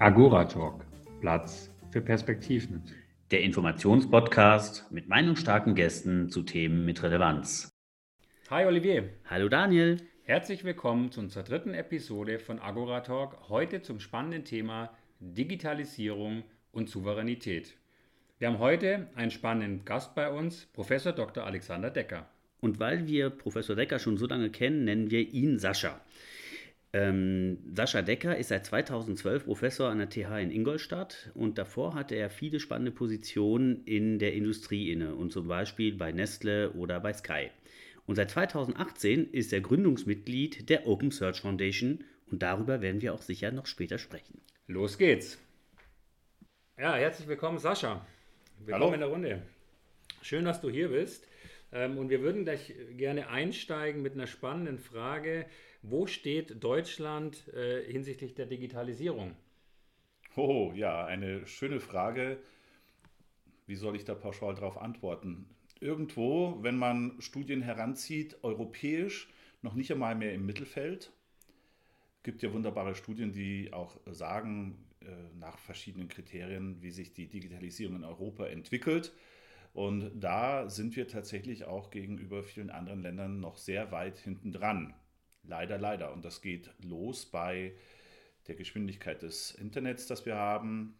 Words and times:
Agora 0.00 0.44
Talk, 0.44 0.84
Platz 1.20 1.74
für 1.90 2.00
Perspektiven. 2.00 2.84
Der 3.32 3.42
Informationspodcast 3.42 4.92
mit 4.92 5.08
meinungsstarken 5.08 5.74
Gästen 5.74 6.30
zu 6.30 6.44
Themen 6.44 6.84
mit 6.84 7.02
Relevanz. 7.02 7.68
Hi 8.48 8.64
Olivier. 8.64 9.10
Hallo 9.28 9.48
Daniel. 9.48 9.96
Herzlich 10.22 10.62
willkommen 10.62 11.10
zu 11.10 11.18
unserer 11.18 11.42
dritten 11.42 11.74
Episode 11.74 12.38
von 12.38 12.60
Agora 12.60 13.00
Talk. 13.00 13.48
Heute 13.48 13.82
zum 13.82 13.98
spannenden 13.98 14.44
Thema 14.44 14.90
Digitalisierung 15.18 16.44
und 16.70 16.88
Souveränität. 16.88 17.76
Wir 18.38 18.46
haben 18.46 18.60
heute 18.60 19.08
einen 19.16 19.32
spannenden 19.32 19.84
Gast 19.84 20.14
bei 20.14 20.30
uns, 20.30 20.66
Professor 20.66 21.12
Dr. 21.12 21.42
Alexander 21.42 21.90
Decker. 21.90 22.28
Und 22.60 22.78
weil 22.78 23.08
wir 23.08 23.30
Professor 23.30 23.74
Decker 23.74 23.98
schon 23.98 24.16
so 24.16 24.26
lange 24.28 24.50
kennen, 24.50 24.84
nennen 24.84 25.10
wir 25.10 25.28
ihn 25.28 25.58
Sascha. 25.58 26.00
Ähm, 26.94 27.58
Sascha 27.74 28.00
Decker 28.00 28.36
ist 28.36 28.48
seit 28.48 28.64
2012 28.64 29.44
Professor 29.44 29.90
an 29.90 29.98
der 29.98 30.08
TH 30.08 30.38
in 30.40 30.50
Ingolstadt 30.50 31.30
und 31.34 31.58
davor 31.58 31.94
hatte 31.94 32.14
er 32.14 32.30
viele 32.30 32.60
spannende 32.60 32.92
Positionen 32.92 33.84
in 33.84 34.18
der 34.18 34.32
Industrie 34.32 34.90
inne 34.90 35.14
und 35.14 35.30
zum 35.30 35.48
Beispiel 35.48 35.94
bei 35.94 36.12
Nestle 36.12 36.72
oder 36.72 36.98
bei 37.00 37.12
Sky. 37.12 37.50
Und 38.06 38.14
seit 38.14 38.30
2018 38.30 39.30
ist 39.32 39.52
er 39.52 39.60
Gründungsmitglied 39.60 40.70
der 40.70 40.86
Open 40.86 41.10
Search 41.10 41.42
Foundation 41.42 42.04
und 42.30 42.42
darüber 42.42 42.80
werden 42.80 43.02
wir 43.02 43.12
auch 43.12 43.22
sicher 43.22 43.50
noch 43.50 43.66
später 43.66 43.98
sprechen. 43.98 44.40
Los 44.66 44.96
geht's. 44.96 45.38
Ja, 46.78 46.94
herzlich 46.94 47.28
willkommen, 47.28 47.58
Sascha. 47.58 48.06
Willkommen 48.60 48.82
Hallo. 48.82 48.94
in 48.94 49.00
der 49.00 49.08
Runde. 49.08 49.42
Schön, 50.22 50.46
dass 50.46 50.62
du 50.62 50.70
hier 50.70 50.88
bist. 50.88 51.28
Ähm, 51.70 51.98
und 51.98 52.08
wir 52.08 52.22
würden 52.22 52.44
gleich 52.44 52.72
gerne 52.96 53.28
einsteigen 53.28 54.00
mit 54.00 54.14
einer 54.14 54.26
spannenden 54.26 54.78
Frage. 54.78 55.44
Wo 55.82 56.06
steht 56.06 56.62
Deutschland 56.62 57.48
äh, 57.48 57.84
hinsichtlich 57.90 58.34
der 58.34 58.46
Digitalisierung? 58.46 59.36
Oh, 60.36 60.72
ja, 60.74 61.04
eine 61.04 61.46
schöne 61.46 61.80
Frage. 61.80 62.38
Wie 63.66 63.76
soll 63.76 63.96
ich 63.96 64.04
da 64.04 64.14
pauschal 64.14 64.54
darauf 64.54 64.78
antworten? 64.78 65.46
Irgendwo, 65.80 66.62
wenn 66.62 66.76
man 66.76 67.20
Studien 67.20 67.62
heranzieht, 67.62 68.42
europäisch, 68.42 69.28
noch 69.62 69.74
nicht 69.74 69.92
einmal 69.92 70.14
mehr 70.14 70.32
im 70.34 70.46
Mittelfeld. 70.46 71.12
Es 72.16 72.22
gibt 72.24 72.42
ja 72.42 72.52
wunderbare 72.52 72.94
Studien, 72.94 73.32
die 73.32 73.72
auch 73.72 74.00
sagen, 74.06 74.84
äh, 75.00 75.06
nach 75.38 75.58
verschiedenen 75.58 76.08
Kriterien, 76.08 76.82
wie 76.82 76.90
sich 76.90 77.14
die 77.14 77.28
Digitalisierung 77.28 77.96
in 77.96 78.04
Europa 78.04 78.46
entwickelt. 78.46 79.12
Und 79.74 80.10
da 80.14 80.68
sind 80.68 80.96
wir 80.96 81.06
tatsächlich 81.06 81.64
auch 81.64 81.90
gegenüber 81.90 82.42
vielen 82.42 82.70
anderen 82.70 83.02
Ländern 83.02 83.40
noch 83.40 83.56
sehr 83.56 83.92
weit 83.92 84.18
hinten 84.18 84.50
dran. 84.50 84.94
Leider, 85.48 85.78
leider. 85.78 86.12
Und 86.12 86.24
das 86.24 86.42
geht 86.42 86.70
los 86.84 87.24
bei 87.24 87.74
der 88.46 88.54
Geschwindigkeit 88.54 89.22
des 89.22 89.52
Internets, 89.52 90.06
das 90.06 90.26
wir 90.26 90.36
haben. 90.36 90.94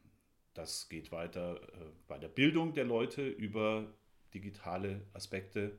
Das 0.54 0.88
geht 0.88 1.12
weiter 1.12 1.60
äh, 1.62 1.92
bei 2.08 2.18
der 2.18 2.28
Bildung 2.28 2.72
der 2.72 2.84
Leute 2.84 3.28
über 3.28 3.94
digitale 4.32 5.02
Aspekte 5.12 5.78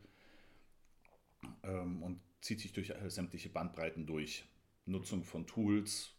ähm, 1.63 2.03
und 2.03 2.21
zieht 2.41 2.59
sich 2.59 2.71
durch 2.71 2.91
äh, 2.91 3.09
sämtliche 3.09 3.49
Bandbreiten 3.49 4.05
durch. 4.05 4.45
Nutzung 4.85 5.23
von 5.23 5.47
Tools, 5.47 6.15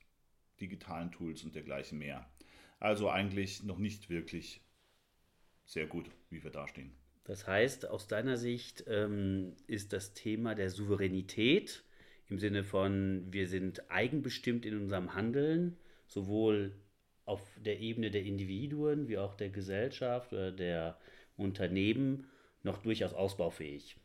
digitalen 0.61 1.13
Tools 1.13 1.45
und 1.45 1.55
dergleichen 1.55 1.99
mehr. 1.99 2.29
Also 2.81 3.11
eigentlich 3.11 3.63
noch 3.63 3.79
nicht 3.79 4.11
wirklich 4.11 4.61
sehr 5.65 5.87
gut, 5.87 6.11
wie 6.31 6.43
wir 6.43 6.51
dastehen. 6.51 6.93
Das 7.25 7.47
heißt, 7.47 7.87
aus 7.87 8.09
deiner 8.09 8.37
Sicht 8.37 8.85
ähm, 8.89 9.55
ist 9.69 9.93
das 9.93 10.15
Thema 10.15 10.57
der 10.57 10.71
Souveränität 10.71 11.85
im 12.31 12.39
Sinne 12.39 12.65
von, 12.65 13.27
wir 13.31 13.49
sind 13.49 13.91
eigenbestimmt 13.91 14.65
in 14.65 14.81
unserem 14.81 15.15
Handeln, 15.15 15.77
sowohl 16.07 16.73
auf 17.25 17.41
der 17.65 17.81
Ebene 17.81 18.11
der 18.11 18.23
Individuen 18.23 19.09
wie 19.09 19.19
auch 19.19 19.35
der 19.35 19.51
Gesellschaft 19.51 20.33
oder 20.33 20.53
der 20.53 20.99
Unternehmen 21.37 22.27
noch 22.63 22.79
durchaus 22.79 23.13
ausbaufähig. 23.13 23.97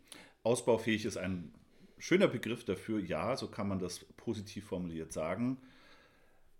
Ausbaufähig 0.44 1.06
ist 1.06 1.18
ein 1.18 1.54
schöner 1.98 2.28
Begriff 2.28 2.66
dafür, 2.66 3.00
ja, 3.00 3.36
so 3.36 3.48
kann 3.48 3.68
man 3.68 3.80
das 3.80 4.06
positiv 4.18 4.66
formuliert 4.66 5.12
sagen. 5.14 5.58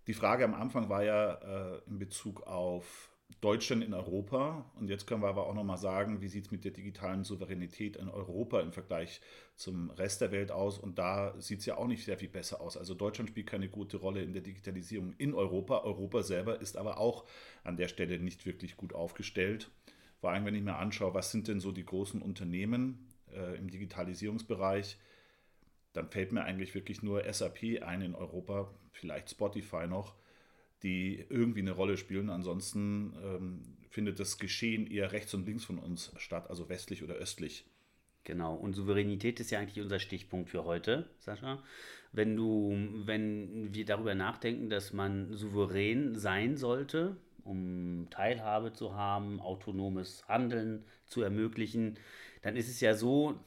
Die 0.06 0.14
Frage 0.14 0.44
am 0.44 0.54
Anfang 0.54 0.88
war 0.88 1.04
ja 1.04 1.34
äh, 1.76 1.80
in 1.88 1.98
Bezug 1.98 2.46
auf 2.46 3.10
Deutschland 3.40 3.84
in 3.84 3.92
Europa. 3.92 4.64
Und 4.76 4.88
jetzt 4.88 5.06
können 5.06 5.22
wir 5.22 5.28
aber 5.28 5.46
auch 5.46 5.54
nochmal 5.54 5.78
sagen, 5.78 6.20
wie 6.20 6.28
sieht 6.28 6.46
es 6.46 6.50
mit 6.50 6.64
der 6.64 6.72
digitalen 6.72 7.24
Souveränität 7.24 7.96
in 7.96 8.08
Europa 8.08 8.60
im 8.60 8.72
Vergleich 8.72 9.20
zum 9.56 9.90
Rest 9.90 10.20
der 10.20 10.32
Welt 10.32 10.50
aus? 10.50 10.78
Und 10.78 10.98
da 10.98 11.34
sieht 11.40 11.60
es 11.60 11.66
ja 11.66 11.76
auch 11.76 11.86
nicht 11.86 12.04
sehr 12.04 12.18
viel 12.18 12.28
besser 12.28 12.60
aus. 12.60 12.76
Also 12.76 12.94
Deutschland 12.94 13.30
spielt 13.30 13.46
keine 13.46 13.68
gute 13.68 13.98
Rolle 13.98 14.22
in 14.22 14.32
der 14.32 14.42
Digitalisierung 14.42 15.14
in 15.18 15.34
Europa. 15.34 15.82
Europa 15.84 16.22
selber 16.22 16.60
ist 16.60 16.76
aber 16.76 16.98
auch 16.98 17.24
an 17.62 17.76
der 17.76 17.88
Stelle 17.88 18.18
nicht 18.18 18.46
wirklich 18.46 18.76
gut 18.76 18.94
aufgestellt. 18.94 19.70
Vor 20.20 20.30
allem, 20.30 20.44
wenn 20.46 20.54
ich 20.54 20.62
mir 20.62 20.76
anschaue, 20.76 21.14
was 21.14 21.30
sind 21.30 21.48
denn 21.48 21.60
so 21.60 21.72
die 21.72 21.84
großen 21.84 22.22
Unternehmen 22.22 23.06
äh, 23.34 23.56
im 23.58 23.70
Digitalisierungsbereich, 23.70 24.98
dann 25.92 26.08
fällt 26.08 26.32
mir 26.32 26.44
eigentlich 26.44 26.74
wirklich 26.74 27.02
nur 27.02 27.22
SAP 27.32 27.82
ein 27.82 28.02
in 28.02 28.14
Europa, 28.14 28.70
vielleicht 28.92 29.30
Spotify 29.30 29.86
noch 29.86 30.14
die 30.82 31.24
irgendwie 31.28 31.60
eine 31.60 31.72
Rolle 31.72 31.96
spielen. 31.96 32.30
Ansonsten 32.30 33.14
ähm, 33.22 33.76
findet 33.90 34.20
das 34.20 34.38
Geschehen 34.38 34.86
eher 34.86 35.12
rechts 35.12 35.34
und 35.34 35.46
links 35.46 35.64
von 35.64 35.78
uns 35.78 36.12
statt, 36.18 36.50
also 36.50 36.68
westlich 36.68 37.02
oder 37.02 37.14
östlich. 37.14 37.64
Genau, 38.24 38.54
und 38.54 38.74
Souveränität 38.74 39.38
ist 39.38 39.50
ja 39.52 39.60
eigentlich 39.60 39.80
unser 39.80 40.00
Stichpunkt 40.00 40.50
für 40.50 40.64
heute, 40.64 41.08
Sascha. 41.20 41.62
Wenn 42.10 42.34
du, 42.34 42.76
wenn 43.04 43.72
wir 43.72 43.84
darüber 43.84 44.14
nachdenken, 44.14 44.68
dass 44.68 44.92
man 44.92 45.36
souverän 45.36 46.16
sein 46.16 46.56
sollte, 46.56 47.16
um 47.44 48.08
Teilhabe 48.10 48.72
zu 48.72 48.94
haben, 48.94 49.40
autonomes 49.40 50.26
Handeln 50.26 50.84
zu 51.06 51.22
ermöglichen, 51.22 51.98
dann 52.42 52.56
ist 52.56 52.68
es 52.68 52.80
ja 52.80 52.94
so, 52.94 53.38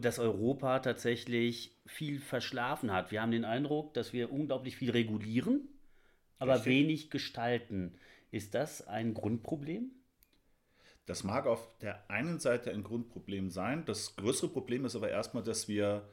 dass 0.00 0.18
Europa 0.18 0.78
tatsächlich 0.78 1.76
viel 1.84 2.20
verschlafen 2.20 2.92
hat. 2.92 3.10
Wir 3.10 3.20
haben 3.20 3.32
den 3.32 3.44
Eindruck, 3.44 3.94
dass 3.94 4.12
wir 4.12 4.30
unglaublich 4.30 4.76
viel 4.76 4.90
regulieren, 4.90 5.68
aber 6.38 6.54
Richtig. 6.54 6.72
wenig 6.72 7.10
gestalten. 7.10 7.94
Ist 8.30 8.54
das 8.54 8.86
ein 8.86 9.14
Grundproblem? 9.14 9.90
Das 11.06 11.24
mag 11.24 11.46
auf 11.46 11.66
der 11.78 12.08
einen 12.10 12.38
Seite 12.38 12.70
ein 12.70 12.82
Grundproblem 12.82 13.50
sein. 13.50 13.84
Das 13.84 14.16
größere 14.16 14.50
Problem 14.50 14.84
ist 14.84 14.96
aber 14.96 15.10
erstmal, 15.10 15.42
dass 15.42 15.68
wir 15.68 16.08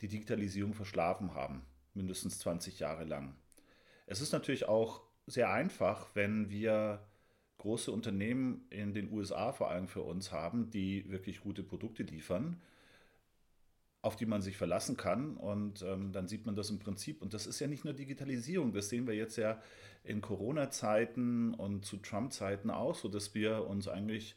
die 0.00 0.08
Digitalisierung 0.08 0.74
verschlafen 0.74 1.34
haben, 1.34 1.62
mindestens 1.94 2.38
20 2.40 2.80
Jahre 2.80 3.04
lang. 3.04 3.34
Es 4.06 4.20
ist 4.20 4.32
natürlich 4.32 4.68
auch 4.68 5.02
sehr 5.26 5.50
einfach, 5.50 6.14
wenn 6.14 6.50
wir 6.50 7.06
große 7.58 7.90
Unternehmen 7.90 8.66
in 8.68 8.92
den 8.92 9.10
USA 9.10 9.52
vor 9.52 9.70
allem 9.70 9.88
für 9.88 10.02
uns 10.02 10.32
haben, 10.32 10.70
die 10.70 11.08
wirklich 11.10 11.40
gute 11.40 11.62
Produkte 11.62 12.02
liefern 12.02 12.60
auf 14.04 14.16
die 14.16 14.26
man 14.26 14.42
sich 14.42 14.56
verlassen 14.56 14.96
kann. 14.96 15.36
Und 15.36 15.82
ähm, 15.82 16.12
dann 16.12 16.28
sieht 16.28 16.44
man 16.44 16.54
das 16.54 16.68
im 16.68 16.78
Prinzip. 16.78 17.22
Und 17.22 17.32
das 17.32 17.46
ist 17.46 17.58
ja 17.60 17.66
nicht 17.66 17.84
nur 17.84 17.94
Digitalisierung, 17.94 18.72
das 18.72 18.90
sehen 18.90 19.06
wir 19.06 19.14
jetzt 19.14 19.36
ja 19.36 19.60
in 20.04 20.20
Corona-Zeiten 20.20 21.54
und 21.54 21.86
zu 21.86 21.96
Trump-Zeiten 21.96 22.70
auch 22.70 22.94
so, 22.94 23.08
dass 23.08 23.34
wir 23.34 23.66
uns 23.66 23.88
eigentlich 23.88 24.36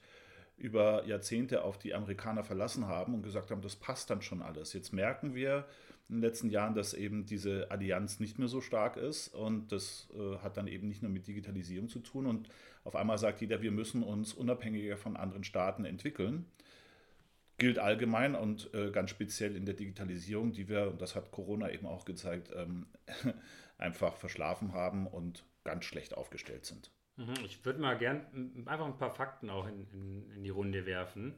über 0.58 1.06
Jahrzehnte 1.06 1.64
auf 1.64 1.78
die 1.78 1.94
Amerikaner 1.94 2.44
verlassen 2.46 2.88
haben 2.88 3.14
und 3.14 3.24
gesagt 3.24 3.52
haben, 3.52 3.62
das 3.62 3.76
passt 3.76 4.10
dann 4.10 4.22
schon 4.22 4.42
alles. 4.42 4.72
Jetzt 4.72 4.94
merken 4.94 5.36
wir 5.36 5.66
in 6.08 6.16
den 6.16 6.22
letzten 6.22 6.50
Jahren, 6.50 6.74
dass 6.74 6.94
eben 6.94 7.26
diese 7.26 7.70
Allianz 7.70 8.22
nicht 8.22 8.40
mehr 8.40 8.48
so 8.48 8.62
stark 8.62 8.96
ist 8.96 9.28
und 9.28 9.74
das 9.74 10.08
äh, 10.18 10.38
hat 10.38 10.56
dann 10.56 10.68
eben 10.68 10.88
nicht 10.88 11.04
nur 11.04 11.12
mit 11.12 11.28
Digitalisierung 11.28 11.90
zu 11.90 12.00
tun 12.00 12.26
und 12.26 12.48
auf 12.86 12.96
einmal 12.96 13.18
sagt 13.18 13.42
jeder, 13.42 13.62
wir 13.62 13.72
müssen 13.72 14.02
uns 14.02 14.34
unabhängiger 14.34 14.96
von 14.96 15.18
anderen 15.18 15.44
Staaten 15.44 15.84
entwickeln 15.84 16.46
gilt 17.58 17.80
allgemein 17.80 18.36
und 18.36 18.74
äh, 18.74 18.92
ganz 18.92 19.10
speziell 19.10 19.56
in 19.56 19.66
der 19.66 19.74
Digitalisierung, 19.74 20.52
die 20.52 20.70
wir, 20.70 20.90
und 20.90 21.02
das 21.02 21.16
hat 21.16 21.32
Corona 21.32 21.72
eben 21.72 21.88
auch 21.88 22.06
gezeigt, 22.06 22.52
ähm, 22.56 22.88
einfach 23.78 24.16
verschlafen 24.16 24.74
haben 24.74 25.08
und 25.08 25.44
ganz 25.64 25.86
schlecht 25.86 26.16
aufgestellt 26.16 26.66
sind. 26.66 26.92
Mhm, 27.18 27.34
ich 27.44 27.66
würde 27.66 27.80
mal 27.80 27.98
gern 27.98 28.64
einfach 28.68 28.86
ein 28.86 28.98
paar 28.98 29.14
Fakten 29.14 29.50
auch 29.50 29.68
in, 29.68 29.88
in, 29.92 30.32
in 30.36 30.44
die 30.44 30.50
Runde 30.50 30.86
werfen. 30.86 31.36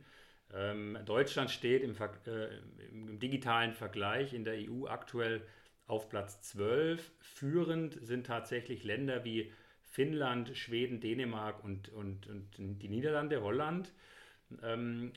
Ähm, 0.54 0.98
Deutschland 1.06 1.51
steht 1.51 1.83
im, 1.83 1.95
äh, 2.25 2.57
im, 2.89 3.19
digitalen 3.19 3.74
Vergleich 3.74 4.33
in 4.33 4.44
der 4.44 4.56
EU 4.56 4.88
aktuell 4.88 5.42
auf 5.88 6.10
Platz 6.10 6.42
12. 6.42 7.12
Führend 7.22 7.98
sind 8.06 8.25
tatsächlich 8.25 8.83
Länder 8.83 9.24
wie 9.24 9.51
Finnland, 9.83 10.56
Schweden, 10.56 11.00
Dänemark 11.00 11.63
und, 11.63 11.89
und, 11.89 12.27
und 12.27 12.80
die 12.80 12.89
Niederlande, 12.89 13.42
Holland. 13.42 13.94
Ähm, 14.62 15.13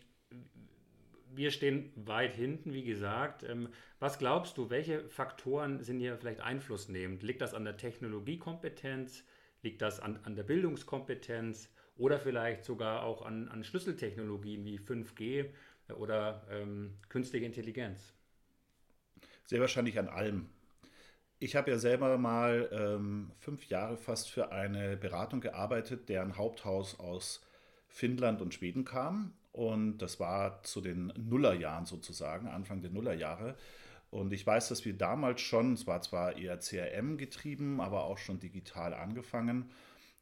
wir 1.34 1.50
stehen 1.50 1.93
weit 1.96 2.34
hinten, 2.34 2.73
wie 2.73 2.84
gesagt. 2.84 3.43
Ähm, 3.43 3.69
was 3.99 4.19
glaubst 4.19 4.58
du, 4.58 4.70
welche 4.70 5.08
Faktoren 5.08 5.82
sind 5.82 5.99
hier 5.99 6.17
vielleicht 6.17 6.40
einflussnehmend? 6.40 7.23
Liegt 7.23 7.40
das 7.40 7.55
an 7.55 7.64
der 7.64 7.76
Technologiekompetenz? 7.76 9.25
Liegt 9.62 9.82
das 9.82 10.00
an, 10.00 10.19
an 10.25 10.34
der 10.37 10.43
Bildungskompetenz? 10.43 11.70
Oder 11.96 12.19
vielleicht 12.19 12.64
sogar 12.64 13.05
auch 13.05 13.23
an, 13.23 13.49
an 13.49 13.64
Schlüsseltechnologien 13.64 14.64
wie 14.64 14.79
5G 14.79 15.50
oder 15.94 16.46
ähm, 16.50 16.94
künstliche 17.08 17.44
Intelligenz? 17.44 18.14
Sehr 19.46 19.61
wahrscheinlich 19.61 19.99
an 19.99 20.08
allem. 20.08 20.49
ich 21.38 21.56
habe 21.56 21.70
ja 21.70 21.79
selber 21.79 22.17
mal 22.19 22.69
ähm, 22.73 23.32
fünf 23.38 23.67
Jahre 23.67 23.96
fast 23.96 24.31
für 24.31 24.52
eine 24.52 24.96
Beratung 24.96 25.40
gearbeitet, 25.40 26.08
deren 26.08 26.37
Haupthaus 26.37 26.99
aus 26.99 27.44
Finnland 27.88 28.40
und 28.40 28.55
Schweden 28.55 28.84
kam. 28.84 29.34
Und 29.52 29.99
das 29.99 30.19
war 30.19 30.62
zu 30.62 30.81
den 30.81 31.12
Nullerjahren 31.16 31.84
sozusagen, 31.84 32.49
Anfang 32.49 32.81
der 32.81 32.90
Nullerjahre. 32.90 33.54
Und 34.10 34.32
ich 34.32 34.46
weiß, 34.46 34.69
dass 34.69 34.84
wir 34.84 34.94
damals 34.94 35.40
schon, 35.40 35.75
es 35.75 35.87
war 35.87 36.02
zwar 36.02 36.37
eher 36.37 36.58
CRM 36.58 37.16
getrieben, 37.16 37.81
aber 37.81 38.04
auch 38.04 38.19
schon 38.19 38.40
digital 38.40 38.94
angefangen, 38.94 39.70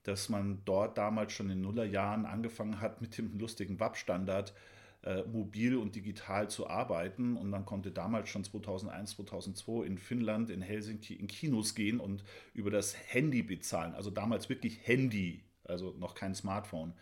dass 0.03 0.29
man 0.29 0.63
dort 0.65 0.97
damals 0.99 1.33
schon 1.33 1.51
in 1.51 1.59
den 1.59 1.63
Nullerjahren 1.63 2.27
angefangen 2.27 2.81
hat 2.81 3.01
mit 3.01 3.19
dem 3.19 3.39
lustigen 3.39 3.79
WAP-Standard 3.79 4.55
äh, 5.03 5.23
mobil 5.25 5.77
und 5.77 5.95
digital 5.95 6.49
zu 6.49 6.69
arbeiten. 6.69 7.37
Und 7.37 7.51
man 7.51 7.67
konnte 7.67 7.91
damals 7.91 8.29
schon 8.29 8.45
2001, 8.45 9.13
2002 9.17 9.87
in 9.87 9.99
Finnland, 9.99 10.51
in 10.51 10.63
Helsinki 10.63 11.15
in 11.15 11.27
Kinos 11.27 11.75
gehen 11.75 12.01
und 12.01 12.23
über 12.55 12.71
das 12.71 12.97
Handy 13.13 13.43
bezahlen. 13.43 13.95
Also 13.95 14.11
damals 14.11 14.49
wirklich 14.49 14.87
Handy, 14.87 15.43
also 15.65 15.95
noch 15.99 16.15
kein 16.15 16.35
Smartphone. 16.35 16.95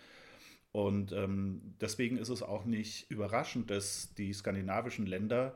Und 0.72 1.12
ähm, 1.12 1.74
deswegen 1.80 2.18
ist 2.18 2.28
es 2.28 2.42
auch 2.42 2.64
nicht 2.64 3.10
überraschend, 3.10 3.70
dass 3.70 4.14
die 4.14 4.32
skandinavischen 4.32 5.06
Länder 5.06 5.54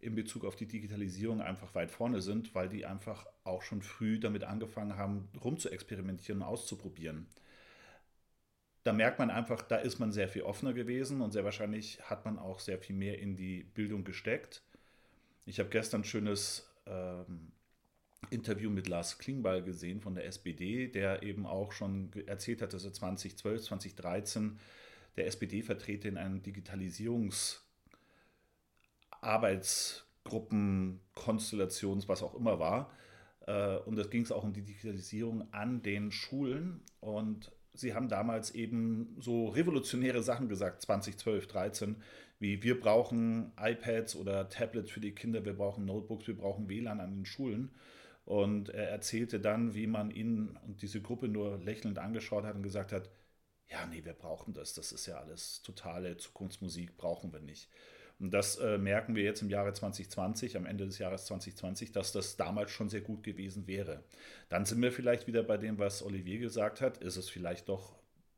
in 0.00 0.14
Bezug 0.14 0.44
auf 0.44 0.56
die 0.56 0.66
Digitalisierung 0.66 1.40
einfach 1.40 1.74
weit 1.74 1.90
vorne 1.90 2.20
sind, 2.20 2.54
weil 2.54 2.68
die 2.68 2.86
einfach 2.86 3.26
auch 3.44 3.62
schon 3.62 3.82
früh 3.82 4.18
damit 4.18 4.44
angefangen 4.44 4.96
haben, 4.96 5.28
rumzuexperimentieren 5.42 6.42
und 6.42 6.48
auszuprobieren. 6.48 7.26
Da 8.82 8.92
merkt 8.92 9.18
man 9.18 9.30
einfach, 9.30 9.62
da 9.62 9.76
ist 9.76 9.98
man 9.98 10.12
sehr 10.12 10.28
viel 10.28 10.42
offener 10.42 10.72
gewesen 10.72 11.20
und 11.20 11.32
sehr 11.32 11.44
wahrscheinlich 11.44 12.00
hat 12.08 12.24
man 12.24 12.38
auch 12.38 12.60
sehr 12.60 12.78
viel 12.78 12.94
mehr 12.94 13.18
in 13.18 13.34
die 13.34 13.64
Bildung 13.64 14.04
gesteckt. 14.04 14.62
Ich 15.44 15.58
habe 15.58 15.70
gestern 15.70 16.02
ein 16.02 16.04
schönes 16.04 16.70
ähm, 16.86 17.52
Interview 18.30 18.70
mit 18.70 18.88
Lars 18.88 19.18
Klingbeil 19.18 19.62
gesehen 19.62 20.00
von 20.00 20.14
der 20.14 20.26
SPD, 20.26 20.88
der 20.88 21.22
eben 21.22 21.46
auch 21.46 21.72
schon 21.72 22.10
erzählt 22.26 22.62
hat, 22.62 22.72
dass 22.72 22.84
er 22.84 22.92
2012, 22.92 23.62
2013 23.62 24.58
der 25.16 25.26
SPD-Vertreter 25.26 26.08
in 26.08 26.16
einem 26.16 26.42
Digitalisierungs- 26.42 27.60
Arbeitsgruppen, 29.26 31.00
Konstellations, 31.14 32.08
was 32.08 32.22
auch 32.22 32.34
immer 32.34 32.58
war. 32.58 32.90
Äh, 33.46 33.76
und 33.78 33.98
es 33.98 34.10
ging 34.10 34.22
es 34.22 34.32
auch 34.32 34.44
um 34.44 34.52
die 34.52 34.62
Digitalisierung 34.62 35.52
an 35.52 35.82
den 35.82 36.12
Schulen. 36.12 36.80
Und 37.00 37.52
sie 37.74 37.94
haben 37.94 38.08
damals 38.08 38.52
eben 38.52 39.16
so 39.18 39.48
revolutionäre 39.48 40.22
Sachen 40.22 40.48
gesagt, 40.48 40.82
2012, 40.82 41.46
13, 41.48 41.96
wie 42.38 42.62
wir 42.62 42.78
brauchen 42.78 43.52
iPads 43.58 44.16
oder 44.16 44.48
Tablets 44.48 44.90
für 44.90 45.00
die 45.00 45.14
Kinder, 45.14 45.44
wir 45.44 45.54
brauchen 45.54 45.86
Notebooks, 45.86 46.26
wir 46.26 46.36
brauchen 46.36 46.68
WLAN 46.68 47.00
an 47.00 47.14
den 47.14 47.26
Schulen. 47.26 47.70
Und 48.26 48.70
er 48.70 48.90
erzählte 48.90 49.40
dann, 49.40 49.74
wie 49.74 49.86
man 49.86 50.10
ihn 50.10 50.58
und 50.66 50.82
diese 50.82 51.00
Gruppe 51.00 51.28
nur 51.28 51.58
lächelnd 51.58 51.98
angeschaut 51.98 52.44
hat 52.44 52.56
und 52.56 52.62
gesagt 52.64 52.92
hat, 52.92 53.08
ja, 53.68 53.86
nee, 53.86 54.04
wir 54.04 54.14
brauchen 54.14 54.52
das, 54.52 54.74
das 54.74 54.92
ist 54.92 55.06
ja 55.06 55.18
alles 55.18 55.62
totale 55.62 56.16
Zukunftsmusik, 56.16 56.96
brauchen 56.96 57.32
wir 57.32 57.40
nicht. 57.40 57.68
Und 58.18 58.32
das 58.32 58.56
äh, 58.56 58.78
merken 58.78 59.14
wir 59.14 59.22
jetzt 59.22 59.42
im 59.42 59.50
Jahre 59.50 59.72
2020, 59.72 60.56
am 60.56 60.66
Ende 60.66 60.86
des 60.86 60.98
Jahres 60.98 61.26
2020, 61.26 61.92
dass 61.92 62.12
das 62.12 62.36
damals 62.36 62.72
schon 62.72 62.88
sehr 62.88 63.02
gut 63.02 63.22
gewesen 63.22 63.66
wäre. 63.68 64.02
Dann 64.48 64.64
sind 64.64 64.82
wir 64.82 64.92
vielleicht 64.92 65.26
wieder 65.26 65.42
bei 65.42 65.56
dem, 65.58 65.78
was 65.78 66.02
Olivier 66.02 66.38
gesagt 66.38 66.80
hat. 66.80 66.98
Ist 66.98 67.16
es 67.16 67.28
vielleicht 67.28 67.68
doch 67.68 67.95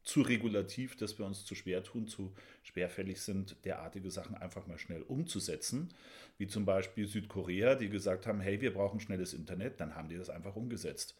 zu 0.08 0.22
regulativ, 0.22 0.96
dass 0.96 1.18
wir 1.18 1.26
uns 1.26 1.44
zu 1.44 1.54
schwer 1.54 1.84
tun, 1.84 2.08
zu 2.08 2.32
schwerfällig 2.62 3.20
sind, 3.20 3.56
derartige 3.66 4.10
Sachen 4.10 4.34
einfach 4.34 4.66
mal 4.66 4.78
schnell 4.78 5.02
umzusetzen. 5.02 5.90
Wie 6.38 6.46
zum 6.46 6.64
Beispiel 6.64 7.06
Südkorea, 7.06 7.74
die 7.74 7.90
gesagt 7.90 8.26
haben, 8.26 8.40
hey, 8.40 8.62
wir 8.62 8.72
brauchen 8.72 9.00
schnelles 9.00 9.34
Internet, 9.34 9.80
dann 9.80 9.94
haben 9.94 10.08
die 10.08 10.16
das 10.16 10.30
einfach 10.30 10.56
umgesetzt. 10.56 11.14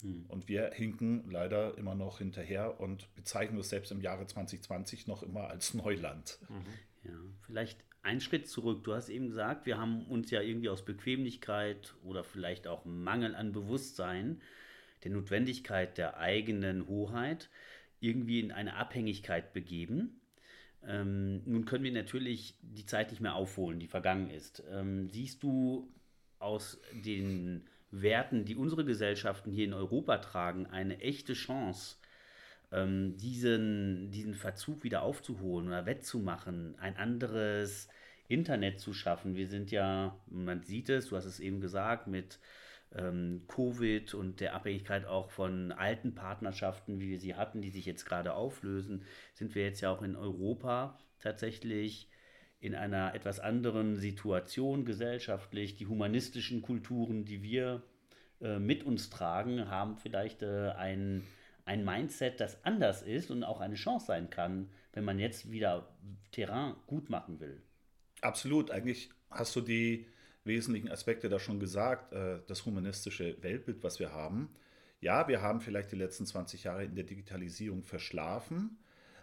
Hm. 0.00 0.24
Und 0.26 0.48
wir 0.48 0.72
hinken 0.72 1.30
leider 1.30 1.78
immer 1.78 1.94
noch 1.94 2.18
hinterher 2.18 2.80
und 2.80 3.14
bezeichnen 3.14 3.60
es 3.60 3.68
selbst 3.68 3.92
im 3.92 4.00
Jahre 4.00 4.26
2020 4.26 5.06
noch 5.06 5.22
immer 5.22 5.46
als 5.48 5.74
Neuland. 5.74 6.40
Mhm. 6.48 7.10
Ja, 7.10 7.18
vielleicht 7.46 7.84
ein 8.02 8.20
Schritt 8.20 8.48
zurück. 8.48 8.82
Du 8.82 8.92
hast 8.92 9.08
eben 9.08 9.28
gesagt, 9.28 9.66
wir 9.66 9.78
haben 9.78 10.04
uns 10.06 10.32
ja 10.32 10.40
irgendwie 10.40 10.68
aus 10.68 10.84
Bequemlichkeit 10.84 11.94
oder 12.02 12.24
vielleicht 12.24 12.66
auch 12.66 12.84
Mangel 12.84 13.36
an 13.36 13.52
Bewusstsein 13.52 14.40
der 15.04 15.12
Notwendigkeit 15.12 15.96
der 15.96 16.16
eigenen 16.18 16.88
Hoheit 16.88 17.48
irgendwie 18.02 18.40
in 18.40 18.52
eine 18.52 18.76
Abhängigkeit 18.76 19.52
begeben. 19.52 20.20
Ähm, 20.86 21.42
nun 21.44 21.64
können 21.64 21.84
wir 21.84 21.92
natürlich 21.92 22.56
die 22.60 22.84
Zeit 22.84 23.10
nicht 23.10 23.20
mehr 23.20 23.34
aufholen, 23.34 23.78
die 23.78 23.86
vergangen 23.86 24.30
ist. 24.30 24.62
Ähm, 24.70 25.08
siehst 25.08 25.42
du 25.42 25.88
aus 26.38 26.80
den 26.92 27.68
Werten, 27.92 28.44
die 28.44 28.56
unsere 28.56 28.84
Gesellschaften 28.84 29.52
hier 29.52 29.66
in 29.66 29.74
Europa 29.74 30.18
tragen, 30.18 30.66
eine 30.66 31.00
echte 31.00 31.34
Chance, 31.34 31.96
ähm, 32.72 33.16
diesen, 33.18 34.10
diesen 34.10 34.34
Verzug 34.34 34.82
wieder 34.82 35.02
aufzuholen 35.02 35.68
oder 35.68 35.86
wettzumachen, 35.86 36.74
ein 36.80 36.96
anderes 36.96 37.88
Internet 38.28 38.80
zu 38.80 38.92
schaffen. 38.92 39.36
Wir 39.36 39.46
sind 39.46 39.70
ja, 39.70 40.16
man 40.26 40.62
sieht 40.62 40.88
es, 40.88 41.08
du 41.08 41.16
hast 41.16 41.26
es 41.26 41.38
eben 41.38 41.60
gesagt, 41.60 42.08
mit 42.08 42.40
ähm, 42.96 43.42
Covid 43.48 44.14
und 44.14 44.40
der 44.40 44.54
Abhängigkeit 44.54 45.06
auch 45.06 45.30
von 45.30 45.72
alten 45.72 46.14
Partnerschaften, 46.14 47.00
wie 47.00 47.10
wir 47.10 47.18
sie 47.18 47.34
hatten, 47.34 47.62
die 47.62 47.70
sich 47.70 47.86
jetzt 47.86 48.04
gerade 48.04 48.34
auflösen, 48.34 49.04
sind 49.34 49.54
wir 49.54 49.64
jetzt 49.64 49.80
ja 49.80 49.90
auch 49.90 50.02
in 50.02 50.16
Europa 50.16 50.98
tatsächlich 51.20 52.08
in 52.60 52.74
einer 52.74 53.14
etwas 53.14 53.40
anderen 53.40 53.96
Situation 53.96 54.84
gesellschaftlich. 54.84 55.74
Die 55.74 55.86
humanistischen 55.86 56.62
Kulturen, 56.62 57.24
die 57.24 57.42
wir 57.42 57.82
äh, 58.40 58.58
mit 58.58 58.84
uns 58.84 59.10
tragen, 59.10 59.68
haben 59.68 59.96
vielleicht 59.96 60.42
äh, 60.42 60.70
ein 60.70 61.24
ein 61.64 61.84
Mindset, 61.84 62.40
das 62.40 62.64
anders 62.64 63.02
ist 63.02 63.30
und 63.30 63.44
auch 63.44 63.60
eine 63.60 63.74
Chance 63.74 64.06
sein 64.06 64.30
kann, 64.30 64.70
wenn 64.92 65.04
man 65.04 65.18
jetzt 65.18 65.50
wieder 65.50 65.88
Terrain 66.32 66.74
gut 66.86 67.10
machen 67.10 67.40
will. 67.40 67.62
Absolut. 68.20 68.70
Eigentlich 68.70 69.10
hast 69.30 69.54
du 69.56 69.60
die 69.60 70.06
wesentlichen 70.44 70.90
Aspekte 70.90 71.28
da 71.28 71.38
schon 71.38 71.60
gesagt. 71.60 72.12
Äh, 72.12 72.40
das 72.46 72.64
humanistische 72.66 73.42
Weltbild, 73.42 73.82
was 73.82 73.98
wir 73.98 74.12
haben. 74.12 74.50
Ja, 75.00 75.26
wir 75.28 75.42
haben 75.42 75.60
vielleicht 75.60 75.92
die 75.92 75.96
letzten 75.96 76.26
20 76.26 76.64
Jahre 76.64 76.84
in 76.84 76.94
der 76.94 77.04
Digitalisierung 77.04 77.82
verschlafen. 77.82 78.78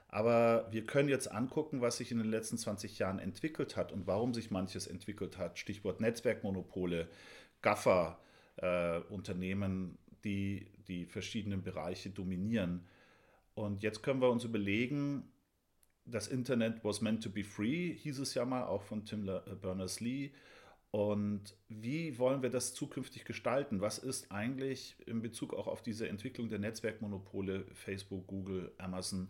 Aber 0.10 0.68
wir 0.72 0.86
können 0.86 1.08
jetzt 1.08 1.32
angucken, 1.32 1.82
was 1.82 1.98
sich 1.98 2.12
in 2.12 2.18
den 2.18 2.30
letzten 2.30 2.58
20 2.58 2.98
Jahren 2.98 3.20
entwickelt 3.20 3.78
hat 3.78 3.92
und 3.92 4.08
warum 4.08 4.34
sich 4.34 4.50
manches 4.50 4.88
entwickelt 4.88 5.38
hat. 5.38 5.60
Stichwort 5.60 6.02
Netzwerkmonopole, 6.02 7.08
Gaffer, 7.62 8.20
äh, 8.58 9.00
Unternehmen, 9.10 9.98
die 10.24 10.66
die 10.88 11.06
verschiedenen 11.06 11.62
Bereiche 11.62 12.10
dominieren. 12.10 12.88
Und 13.54 13.84
jetzt 13.84 14.02
können 14.02 14.22
wir 14.22 14.30
uns 14.32 14.44
überlegen, 14.44 15.32
das 16.06 16.28
Internet 16.28 16.84
was 16.84 17.02
meant 17.02 17.24
to 17.24 17.30
be 17.30 17.44
free, 17.44 17.94
hieß 17.94 18.20
es 18.20 18.34
ja 18.34 18.46
mal, 18.46 18.64
auch 18.64 18.82
von 18.82 19.06
Tim 19.06 19.28
äh, 19.30 19.42
Berners-Lee. 19.62 20.32
Und 20.92 21.56
wie 21.68 22.18
wollen 22.18 22.42
wir 22.42 22.50
das 22.50 22.74
zukünftig 22.74 23.26
gestalten? 23.26 23.82
Was 23.82 24.00
ist 24.00 24.32
eigentlich 24.32 24.96
in 25.06 25.22
Bezug 25.22 25.54
auch 25.54 25.68
auf 25.68 25.84
diese 25.84 26.08
Entwicklung 26.10 26.50
der 26.50 26.60
Netzwerkmonopole, 26.60 27.66
Facebook, 27.74 28.26
Google, 28.26 28.74
Amazon, 28.80 29.30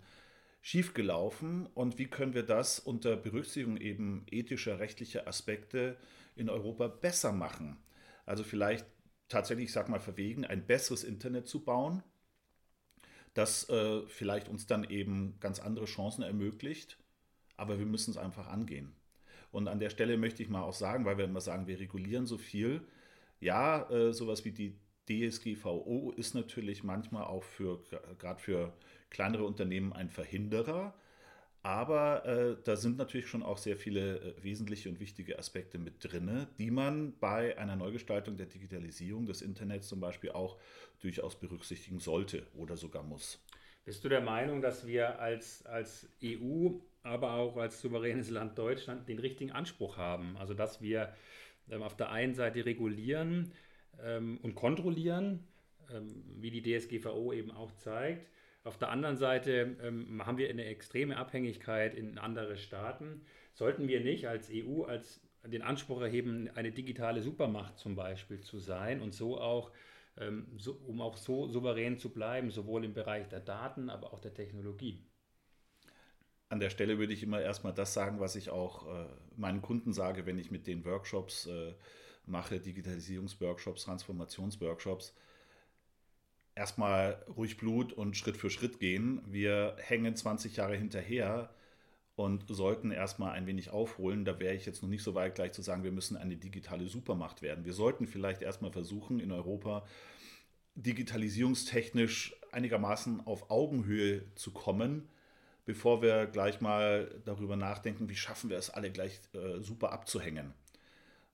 schiefgelaufen? 0.62 1.68
Und 1.68 1.98
wie 1.98 2.08
können 2.08 2.34
wir 2.34 2.44
das 2.44 2.80
unter 2.80 3.18
Berücksichtigung 3.18 3.78
eben 3.78 4.25
ethischer, 4.32 4.80
rechtlicher 4.80 5.28
Aspekte 5.28 5.98
in 6.36 6.50
Europa 6.50 6.88
besser 6.88 7.34
machen? 7.34 7.78
Also 8.25 8.44
vielleicht 8.44 8.86
tatsächlich, 9.28 9.66
ich 9.66 9.74
sag 9.74 9.89
mal, 9.89 10.00
verwegen, 10.00 10.46
ein 10.46 10.66
besseres 10.66 11.04
Internet 11.04 11.48
zu 11.48 11.63
bauen, 11.63 12.04
das 13.34 13.70
äh, 13.70 14.06
vielleicht 14.08 14.48
uns 14.48 14.66
dann 14.66 14.86
eben 14.86 15.39
ganz 15.39 15.60
andere 15.60 15.86
Chancen 15.86 16.24
ermöglicht. 16.24 16.98
Aber 17.58 17.80
wir 17.80 17.86
müssen 17.86 18.12
es 18.12 18.18
einfach 18.18 18.48
angehen. 18.48 18.96
Und 19.51 19.68
an 19.68 19.79
der 19.79 19.89
Stelle 19.89 20.18
möchte 20.18 20.44
ich 20.44 20.50
mal 20.50 20.62
auch 20.62 20.74
sagen, 20.74 21.06
weil 21.06 21.18
wir 21.18 21.25
immer 21.25 21.41
sagen, 21.41 21.68
wir 21.68 21.79
regulieren 21.79 22.25
so 22.25 22.38
viel. 22.38 22.82
Ja, 23.39 23.89
äh, 23.89 24.13
sowas 24.13 24.46
wie 24.46 24.51
die 24.51 24.75
DSGVO 25.10 26.13
ist 26.15 26.36
natürlich 26.36 26.84
manchmal 26.84 27.24
auch 27.24 27.44
für 27.44 27.82
gerade 28.20 28.39
für 28.39 28.74
kleinere 29.10 29.44
Unternehmen 29.44 29.94
ein 29.94 30.10
Verhinderer. 30.10 30.94
Aber 31.62 32.25
äh, 32.25 32.56
da 32.63 32.77
sind 32.77 32.98
natürlich 32.98 33.27
schon 33.27 33.44
auch 33.44 33.58
sehr 33.58 33.75
viele 33.75 34.20
äh, 34.20 34.44
wesentliche 34.44 34.88
und 34.88 35.00
wichtige 35.01 35.38
Aspekte 35.38 35.77
mit 35.77 35.96
drin, 36.00 36.48
die 36.58 36.72
man 36.72 37.13
bei 37.20 37.58
einer 37.58 37.75
Neugestaltung 37.75 38.38
der 38.38 38.46
Digitalisierung 38.46 39.25
des 39.25 39.41
Internets 39.41 39.89
zum 39.89 40.00
Beispiel 40.00 40.32
auch 40.32 40.58
durchaus 41.01 41.38
berücksichtigen 41.38 42.00
sollte 42.00 42.48
oder 42.56 42.77
sogar 42.77 43.03
muss. 43.03 43.44
Bist 43.89 44.03
du 44.03 44.10
der 44.10 44.22
Meinung, 44.22 44.62
dass 44.62 44.86
wir 44.86 45.19
als, 45.19 45.65
als 45.65 46.08
EU, 46.24 46.74
aber 47.01 47.34
auch 47.34 47.58
als 47.58 47.81
souveränes 47.81 48.29
Land 48.29 48.55
Deutschland 48.55 49.10
den 49.10 49.17
richtigen 49.17 49.51
Anspruch 49.51 49.98
haben? 49.98 50.38
Also 50.38 50.53
dass 50.53 50.79
wir 50.79 51.12
ähm, 51.72 51.81
auf 51.81 51.98
der 51.98 52.12
einen 52.12 52.36
Seite 52.36 52.67
regulieren 52.67 53.51
ähm, 54.00 54.38
und 54.43 54.53
kontrollieren, 54.53 55.43
ähm, 55.91 56.24
wie 56.39 56.51
die 56.51 56.62
DSGVO 56.62 57.34
eben 57.34 57.50
auch 57.50 57.72
zeigt, 57.77 58.27
auf 58.63 58.77
der 58.77 58.89
anderen 58.89 59.17
Seite 59.17 59.75
haben 60.19 60.38
wir 60.38 60.50
eine 60.51 60.65
extreme 60.65 61.17
Abhängigkeit 61.17 61.96
in 61.96 62.19
andere 62.19 62.58
Staaten. 62.58 63.22
Sollten 63.55 63.88
wir 63.88 64.01
nicht 64.01 64.27
als 64.27 64.51
EU, 64.53 64.84
als 64.84 65.19
den 65.43 65.63
Anspruch 65.63 66.01
erheben, 66.01 66.48
eine 66.53 66.72
digitale 66.72 67.24
Supermacht 67.24 67.79
zum 67.79 67.96
Beispiel 67.96 68.39
zu 68.41 68.60
sein 68.60 69.01
und 69.01 69.15
so 69.15 69.41
auch, 69.41 69.72
ähm, 69.72 69.79
so, 70.57 70.73
um 70.85 71.01
auch 71.01 71.17
so 71.17 71.47
souverän 71.47 71.97
zu 71.97 72.09
bleiben, 72.09 72.51
sowohl 72.51 72.85
im 72.85 72.93
Bereich 72.93 73.27
der 73.29 73.39
Daten, 73.39 73.89
aber 73.89 74.13
auch 74.13 74.19
der 74.19 74.33
Technologie. 74.33 75.05
An 76.49 76.59
der 76.59 76.69
Stelle 76.69 76.97
würde 76.97 77.13
ich 77.13 77.23
immer 77.23 77.41
erstmal 77.41 77.73
das 77.73 77.93
sagen, 77.93 78.19
was 78.19 78.35
ich 78.35 78.49
auch 78.49 78.88
äh, 78.88 79.05
meinen 79.35 79.61
Kunden 79.61 79.93
sage, 79.93 80.25
wenn 80.25 80.39
ich 80.39 80.51
mit 80.51 80.67
den 80.67 80.83
Workshops 80.83 81.45
äh, 81.45 81.73
mache, 82.25 82.59
Digitalisierungsworkshops, 82.59 83.83
Transformationsworkshops. 83.83 85.13
Erstmal 86.55 87.23
ruhig 87.38 87.57
Blut 87.57 87.93
und 87.93 88.17
Schritt 88.17 88.35
für 88.35 88.49
Schritt 88.49 88.79
gehen. 88.79 89.21
Wir 89.27 89.75
hängen 89.79 90.15
20 90.15 90.57
Jahre 90.57 90.75
hinterher 90.75 91.53
und 92.19 92.43
sollten 92.49 92.91
erstmal 92.91 93.31
ein 93.31 93.47
wenig 93.47 93.69
aufholen. 93.69 94.25
Da 94.25 94.41
wäre 94.41 94.53
ich 94.53 94.65
jetzt 94.65 94.83
noch 94.83 94.89
nicht 94.89 95.03
so 95.03 95.15
weit, 95.15 95.35
gleich 95.35 95.53
zu 95.53 95.61
sagen, 95.61 95.85
wir 95.85 95.93
müssen 95.93 96.17
eine 96.17 96.35
digitale 96.35 96.85
Supermacht 96.85 97.41
werden. 97.41 97.63
Wir 97.63 97.71
sollten 97.71 98.07
vielleicht 98.07 98.41
erstmal 98.41 98.73
versuchen, 98.73 99.21
in 99.21 99.31
Europa 99.31 99.85
digitalisierungstechnisch 100.75 102.35
einigermaßen 102.51 103.25
auf 103.25 103.49
Augenhöhe 103.49 104.23
zu 104.35 104.51
kommen, 104.51 105.07
bevor 105.65 106.01
wir 106.01 106.25
gleich 106.25 106.59
mal 106.59 107.09
darüber 107.23 107.55
nachdenken, 107.55 108.09
wie 108.09 108.17
schaffen 108.17 108.49
wir 108.49 108.57
es 108.57 108.69
alle 108.69 108.91
gleich 108.91 109.21
äh, 109.31 109.61
super 109.61 109.93
abzuhängen. 109.93 110.53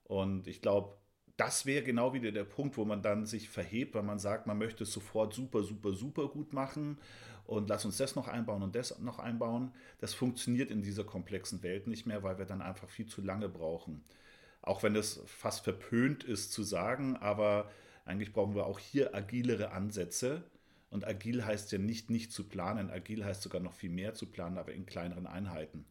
Und 0.04 0.46
ich 0.46 0.62
glaube, 0.62 0.96
das 1.36 1.66
wäre 1.66 1.82
genau 1.82 2.14
wieder 2.14 2.30
der 2.30 2.44
Punkt, 2.44 2.76
wo 2.76 2.84
man 2.84 3.02
dann 3.02 3.26
sich 3.26 3.48
verhebt, 3.48 3.96
weil 3.96 4.04
man 4.04 4.20
sagt, 4.20 4.46
man 4.46 4.56
möchte 4.56 4.84
es 4.84 4.92
sofort 4.92 5.34
super, 5.34 5.64
super, 5.64 5.94
super 5.94 6.28
gut 6.28 6.52
machen 6.52 7.00
und 7.46 7.68
lass 7.68 7.84
uns 7.84 7.96
das 7.96 8.16
noch 8.16 8.28
einbauen 8.28 8.62
und 8.62 8.74
das 8.74 8.98
noch 8.98 9.18
einbauen. 9.18 9.72
Das 10.00 10.14
funktioniert 10.14 10.70
in 10.70 10.82
dieser 10.82 11.04
komplexen 11.04 11.62
Welt 11.62 11.86
nicht 11.86 12.06
mehr, 12.06 12.22
weil 12.22 12.38
wir 12.38 12.44
dann 12.44 12.62
einfach 12.62 12.88
viel 12.88 13.06
zu 13.06 13.22
lange 13.22 13.48
brauchen. 13.48 14.04
Auch 14.62 14.82
wenn 14.82 14.96
es 14.96 15.20
fast 15.26 15.62
verpönt 15.62 16.24
ist 16.24 16.52
zu 16.52 16.64
sagen, 16.64 17.16
aber 17.16 17.70
eigentlich 18.04 18.32
brauchen 18.32 18.54
wir 18.54 18.66
auch 18.66 18.80
hier 18.80 19.14
agilere 19.14 19.70
Ansätze. 19.70 20.42
Und 20.90 21.06
agil 21.06 21.44
heißt 21.44 21.72
ja 21.72 21.78
nicht 21.78 22.10
nicht 22.10 22.32
zu 22.32 22.44
planen, 22.48 22.90
agil 22.90 23.24
heißt 23.24 23.42
sogar 23.42 23.60
noch 23.60 23.74
viel 23.74 23.90
mehr 23.90 24.14
zu 24.14 24.26
planen, 24.26 24.58
aber 24.58 24.72
in 24.72 24.86
kleineren 24.86 25.26
Einheiten. 25.26 25.84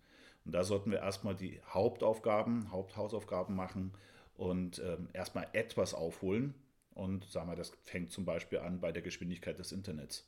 Und 0.46 0.52
da 0.54 0.64
sollten 0.64 0.92
wir 0.92 1.00
erstmal 1.00 1.36
die 1.36 1.60
Hauptaufgaben, 1.70 2.72
Haupthausaufgaben 2.72 3.56
machen 3.56 3.94
und 4.36 4.80
ähm, 4.80 5.10
erstmal 5.14 5.48
etwas 5.54 5.94
aufholen. 5.94 6.54
Und 6.94 7.26
sagen 7.26 7.50
wir, 7.50 7.56
das 7.56 7.74
fängt 7.84 8.12
zum 8.12 8.26
Beispiel 8.26 8.60
an 8.60 8.80
bei 8.80 8.92
der 8.92 9.02
Geschwindigkeit 9.02 9.60
des 9.60 9.72
Internets. 9.74 10.26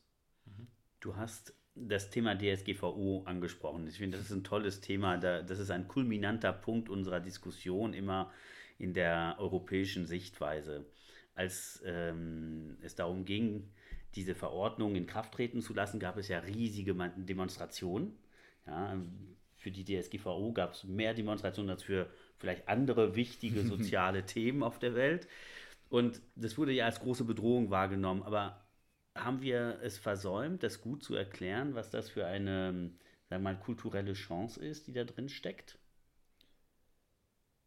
Du 1.00 1.16
hast 1.16 1.54
das 1.76 2.10
Thema 2.10 2.36
DSGVO 2.36 3.24
angesprochen. 3.26 3.88
Ich 3.88 3.98
finde, 3.98 4.18
das 4.18 4.28
ist 4.28 4.34
ein 4.34 4.44
tolles 4.44 4.82
Thema. 4.82 5.18
Das 5.18 5.60
ist 5.60 5.70
ein 5.70 5.88
kulminanter 5.88 6.54
Punkt 6.54 6.90
unserer 6.90 7.20
Diskussion 7.20 7.94
immer 7.94 8.32
in 8.80 8.94
der 8.94 9.36
europäischen 9.40 10.06
Sichtweise. 10.08 10.86
Als 11.36 11.82
ähm, 11.86 12.78
es 12.82 12.96
darum 12.96 13.26
ging, 13.26 13.70
diese 14.16 14.34
Verordnung 14.34 14.96
in 14.96 15.06
Kraft 15.06 15.34
treten 15.34 15.62
zu 15.62 15.74
lassen, 15.74 16.00
gab 16.00 16.18
es 16.18 16.28
ja 16.28 16.40
riesige 16.40 16.96
Demonstrationen. 17.16 18.18
Ja, 18.66 19.00
für 19.56 19.72
die 19.72 19.86
DSGVO 19.86 20.54
gab 20.54 20.74
es 20.74 20.84
mehr 20.84 21.14
Demonstrationen 21.14 21.70
als 21.70 21.84
für 21.84 22.10
vielleicht 22.38 22.68
andere 22.68 23.16
wichtige 23.16 23.62
soziale 23.64 24.26
Themen 24.26 24.64
auf 24.64 24.80
der 24.80 24.96
Welt. 24.96 25.28
Und 25.90 26.22
das 26.36 26.58
wurde 26.58 26.72
ja 26.72 26.86
als 26.86 27.00
große 27.00 27.24
Bedrohung 27.24 27.70
wahrgenommen. 27.70 28.24
Aber 28.24 28.67
haben 29.24 29.42
wir 29.42 29.80
es 29.82 29.98
versäumt, 29.98 30.64
das 30.64 30.82
gut 30.82 31.04
zu 31.04 31.16
erklären, 31.16 31.76
was 31.76 31.90
das 31.90 32.10
für 32.10 32.26
eine, 32.26 32.72
sagen 32.72 32.94
wir 33.30 33.40
mal, 33.40 33.60
kulturelle 33.60 34.14
Chance 34.14 34.64
ist, 34.64 34.88
die 34.88 34.94
da 34.94 35.04
drin 35.04 35.30
steckt? 35.30 35.78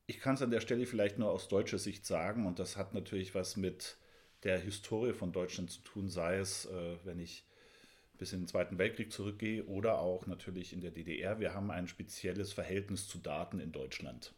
Ich 0.07 0.21
kann 0.21 0.35
es 0.35 0.43
an 0.43 0.51
der 0.51 0.61
Stelle 0.61 0.87
vielleicht 0.87 1.19
nur 1.19 1.31
aus 1.31 1.49
deutscher 1.49 1.79
Sicht 1.79 2.05
sagen, 2.05 2.47
und 2.47 2.59
das 2.59 2.77
hat 2.77 2.95
natürlich 2.95 3.35
was 3.35 3.57
mit 3.57 3.97
der 4.43 4.59
Historie 4.59 5.13
von 5.13 5.33
Deutschland 5.33 5.71
zu 5.71 5.83
tun, 5.83 6.09
sei 6.09 6.39
es, 6.39 6.67
äh, 6.67 6.97
wenn 7.05 7.21
ich 7.21 7.45
bis 8.19 8.33
in 8.33 8.41
den 8.41 8.49
Zweiten 8.49 8.79
Weltkrieg 8.79 9.13
zurückgehe 9.13 9.65
oder 9.65 9.99
auch 9.99 10.27
natürlich 10.27 10.73
in 10.73 10.81
der 10.81 10.91
DDR. 10.91 11.41
Wir 11.41 11.55
haben 11.55 11.71
ein 11.71 11.89
spezielles 11.89 12.53
Verhältnis 12.53 13.09
zu 13.09 13.19
Daten 13.19 13.61
in 13.61 13.73
Deutschland. 13.73 14.35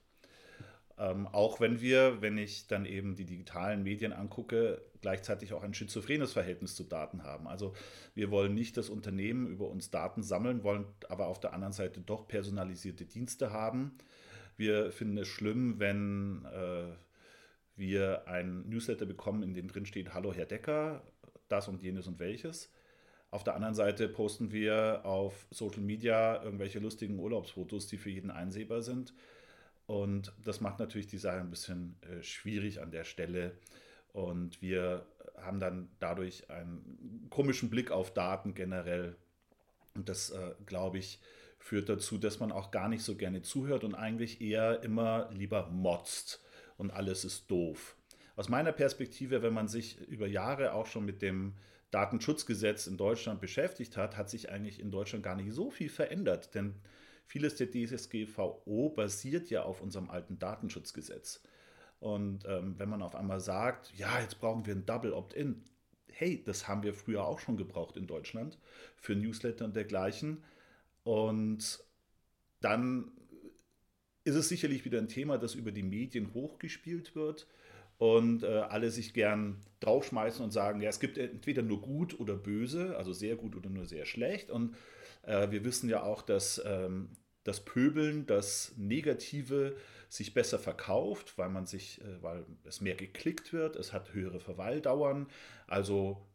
Ähm, 1.03 1.27
auch 1.27 1.59
wenn 1.59 1.81
wir, 1.81 2.23
wenn 2.23 2.39
ich 2.39 2.69
dann 2.69 2.87
eben 2.87 3.17
die 3.17 3.25
digitalen 3.25 3.83
Medien 3.83 4.13
angucke, 4.13 4.81
gleichzeitig 5.01 5.53
auch 5.53 5.65
ein 5.65 5.75
schizophrenes 5.75 6.33
Verhältnis 6.33 6.77
zu 6.77 6.85
Daten 6.85 7.25
haben. 7.25 7.49
Also 7.49 7.75
wir 8.15 8.31
wollen 8.31 8.55
nicht 8.55 8.77
das 8.77 8.89
Unternehmen 8.89 9.49
über 9.49 9.69
uns 9.69 9.91
Daten 9.91 10.23
sammeln, 10.23 10.63
wollen 10.63 10.87
aber 11.09 11.27
auf 11.27 11.41
der 11.41 11.55
anderen 11.55 11.73
Seite 11.73 12.01
doch 12.01 12.29
personalisierte 12.29 13.05
Dienste 13.05 13.53
haben. 13.53 13.99
Wir 14.57 14.93
finden 14.93 15.19
es 15.19 15.27
schlimm, 15.27 15.81
wenn 15.81 16.45
äh, 16.45 16.93
wir 17.75 18.29
ein 18.29 18.69
Newsletter 18.69 19.05
bekommen, 19.05 19.43
in 19.43 19.55
dem 19.55 19.67
drin 19.67 19.87
steht, 19.87 20.15
hallo 20.15 20.33
Herr 20.33 20.47
Decker, 20.47 21.03
das 21.49 21.67
und 21.67 21.83
jenes 21.83 22.07
und 22.07 22.21
welches. 22.21 22.71
Auf 23.33 23.43
der 23.43 23.57
anderen 23.57 23.75
Seite 23.75 24.09
posten 24.09 24.53
wir 24.53 25.01
auf 25.05 25.49
Social 25.51 25.81
Media 25.81 26.41
irgendwelche 26.45 26.79
lustigen 26.79 27.19
Urlaubsfotos, 27.19 27.89
die 27.89 27.97
für 27.97 28.11
jeden 28.11 28.31
einsehbar 28.31 28.83
sind. 28.83 29.13
Und 29.93 30.33
das 30.43 30.63
macht 30.63 30.79
natürlich 30.79 31.07
die 31.07 31.19
Sache 31.19 31.37
ein 31.37 31.51
bisschen 31.51 31.97
äh, 32.01 32.23
schwierig 32.23 32.81
an 32.81 32.91
der 32.91 33.05
Stelle. 33.05 33.59
Und 34.15 34.63
wir 34.63 35.05
haben 35.37 35.61
dann 35.61 35.91
dadurch 35.99 36.49
einen 36.49 37.27
komischen 37.29 37.69
Blick 37.69 37.91
auf 37.91 38.15
Daten 38.15 38.55
generell. 38.55 39.17
Und 39.95 40.09
das, 40.09 40.31
äh, 40.31 40.55
glaube 40.65 40.97
ich, 40.97 41.21
führt 41.59 41.91
dazu, 41.91 42.17
dass 42.17 42.41
man 42.41 42.53
auch 42.53 42.71
gar 42.71 42.89
nicht 42.89 43.03
so 43.03 43.17
gerne 43.17 43.43
zuhört 43.43 43.85
und 43.85 43.95
eigentlich 43.95 44.41
eher 44.41 44.83
immer 44.83 45.29
lieber 45.31 45.69
motzt 45.69 46.43
und 46.79 46.91
alles 46.91 47.27
ist 47.27 47.51
doof. 47.51 47.95
Aus 48.35 48.49
meiner 48.49 48.73
Perspektive, 48.73 49.43
wenn 49.43 49.53
man 49.53 49.69
sich 49.69 50.01
über 50.09 50.27
Jahre 50.27 50.73
auch 50.73 50.87
schon 50.87 51.05
mit 51.05 51.21
dem 51.21 51.53
Datenschutzgesetz 51.91 52.87
in 52.87 52.97
Deutschland 52.97 53.43
beschäftigt 53.43 53.99
hat, 53.99 54.17
hat 54.17 54.31
sich 54.31 54.51
eigentlich 54.51 54.81
in 54.81 54.91
Deutschland 54.91 55.23
gar 55.23 55.37
nicht 55.37 55.53
so 55.53 55.71
viel 55.71 55.91
verändert. 55.91 56.55
Denn 56.55 56.77
vieles 57.33 57.57
der 57.57 57.71
DSGVO 57.71 58.91
basiert 58.91 59.49
ja 59.49 59.63
auf 59.63 59.81
unserem 59.81 60.11
alten 60.11 60.39
Datenschutzgesetz. 60.39 61.41
Und 61.99 62.45
ähm, 62.47 62.75
wenn 62.77 62.91
man 62.91 63.01
auf 63.01 63.15
einmal 63.15 63.41
sagt, 63.41 63.91
ja, 63.97 64.21
jetzt 64.21 64.39
brauchen 64.39 64.67
wir 64.67 64.75
ein 64.75 64.85
Double 64.85 65.15
Opt-in, 65.15 65.65
hey, 66.11 66.43
das 66.45 66.69
haben 66.69 66.83
wir 66.83 66.93
früher 66.93 67.25
auch 67.25 67.39
schon 67.39 67.57
gebraucht 67.57 67.97
in 67.97 68.07
Deutschland 68.07 68.59
für 68.97 69.15
Newsletter 69.15 69.65
und 69.65 69.75
dergleichen. 69.75 70.45
Und 71.05 71.83
dann 72.61 73.11
ist 74.25 74.35
es 74.35 74.51
sicherlich 74.51 74.85
wieder 74.85 74.99
ein 74.99 75.09
Thema, 75.09 75.39
das 75.39 75.55
über 75.55 75.73
die 75.73 75.83
Medien 75.83 76.35
hochgespielt 76.35 77.15
wird 77.15 77.47
und 77.97 78.43
äh, 78.43 78.47
alle 78.47 78.91
sich 78.91 79.15
gern 79.15 79.57
draufschmeißen 79.81 80.45
und 80.45 80.51
sagen, 80.51 80.83
ja, 80.83 80.91
es 80.91 81.01
gibt 81.01 81.17
entweder 81.17 81.63
nur 81.63 81.81
gut 81.81 82.21
oder 82.21 82.35
böse, 82.35 82.95
also 82.99 83.15
sehr 83.15 83.37
gut 83.37 83.57
oder 83.57 83.71
nur 83.71 83.87
sehr 83.87 84.05
schlecht. 84.05 84.51
Und 84.51 84.77
äh, 85.23 85.51
wir 85.51 85.65
wissen 85.65 85.89
ja 85.89 86.03
auch, 86.03 86.21
dass 86.21 86.61
ähm, 86.67 87.09
das 87.45 87.65
Pöbeln, 87.65 88.27
das 88.27 88.73
Negative 88.77 89.77
sich 90.09 90.35
besser 90.35 90.59
verkauft, 90.59 91.39
weil 91.39 91.49
man 91.49 91.67
sich, 91.67 92.01
äh, 92.03 92.23
weil 92.23 92.45
es 92.65 92.81
mehr 92.81 92.95
geklickt 92.95 93.53
wird, 93.53 93.77
es 93.77 93.93
hat 93.93 94.13
höhere 94.13 94.41
Verweildauern. 94.41 95.27
Also 95.67 96.27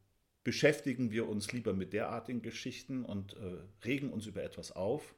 beschäftigen 0.44 1.12
wir 1.12 1.28
uns 1.28 1.52
lieber 1.52 1.74
mit 1.74 1.94
derartigen 1.94 2.42
Geschichten 2.42 3.04
und 3.04 3.34
äh, 3.34 3.86
regen 3.86 4.12
uns 4.12 4.26
über 4.28 4.44
etwas 4.44 4.72
auf 4.72 5.14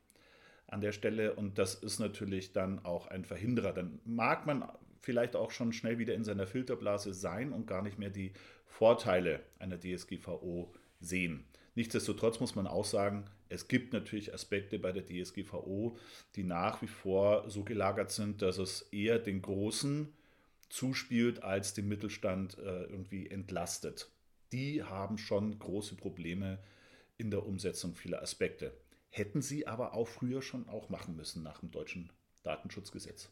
an 0.67 0.81
der 0.81 0.91
Stelle. 0.91 1.35
Und 1.35 1.57
das 1.57 1.75
ist 1.75 1.99
natürlich 1.99 2.51
dann 2.51 2.83
auch 2.83 3.07
ein 3.07 3.25
Verhinderer. 3.25 3.73
Dann 3.73 3.99
mag 4.05 4.45
man 4.45 4.69
vielleicht 5.01 5.35
auch 5.35 5.51
schon 5.51 5.71
schnell 5.71 5.97
wieder 5.97 6.13
in 6.13 6.23
seiner 6.23 6.47
Filterblase 6.47 7.13
sein 7.13 7.53
und 7.53 7.67
gar 7.67 7.81
nicht 7.81 7.97
mehr 7.97 8.09
die 8.09 8.33
Vorteile 8.65 9.41
einer 9.57 9.79
DSGVO 9.79 10.73
sehen. 10.99 11.45
Nichtsdestotrotz 11.75 12.39
muss 12.39 12.55
man 12.55 12.67
auch 12.67 12.85
sagen, 12.85 13.25
es 13.47 13.67
gibt 13.67 13.93
natürlich 13.93 14.33
Aspekte 14.33 14.79
bei 14.79 14.91
der 14.91 15.05
DSGVO, 15.05 15.97
die 16.35 16.43
nach 16.43 16.81
wie 16.81 16.87
vor 16.87 17.49
so 17.49 17.63
gelagert 17.63 18.11
sind, 18.11 18.41
dass 18.41 18.57
es 18.57 18.81
eher 18.91 19.17
den 19.17 19.41
Großen 19.41 20.13
zuspielt, 20.69 21.43
als 21.43 21.73
den 21.73 21.87
Mittelstand 21.87 22.57
äh, 22.59 22.83
irgendwie 22.83 23.27
entlastet. 23.29 24.09
Die 24.51 24.83
haben 24.83 25.17
schon 25.17 25.57
große 25.57 25.95
Probleme 25.95 26.59
in 27.17 27.31
der 27.31 27.45
Umsetzung 27.45 27.95
vieler 27.95 28.21
Aspekte. 28.21 28.71
Hätten 29.09 29.41
sie 29.41 29.67
aber 29.67 29.93
auch 29.93 30.07
früher 30.07 30.41
schon 30.41 30.69
auch 30.69 30.89
machen 30.89 31.15
müssen 31.15 31.43
nach 31.43 31.59
dem 31.59 31.71
deutschen 31.71 32.11
Datenschutzgesetz. 32.43 33.29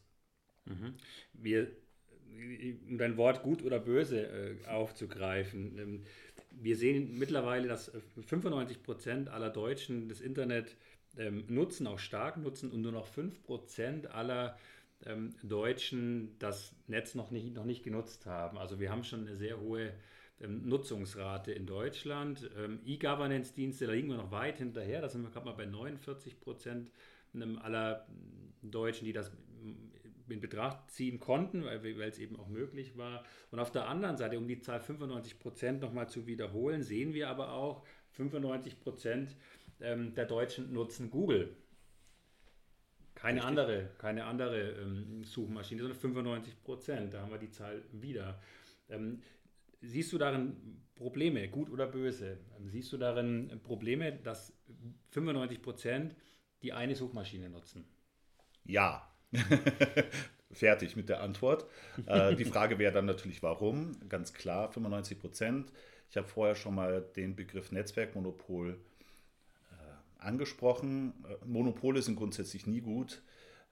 Mhm. 0.64 0.94
Wir, 1.32 1.70
um 2.88 2.98
dein 2.98 3.16
Wort 3.16 3.42
gut 3.42 3.62
oder 3.62 3.78
böse 3.78 4.26
äh, 4.26 4.66
aufzugreifen, 4.66 5.78
ähm, 5.78 6.04
wir 6.50 6.76
sehen 6.76 7.18
mittlerweile, 7.18 7.68
dass 7.68 7.90
95 8.26 8.82
Prozent 8.82 9.28
aller 9.28 9.50
Deutschen 9.50 10.08
das 10.08 10.20
Internet 10.20 10.76
ähm, 11.16 11.44
nutzen, 11.48 11.86
auch 11.86 11.98
stark 11.98 12.36
nutzen 12.36 12.70
und 12.70 12.82
nur 12.82 12.92
noch 12.92 13.06
5 13.06 13.42
Prozent 13.42 14.10
aller 14.10 14.58
ähm, 15.06 15.34
Deutschen 15.42 16.36
das 16.38 16.74
Netz 16.86 17.14
noch 17.14 17.30
nicht, 17.30 17.54
noch 17.54 17.64
nicht 17.64 17.84
genutzt 17.84 18.26
haben. 18.26 18.58
Also 18.58 18.80
wir 18.80 18.90
haben 18.90 19.04
schon 19.04 19.26
eine 19.26 19.36
sehr 19.36 19.60
hohe 19.60 19.92
ähm, 20.40 20.68
Nutzungsrate 20.68 21.52
in 21.52 21.66
Deutschland. 21.66 22.50
Ähm, 22.56 22.80
E-Governance-Dienste, 22.84 23.86
da 23.86 23.92
liegen 23.92 24.08
wir 24.08 24.16
noch 24.16 24.30
weit 24.30 24.58
hinterher. 24.58 25.00
Da 25.00 25.08
sind 25.08 25.22
wir 25.22 25.30
gerade 25.30 25.46
mal 25.46 25.52
bei 25.52 25.66
49 25.66 26.40
Prozent 26.40 26.90
ähm, 27.34 27.58
aller 27.58 28.06
Deutschen, 28.62 29.04
die 29.04 29.12
das 29.12 29.30
in 30.30 30.40
Betracht 30.40 30.90
ziehen 30.90 31.20
konnten, 31.20 31.64
weil, 31.64 32.00
es 32.02 32.18
eben 32.18 32.36
auch 32.36 32.48
möglich 32.48 32.96
war. 32.96 33.24
Und 33.50 33.58
auf 33.58 33.70
der 33.70 33.88
anderen 33.88 34.16
Seite, 34.16 34.38
um 34.38 34.48
die 34.48 34.60
Zahl 34.60 34.80
95 34.80 35.38
Prozent 35.38 35.80
nochmal 35.80 36.08
zu 36.08 36.26
wiederholen, 36.26 36.82
sehen 36.82 37.14
wir 37.14 37.28
aber 37.28 37.52
auch, 37.52 37.84
95 38.12 38.80
Prozent 38.80 39.36
ähm, 39.80 40.14
der 40.14 40.26
Deutschen 40.26 40.72
nutzen 40.72 41.10
Google. 41.10 41.56
Keine 43.14 43.36
Richtig. 43.36 43.48
andere, 43.48 43.90
keine 43.98 44.24
andere 44.24 44.70
ähm, 44.72 45.24
Suchmaschine, 45.24 45.82
sondern 45.82 45.98
95 45.98 46.62
Prozent. 46.62 47.14
Da 47.14 47.22
haben 47.22 47.30
wir 47.30 47.38
die 47.38 47.50
Zahl 47.50 47.82
wieder. 47.92 48.40
Ähm, 48.88 49.22
siehst 49.80 50.12
du 50.12 50.18
darin 50.18 50.82
Probleme, 50.94 51.48
gut 51.48 51.70
oder 51.70 51.86
böse? 51.86 52.38
Ähm, 52.56 52.68
siehst 52.68 52.92
du 52.92 52.96
darin 52.96 53.60
Probleme, 53.62 54.12
dass 54.12 54.52
95 55.10 55.62
Prozent 55.62 56.16
die 56.62 56.72
eine 56.72 56.94
Suchmaschine 56.94 57.48
nutzen? 57.48 57.84
Ja. 58.64 59.08
Fertig 60.50 60.96
mit 60.96 61.08
der 61.08 61.20
Antwort. 61.20 61.66
Äh, 62.06 62.34
die 62.34 62.44
Frage 62.44 62.78
wäre 62.78 62.92
dann 62.92 63.06
natürlich, 63.06 63.42
warum? 63.42 63.96
Ganz 64.08 64.32
klar, 64.32 64.72
95 64.72 65.18
Prozent. 65.18 65.72
Ich 66.10 66.16
habe 66.16 66.26
vorher 66.26 66.54
schon 66.54 66.74
mal 66.74 67.02
den 67.16 67.36
Begriff 67.36 67.70
Netzwerkmonopol 67.70 68.78
äh, 69.70 69.74
angesprochen. 70.18 71.12
Äh, 71.28 71.44
Monopole 71.44 72.02
sind 72.02 72.16
grundsätzlich 72.16 72.66
nie 72.66 72.80
gut. 72.80 73.22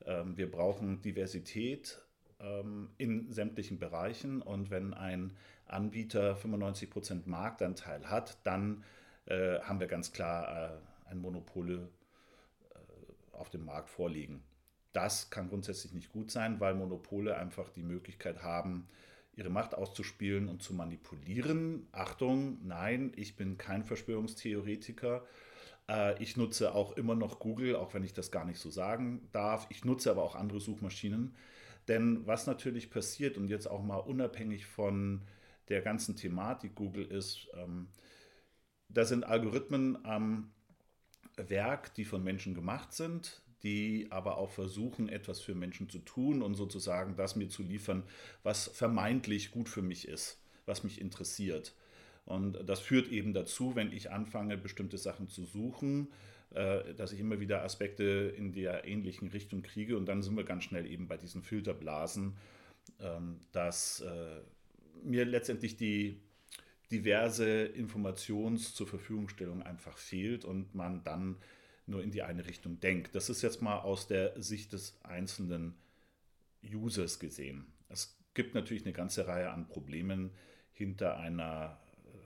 Ähm, 0.05 0.37
wir 0.37 0.51
brauchen 0.51 1.01
Diversität 1.01 2.03
ähm, 2.41 2.91
in 2.99 3.33
sämtlichen 3.33 3.79
Bereichen 3.79 4.43
und 4.43 4.71
wenn 4.71 4.93
ein 4.93 5.35
Anbieter 5.67 6.37
95 6.37 6.91
Prozent 6.91 7.27
Marktanteil 7.27 8.09
hat, 8.09 8.39
dann 8.45 8.85
haben 9.29 9.81
wir 9.81 9.89
ganz 9.89 10.13
klar 10.13 10.81
ein 11.07 11.19
Monopol 11.19 11.89
äh, 12.71 12.79
auf 13.33 13.51
dem 13.51 13.65
Markt 13.65 13.91
vorliegen. 13.91 14.43
Das 14.97 15.29
kann 15.29 15.51
grundsätzlich 15.51 15.93
nicht 15.93 16.11
gut 16.11 16.31
sein, 16.31 16.59
weil 16.59 16.75
Monopole 16.75 17.37
einfach 17.37 17.69
die 17.69 17.83
Möglichkeit 17.83 18.43
haben, 18.43 18.89
ihre 19.35 19.51
Macht 19.51 19.75
auszuspielen 19.75 20.49
und 20.49 20.63
zu 20.63 20.73
manipulieren. 20.73 21.87
Achtung, 21.93 22.67
nein, 22.67 23.13
ich 23.15 23.37
bin 23.37 23.59
kein 23.59 23.85
Verschwörungstheoretiker. 23.85 25.23
Äh, 25.91 26.23
ich 26.23 26.39
nutze 26.39 26.75
auch 26.75 26.97
immer 26.97 27.15
noch 27.15 27.41
Google, 27.41 27.77
auch 27.77 27.93
wenn 27.93 28.05
ich 28.05 28.15
das 28.15 28.31
gar 28.31 28.47
nicht 28.47 28.59
so 28.59 28.71
sagen 28.71 29.29
darf. 29.33 29.67
Ich 29.69 29.85
nutze 29.85 30.11
aber 30.11 30.23
auch 30.23 30.35
andere 30.35 30.61
Suchmaschinen. 30.61 31.37
Denn 31.89 32.27
was 32.27 32.47
natürlich 32.47 32.89
passiert 32.89 33.37
und 33.37 33.49
jetzt 33.49 33.67
auch 33.67 33.83
mal 33.83 33.99
unabhängig 33.99 34.65
von 34.65 35.27
der 35.69 35.83
ganzen 35.83 36.17
Thematik 36.17 36.75
Google 36.75 37.05
ist, 37.05 37.49
ähm, 37.53 37.89
da 38.89 39.05
sind 39.05 39.25
Algorithmen 39.25 40.07
am 40.07 40.55
Werk, 41.37 41.93
die 41.93 42.07
von 42.07 42.25
Menschen 42.25 42.55
gemacht 42.55 42.95
sind, 42.95 43.43
die 43.67 44.07
aber 44.11 44.39
auch 44.39 44.51
versuchen, 44.53 45.09
etwas 45.09 45.41
für 45.41 45.57
Menschen 45.57 45.91
zu 45.91 45.99
tun 45.99 46.41
und 46.41 46.55
sozusagen 46.55 47.17
das 47.17 47.35
mir 47.35 47.49
zu 47.49 47.65
liefern, 47.65 48.05
was 48.45 48.69
vermeintlich 48.69 49.51
gut 49.51 49.69
für 49.69 49.83
mich 49.83 50.07
ist, 50.07 50.41
was 50.67 50.85
mich 50.85 51.01
interessiert. 51.01 51.75
Und 52.27 52.59
das 52.65 52.79
führt 52.79 53.09
eben 53.09 53.35
dazu, 53.35 53.75
wenn 53.75 53.93
ich 53.93 54.13
anfange, 54.13 54.57
bestimmte 54.57 54.99
Sachen 54.99 55.27
zu 55.29 55.45
suchen, 55.45 56.07
äh, 56.55 56.95
dass 56.95 57.11
ich 57.11 57.19
immer 57.19 57.41
wieder 57.41 57.65
Aspekte 57.65 58.33
in 58.37 58.53
der 58.53 58.85
ähnlichen 58.87 59.29
Richtung 59.29 59.63
kriege 59.63 59.97
und 59.97 60.07
dann 60.07 60.23
sind 60.23 60.37
wir 60.37 60.45
ganz 60.45 60.63
schnell 60.63 60.87
eben 60.87 61.09
bei 61.09 61.17
diesen 61.17 61.43
Filterblasen, 61.43 62.37
ähm, 63.01 63.41
dass 63.51 64.01
äh, 64.01 64.43
mir 65.03 65.25
letztendlich 65.25 65.77
die 65.77 66.21
diverse 66.93 67.65
Informations- 67.65 68.75
zur 68.75 68.87
Verfügungstellung 68.87 69.63
einfach 69.65 69.99
fehlt 69.99 70.45
und 70.45 70.73
man 70.73 71.03
dann 71.03 71.37
nur 71.87 72.03
in 72.03 72.11
die 72.11 72.23
eine 72.23 72.47
Richtung 72.47 72.81
denkt. 72.81 73.15
Das 73.15 73.31
ist 73.31 73.43
jetzt 73.43 73.63
mal 73.63 73.79
aus 73.79 74.07
der 74.07 74.41
Sicht 74.41 74.73
des 74.73 74.99
einzelnen 75.03 75.75
Users 76.63 77.19
gesehen. 77.19 77.67
Es 77.89 78.19
gibt 78.35 78.55
natürlich 78.55 78.85
eine 78.85 78.93
ganze 78.93 79.27
Reihe 79.27 79.51
an 79.51 79.69
Problemen 79.69 80.31
hinter 80.73 81.17
einer 81.19 81.79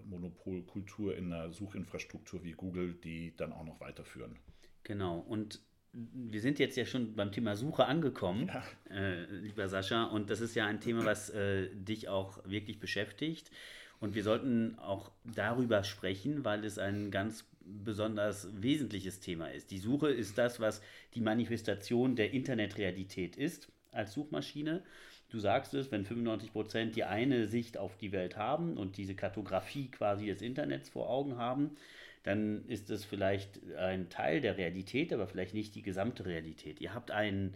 Monopolkultur 0.05 1.17
in 1.17 1.33
einer 1.33 1.53
Suchinfrastruktur 1.53 2.45
wie 2.45 2.53
Google, 2.53 2.95
die 2.95 3.37
dann 3.37 3.53
auch 3.53 3.65
noch 3.65 3.81
weiterführen. 3.81 4.37
Genau. 4.83 5.19
Und 5.19 5.61
wir 5.93 6.41
sind 6.41 6.59
jetzt 6.59 6.77
ja 6.77 6.87
schon 6.87 7.15
beim 7.17 7.33
Thema 7.33 7.57
Suche 7.57 7.85
angekommen, 7.87 8.49
ja. 8.49 8.63
äh, 8.97 9.25
lieber 9.25 9.69
Sascha. 9.69 10.05
Und 10.05 10.31
das 10.31 10.41
ist 10.41 10.55
ja 10.55 10.67
ein 10.67 10.81
Thema, 10.81 11.05
was 11.05 11.31
äh, 11.31 11.69
dich 11.75 12.09
auch 12.09 12.43
wirklich 12.49 12.79
beschäftigt. 12.79 13.51
Und 13.99 14.15
wir 14.15 14.23
sollten 14.23 14.79
auch 14.79 15.11
darüber 15.25 15.85
sprechen, 15.85 16.45
weil 16.45 16.65
es 16.65 16.79
ein 16.79 17.11
ganz 17.11 17.45
besonders 17.85 18.49
wesentliches 18.61 19.21
Thema 19.21 19.47
ist. 19.47 19.71
Die 19.71 19.79
Suche 19.79 20.11
ist 20.11 20.39
das, 20.39 20.61
was 20.61 20.83
die 21.15 21.21
Manifestation 21.21 22.17
der 22.17 22.33
Internetrealität 22.33 23.37
ist 23.37 23.69
als 23.93 24.13
Suchmaschine. 24.13 24.83
Du 25.31 25.39
sagst 25.39 25.75
es, 25.75 25.93
wenn 25.93 26.05
95 26.05 26.53
Prozent 26.53 26.97
die 26.97 27.05
eine 27.05 27.47
Sicht 27.47 27.79
auf 27.79 27.97
die 27.97 28.13
Welt 28.13 28.37
haben 28.37 28.77
und 28.77 28.97
diese 28.97 29.15
Kartografie 29.15 29.89
quasi 29.89 30.27
des 30.27 30.43
Internets 30.43 30.89
vor 30.89 31.09
Augen 31.09 31.37
haben, 31.37 31.77
dann 32.25 32.67
ist 32.67 32.91
es 32.91 33.05
vielleicht 33.05 33.61
ein 33.77 34.11
Teil 34.11 34.41
der 34.41 34.59
Realität, 34.59 35.13
aber 35.13 35.27
vielleicht 35.27 35.55
nicht 35.55 35.75
die 35.75 35.83
gesamte 35.83 36.27
Realität. 36.27 36.81
Ihr 36.81 36.93
habt 36.93 37.11
ein, 37.11 37.55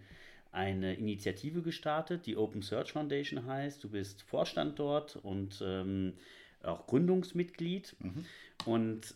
eine 0.52 0.94
Initiative 0.94 1.62
gestartet, 1.62 2.26
die 2.26 2.36
Open 2.36 2.62
Search 2.62 2.92
Foundation 2.92 3.44
heißt. 3.44 3.82
Du 3.82 3.90
bist 3.90 4.22
Vorstand 4.22 4.78
dort 4.78 5.16
und 5.16 5.62
ähm, 5.66 6.14
auch 6.62 6.86
Gründungsmitglied. 6.86 7.96
Mhm. 7.98 8.24
Und 8.64 9.14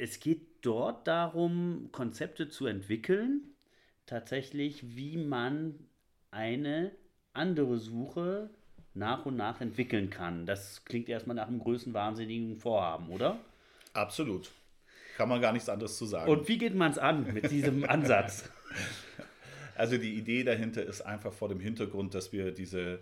es 0.00 0.18
geht 0.18 0.46
dort 0.62 1.06
darum, 1.06 1.90
Konzepte 1.92 2.48
zu 2.48 2.66
entwickeln, 2.66 3.42
tatsächlich, 4.06 4.96
wie 4.96 5.18
man 5.18 5.74
eine 6.30 6.92
andere 7.32 7.78
Suche 7.78 8.50
nach 8.94 9.26
und 9.26 9.36
nach 9.36 9.60
entwickeln 9.60 10.10
kann. 10.10 10.46
Das 10.46 10.84
klingt 10.84 11.08
erstmal 11.08 11.36
nach 11.36 11.48
einem 11.48 11.60
größenwahnsinnigen 11.60 12.56
Vorhaben, 12.56 13.10
oder? 13.10 13.38
Absolut. 13.92 14.50
Kann 15.16 15.28
man 15.28 15.40
gar 15.40 15.52
nichts 15.52 15.68
anderes 15.68 15.96
zu 15.98 16.06
sagen. 16.06 16.30
Und 16.30 16.48
wie 16.48 16.58
geht 16.58 16.74
man 16.74 16.90
es 16.90 16.98
an 16.98 17.32
mit 17.32 17.50
diesem 17.50 17.84
Ansatz? 17.88 18.50
Also 19.76 19.98
die 19.98 20.14
Idee 20.14 20.44
dahinter 20.44 20.82
ist 20.82 21.02
einfach 21.02 21.32
vor 21.32 21.48
dem 21.48 21.60
Hintergrund, 21.60 22.14
dass 22.14 22.32
wir 22.32 22.52
diese 22.52 23.00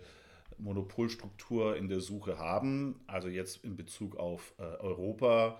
Monopolstruktur 0.57 1.77
in 1.77 1.87
der 1.87 2.01
Suche 2.01 2.37
haben. 2.37 2.99
Also 3.07 3.29
jetzt 3.29 3.63
in 3.63 3.75
Bezug 3.77 4.17
auf 4.17 4.53
äh, 4.57 4.63
Europa 4.63 5.59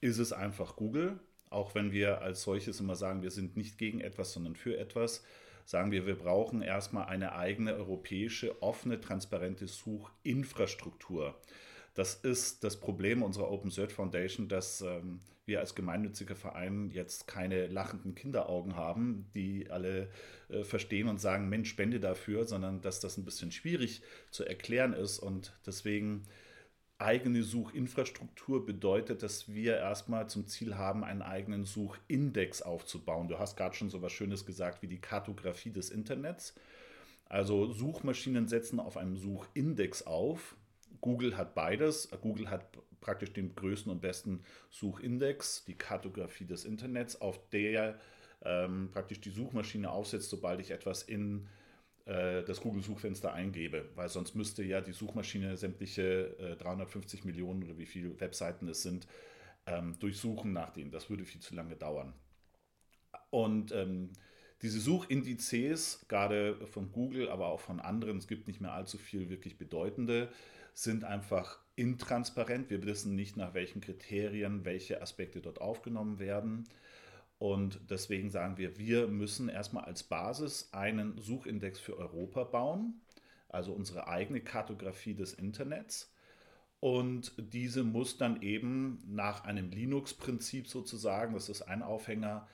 ist 0.00 0.18
es 0.18 0.32
einfach 0.32 0.76
Google. 0.76 1.18
Auch 1.50 1.74
wenn 1.74 1.92
wir 1.92 2.22
als 2.22 2.42
solches 2.42 2.80
immer 2.80 2.96
sagen, 2.96 3.22
wir 3.22 3.30
sind 3.30 3.56
nicht 3.56 3.78
gegen 3.78 4.00
etwas, 4.00 4.32
sondern 4.32 4.56
für 4.56 4.76
etwas 4.76 5.22
sagen 5.66 5.90
wir, 5.90 6.06
wir 6.06 6.16
brauchen 6.16 6.62
erstmal 6.62 7.06
eine 7.06 7.34
eigene 7.34 7.74
europäische, 7.74 8.62
offene, 8.62 9.00
transparente 9.00 9.66
Suchinfrastruktur. 9.66 11.34
Das 11.94 12.14
ist 12.14 12.62
das 12.62 12.78
Problem 12.78 13.22
unserer 13.22 13.50
Open 13.50 13.70
Search 13.70 13.92
Foundation, 13.92 14.48
dass 14.48 14.80
ähm, 14.80 15.20
wir 15.44 15.60
als 15.60 15.74
gemeinnütziger 15.74 16.36
Verein 16.36 16.90
jetzt 16.92 17.26
keine 17.26 17.66
lachenden 17.66 18.14
Kinderaugen 18.14 18.76
haben, 18.76 19.26
die 19.34 19.70
alle 19.70 20.08
äh, 20.48 20.62
verstehen 20.62 21.08
und 21.08 21.20
sagen, 21.20 21.48
Mensch, 21.48 21.70
spende 21.70 21.98
dafür, 21.98 22.44
sondern 22.44 22.80
dass 22.80 23.00
das 23.00 23.16
ein 23.16 23.24
bisschen 23.24 23.50
schwierig 23.50 24.02
zu 24.30 24.44
erklären 24.44 24.92
ist. 24.92 25.18
Und 25.18 25.52
deswegen 25.66 26.26
eigene 26.98 27.42
Suchinfrastruktur 27.42 28.64
bedeutet, 28.64 29.22
dass 29.22 29.52
wir 29.52 29.76
erstmal 29.76 30.28
zum 30.28 30.46
Ziel 30.46 30.76
haben, 30.76 31.04
einen 31.04 31.22
eigenen 31.22 31.64
Suchindex 31.64 32.62
aufzubauen. 32.62 33.28
Du 33.28 33.38
hast 33.38 33.56
gerade 33.56 33.74
schon 33.74 33.90
so 33.90 34.00
was 34.02 34.12
Schönes 34.12 34.46
gesagt 34.46 34.82
wie 34.82 34.86
die 34.86 35.00
Kartografie 35.00 35.70
des 35.70 35.90
Internets. 35.90 36.54
Also 37.28 37.72
Suchmaschinen 37.72 38.48
setzen 38.48 38.80
auf 38.80 38.96
einem 38.96 39.16
Suchindex 39.16 40.06
auf. 40.06 40.56
Google 41.00 41.36
hat 41.36 41.54
beides. 41.54 42.08
Google 42.22 42.50
hat 42.50 42.78
praktisch 43.00 43.32
den 43.32 43.54
größten 43.54 43.92
und 43.92 44.00
besten 44.00 44.42
Suchindex, 44.70 45.64
die 45.66 45.74
Kartografie 45.74 46.46
des 46.46 46.64
Internets, 46.64 47.20
auf 47.20 47.38
der 47.50 47.98
ähm, 48.42 48.90
praktisch 48.92 49.20
die 49.20 49.30
Suchmaschine 49.30 49.90
aufsetzt, 49.90 50.30
sobald 50.30 50.60
ich 50.60 50.70
etwas 50.70 51.02
in 51.02 51.42
äh, 51.42 51.65
das 52.06 52.60
Google-Suchfenster 52.60 53.32
eingebe, 53.32 53.88
weil 53.94 54.08
sonst 54.08 54.34
müsste 54.34 54.62
ja 54.62 54.80
die 54.80 54.92
Suchmaschine 54.92 55.56
sämtliche 55.56 56.36
äh, 56.38 56.56
350 56.56 57.24
Millionen 57.24 57.64
oder 57.64 57.78
wie 57.78 57.86
viele 57.86 58.18
Webseiten 58.20 58.68
es 58.68 58.82
sind, 58.82 59.08
ähm, 59.66 59.98
durchsuchen 59.98 60.52
nach 60.52 60.70
denen. 60.70 60.92
Das 60.92 61.10
würde 61.10 61.24
viel 61.24 61.40
zu 61.40 61.54
lange 61.54 61.74
dauern. 61.74 62.12
Und 63.30 63.72
ähm, 63.72 64.12
diese 64.62 64.80
Suchindizes, 64.80 66.06
gerade 66.08 66.66
von 66.66 66.92
Google, 66.92 67.28
aber 67.28 67.48
auch 67.48 67.60
von 67.60 67.80
anderen, 67.80 68.18
es 68.18 68.28
gibt 68.28 68.46
nicht 68.46 68.60
mehr 68.60 68.72
allzu 68.72 68.98
viel 68.98 69.28
wirklich 69.28 69.58
bedeutende, 69.58 70.30
sind 70.72 71.04
einfach 71.04 71.58
intransparent. 71.74 72.70
Wir 72.70 72.84
wissen 72.84 73.14
nicht, 73.16 73.36
nach 73.36 73.52
welchen 73.54 73.80
Kriterien 73.80 74.64
welche 74.64 75.02
Aspekte 75.02 75.40
dort 75.40 75.60
aufgenommen 75.60 76.18
werden. 76.18 76.68
Und 77.38 77.80
deswegen 77.90 78.30
sagen 78.30 78.56
wir, 78.56 78.78
wir 78.78 79.08
müssen 79.08 79.48
erstmal 79.48 79.84
als 79.84 80.02
Basis 80.02 80.70
einen 80.72 81.18
Suchindex 81.18 81.78
für 81.78 81.98
Europa 81.98 82.44
bauen, 82.44 83.02
also 83.48 83.72
unsere 83.72 84.08
eigene 84.08 84.40
Kartografie 84.40 85.14
des 85.14 85.34
Internets. 85.34 86.12
Und 86.80 87.32
diese 87.36 87.84
muss 87.84 88.16
dann 88.16 88.42
eben 88.42 89.02
nach 89.06 89.44
einem 89.44 89.70
Linux-Prinzip 89.70 90.68
sozusagen, 90.68 91.34
das 91.34 91.48
ist 91.48 91.62
ein 91.62 91.82
Aufhänger, 91.82 92.48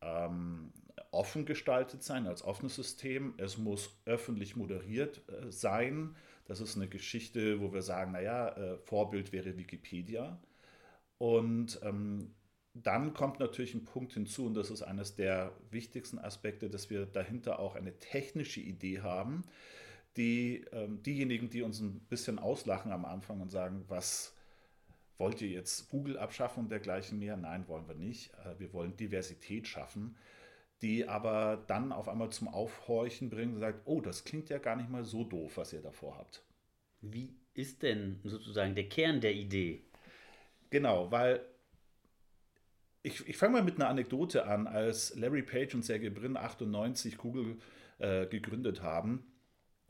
ähm, 0.00 0.72
offen 1.10 1.46
gestaltet 1.46 2.02
sein, 2.02 2.26
als 2.26 2.42
offenes 2.42 2.74
System. 2.74 3.34
Es 3.38 3.58
muss 3.58 3.98
öffentlich 4.04 4.56
moderiert 4.56 5.22
äh, 5.28 5.50
sein. 5.50 6.14
Das 6.46 6.60
ist 6.60 6.76
eine 6.76 6.88
Geschichte, 6.88 7.60
wo 7.60 7.72
wir 7.72 7.82
sagen, 7.82 8.12
naja, 8.12 8.48
äh, 8.50 8.78
Vorbild 8.78 9.32
wäre 9.32 9.56
Wikipedia. 9.56 10.38
Und 11.18 11.80
ähm, 11.82 12.34
dann 12.82 13.14
kommt 13.14 13.40
natürlich 13.40 13.74
ein 13.74 13.84
Punkt 13.84 14.12
hinzu, 14.12 14.46
und 14.46 14.54
das 14.54 14.70
ist 14.70 14.82
eines 14.82 15.14
der 15.16 15.52
wichtigsten 15.70 16.18
Aspekte, 16.18 16.68
dass 16.68 16.90
wir 16.90 17.06
dahinter 17.06 17.58
auch 17.58 17.74
eine 17.74 17.98
technische 17.98 18.60
Idee 18.60 19.00
haben, 19.00 19.44
die 20.16 20.64
ähm, 20.72 21.02
diejenigen, 21.02 21.50
die 21.50 21.62
uns 21.62 21.80
ein 21.80 22.00
bisschen 22.08 22.38
auslachen 22.38 22.92
am 22.92 23.04
Anfang 23.04 23.40
und 23.40 23.50
sagen, 23.50 23.84
was 23.88 24.34
wollt 25.18 25.40
ihr 25.40 25.48
jetzt 25.48 25.88
Google 25.90 26.18
abschaffen 26.18 26.64
und 26.64 26.70
dergleichen 26.70 27.18
mehr? 27.18 27.36
Nein, 27.36 27.68
wollen 27.68 27.88
wir 27.88 27.94
nicht. 27.94 28.32
Äh, 28.44 28.58
wir 28.58 28.72
wollen 28.72 28.96
Diversität 28.96 29.66
schaffen, 29.66 30.16
die 30.82 31.08
aber 31.08 31.64
dann 31.66 31.92
auf 31.92 32.08
einmal 32.08 32.30
zum 32.30 32.48
Aufhorchen 32.48 33.30
bringt 33.30 33.54
und 33.54 33.60
sagt, 33.60 33.82
oh, 33.86 34.00
das 34.00 34.24
klingt 34.24 34.48
ja 34.48 34.58
gar 34.58 34.76
nicht 34.76 34.90
mal 34.90 35.04
so 35.04 35.24
doof, 35.24 35.56
was 35.56 35.72
ihr 35.72 35.82
davor 35.82 36.18
habt. 36.18 36.42
Wie 37.00 37.36
ist 37.54 37.82
denn 37.82 38.20
sozusagen 38.24 38.74
der 38.74 38.88
Kern 38.88 39.20
der 39.20 39.34
Idee? 39.34 39.82
Genau, 40.70 41.10
weil 41.10 41.40
ich, 43.06 43.28
ich 43.28 43.36
fange 43.36 43.52
mal 43.52 43.62
mit 43.62 43.76
einer 43.76 43.88
Anekdote 43.88 44.46
an. 44.46 44.66
Als 44.66 45.14
Larry 45.14 45.42
Page 45.42 45.74
und 45.76 45.84
Sergey 45.84 46.10
Brin 46.10 46.36
98 46.36 47.16
Google 47.16 47.58
äh, 47.98 48.26
gegründet 48.26 48.82
haben, 48.82 49.24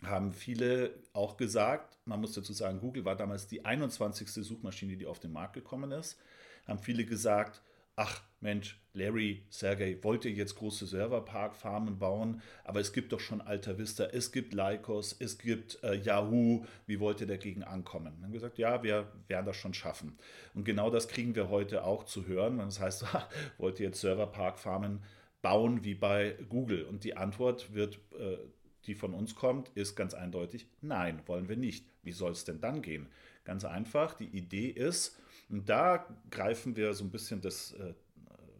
haben 0.04 0.32
viele 0.32 0.94
auch 1.14 1.38
gesagt, 1.38 1.96
man 2.04 2.20
muss 2.20 2.34
dazu 2.34 2.52
sagen, 2.52 2.78
Google 2.78 3.06
war 3.06 3.16
damals 3.16 3.46
die 3.46 3.64
21. 3.64 4.28
Suchmaschine, 4.28 4.98
die 4.98 5.06
auf 5.06 5.18
den 5.18 5.32
Markt 5.32 5.54
gekommen 5.54 5.92
ist, 5.92 6.18
haben 6.66 6.78
viele 6.78 7.06
gesagt, 7.06 7.62
ach 7.96 8.22
Mensch, 8.40 8.78
Larry, 8.92 9.42
Sergey, 9.48 9.98
wollt 10.04 10.24
ihr 10.26 10.30
jetzt 10.30 10.56
große 10.56 10.86
Serverparkfarmen 10.86 11.98
bauen? 11.98 12.42
Aber 12.64 12.80
es 12.80 12.92
gibt 12.92 13.12
doch 13.12 13.20
schon 13.20 13.40
Alta 13.40 13.78
Vista, 13.78 14.04
es 14.04 14.30
gibt 14.30 14.52
Lycos, 14.52 15.16
es 15.18 15.38
gibt 15.38 15.82
äh, 15.82 15.94
Yahoo, 15.94 16.64
wie 16.86 17.00
wollt 17.00 17.20
ihr 17.20 17.26
dagegen 17.26 17.64
ankommen? 17.64 18.14
Wir 18.18 18.24
haben 18.24 18.32
gesagt, 18.32 18.58
ja, 18.58 18.82
wir 18.82 19.10
werden 19.26 19.46
das 19.46 19.56
schon 19.56 19.74
schaffen. 19.74 20.18
Und 20.54 20.64
genau 20.64 20.90
das 20.90 21.08
kriegen 21.08 21.34
wir 21.34 21.48
heute 21.48 21.84
auch 21.84 22.04
zu 22.04 22.26
hören. 22.26 22.58
Das 22.58 22.78
heißt, 22.78 23.06
wollt 23.58 23.80
ihr 23.80 23.86
jetzt 23.86 24.00
Serverparkfarmen 24.02 25.02
bauen 25.40 25.82
wie 25.82 25.94
bei 25.94 26.36
Google? 26.48 26.84
Und 26.84 27.04
die 27.04 27.16
Antwort 27.16 27.74
wird 27.74 27.98
äh, 28.18 28.36
die 28.86 28.94
von 28.94 29.14
uns 29.14 29.34
kommt, 29.34 29.70
ist 29.70 29.96
ganz 29.96 30.14
eindeutig, 30.14 30.66
nein, 30.80 31.20
wollen 31.26 31.48
wir 31.48 31.56
nicht. 31.56 31.86
Wie 32.02 32.12
soll 32.12 32.32
es 32.32 32.44
denn 32.44 32.60
dann 32.60 32.82
gehen? 32.82 33.08
Ganz 33.44 33.64
einfach, 33.64 34.14
die 34.14 34.28
Idee 34.28 34.68
ist, 34.68 35.18
und 35.48 35.68
da 35.68 36.06
greifen 36.30 36.76
wir 36.76 36.92
so 36.94 37.04
ein 37.04 37.10
bisschen 37.10 37.40
das, 37.40 37.72
äh, 37.72 37.94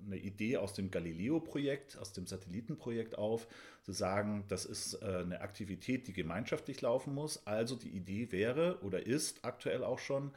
eine 0.05 0.19
Idee 0.19 0.57
aus 0.59 0.73
dem 0.75 0.91
Galileo-Projekt, 0.91 1.99
aus 1.99 2.13
dem 2.13 2.27
Satellitenprojekt 2.27 3.19
auf, 3.19 3.49
zu 3.83 3.93
sagen, 3.93 4.45
das 4.49 4.65
ist 4.65 4.95
äh, 5.03 5.07
eine 5.07 5.41
Aktivität, 5.41 6.07
die 6.07 6.13
gemeinschaftlich 6.13 6.81
laufen 6.81 7.15
muss. 7.15 7.47
Also 7.47 7.77
die 7.77 7.91
Idee 7.91 8.31
wäre 8.31 8.79
oder 8.83 9.05
ist 9.05 9.45
aktuell 9.45 9.83
auch 9.83 9.99
schon, 9.99 10.33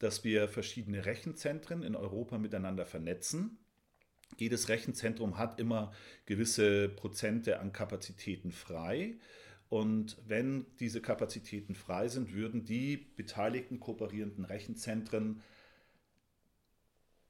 dass 0.00 0.24
wir 0.24 0.48
verschiedene 0.48 1.06
Rechenzentren 1.06 1.82
in 1.82 1.94
Europa 1.94 2.38
miteinander 2.38 2.84
vernetzen 2.84 3.58
jedes 4.36 4.68
Rechenzentrum 4.68 5.38
hat 5.38 5.60
immer 5.60 5.92
gewisse 6.26 6.88
Prozente 6.88 7.60
an 7.60 7.72
Kapazitäten 7.72 8.52
frei. 8.52 9.16
Und 9.68 10.18
wenn 10.26 10.66
diese 10.80 11.00
Kapazitäten 11.00 11.74
frei 11.74 12.08
sind, 12.08 12.34
würden 12.34 12.64
die 12.64 12.96
beteiligten 12.96 13.80
kooperierenden 13.80 14.44
Rechenzentren 14.44 15.42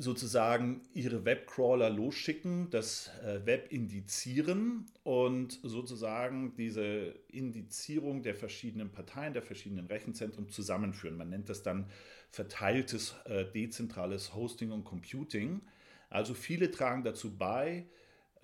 sozusagen 0.02 0.82
ihre 0.92 1.24
Webcrawler 1.24 1.88
losschicken, 1.88 2.68
das 2.70 3.10
äh, 3.24 3.46
Web 3.46 3.72
indizieren 3.72 4.86
und 5.02 5.58
sozusagen 5.62 6.54
diese 6.56 7.14
Indizierung 7.28 8.22
der 8.22 8.34
verschiedenen 8.34 8.90
Parteien, 8.90 9.32
der 9.32 9.42
verschiedenen 9.42 9.86
Rechenzentren 9.86 10.48
zusammenführen. 10.48 11.16
Man 11.16 11.30
nennt 11.30 11.48
das 11.48 11.62
dann 11.62 11.86
verteiltes 12.30 13.14
äh, 13.24 13.44
dezentrales 13.44 14.34
Hosting 14.34 14.70
und 14.70 14.84
Computing. 14.84 15.62
Also 16.10 16.34
viele 16.34 16.70
tragen 16.70 17.04
dazu 17.04 17.36
bei, 17.36 17.86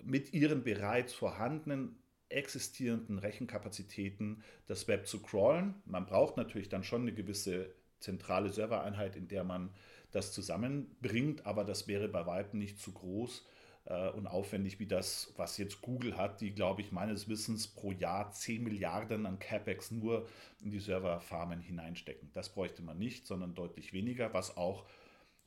mit 0.03 0.33
ihren 0.33 0.63
bereits 0.63 1.13
vorhandenen 1.13 1.95
existierenden 2.29 3.19
Rechenkapazitäten 3.19 4.43
das 4.67 4.87
Web 4.87 5.07
zu 5.07 5.21
crawlen. 5.21 5.75
Man 5.85 6.05
braucht 6.05 6.37
natürlich 6.37 6.69
dann 6.69 6.83
schon 6.83 7.01
eine 7.01 7.13
gewisse 7.13 7.73
zentrale 7.99 8.49
Servereinheit, 8.49 9.15
in 9.15 9.27
der 9.27 9.43
man 9.43 9.71
das 10.11 10.31
zusammenbringt, 10.31 11.45
aber 11.45 11.63
das 11.63 11.87
wäre 11.87 12.07
bei 12.07 12.25
weitem 12.25 12.59
nicht 12.59 12.79
zu 12.79 12.91
groß 12.91 13.45
äh, 13.85 14.09
und 14.09 14.27
aufwendig 14.27 14.79
wie 14.79 14.85
das, 14.85 15.33
was 15.37 15.57
jetzt 15.57 15.81
Google 15.81 16.17
hat, 16.17 16.41
die, 16.41 16.51
glaube 16.51 16.81
ich, 16.81 16.91
meines 16.91 17.27
Wissens 17.27 17.67
pro 17.67 17.91
Jahr 17.91 18.31
10 18.31 18.63
Milliarden 18.63 19.25
an 19.25 19.39
CapEx 19.39 19.91
nur 19.91 20.27
in 20.61 20.71
die 20.71 20.79
Serverfarmen 20.79 21.59
hineinstecken. 21.59 22.31
Das 22.33 22.49
bräuchte 22.49 22.81
man 22.81 22.97
nicht, 22.97 23.27
sondern 23.27 23.55
deutlich 23.55 23.93
weniger, 23.93 24.33
was 24.33 24.57
auch 24.57 24.85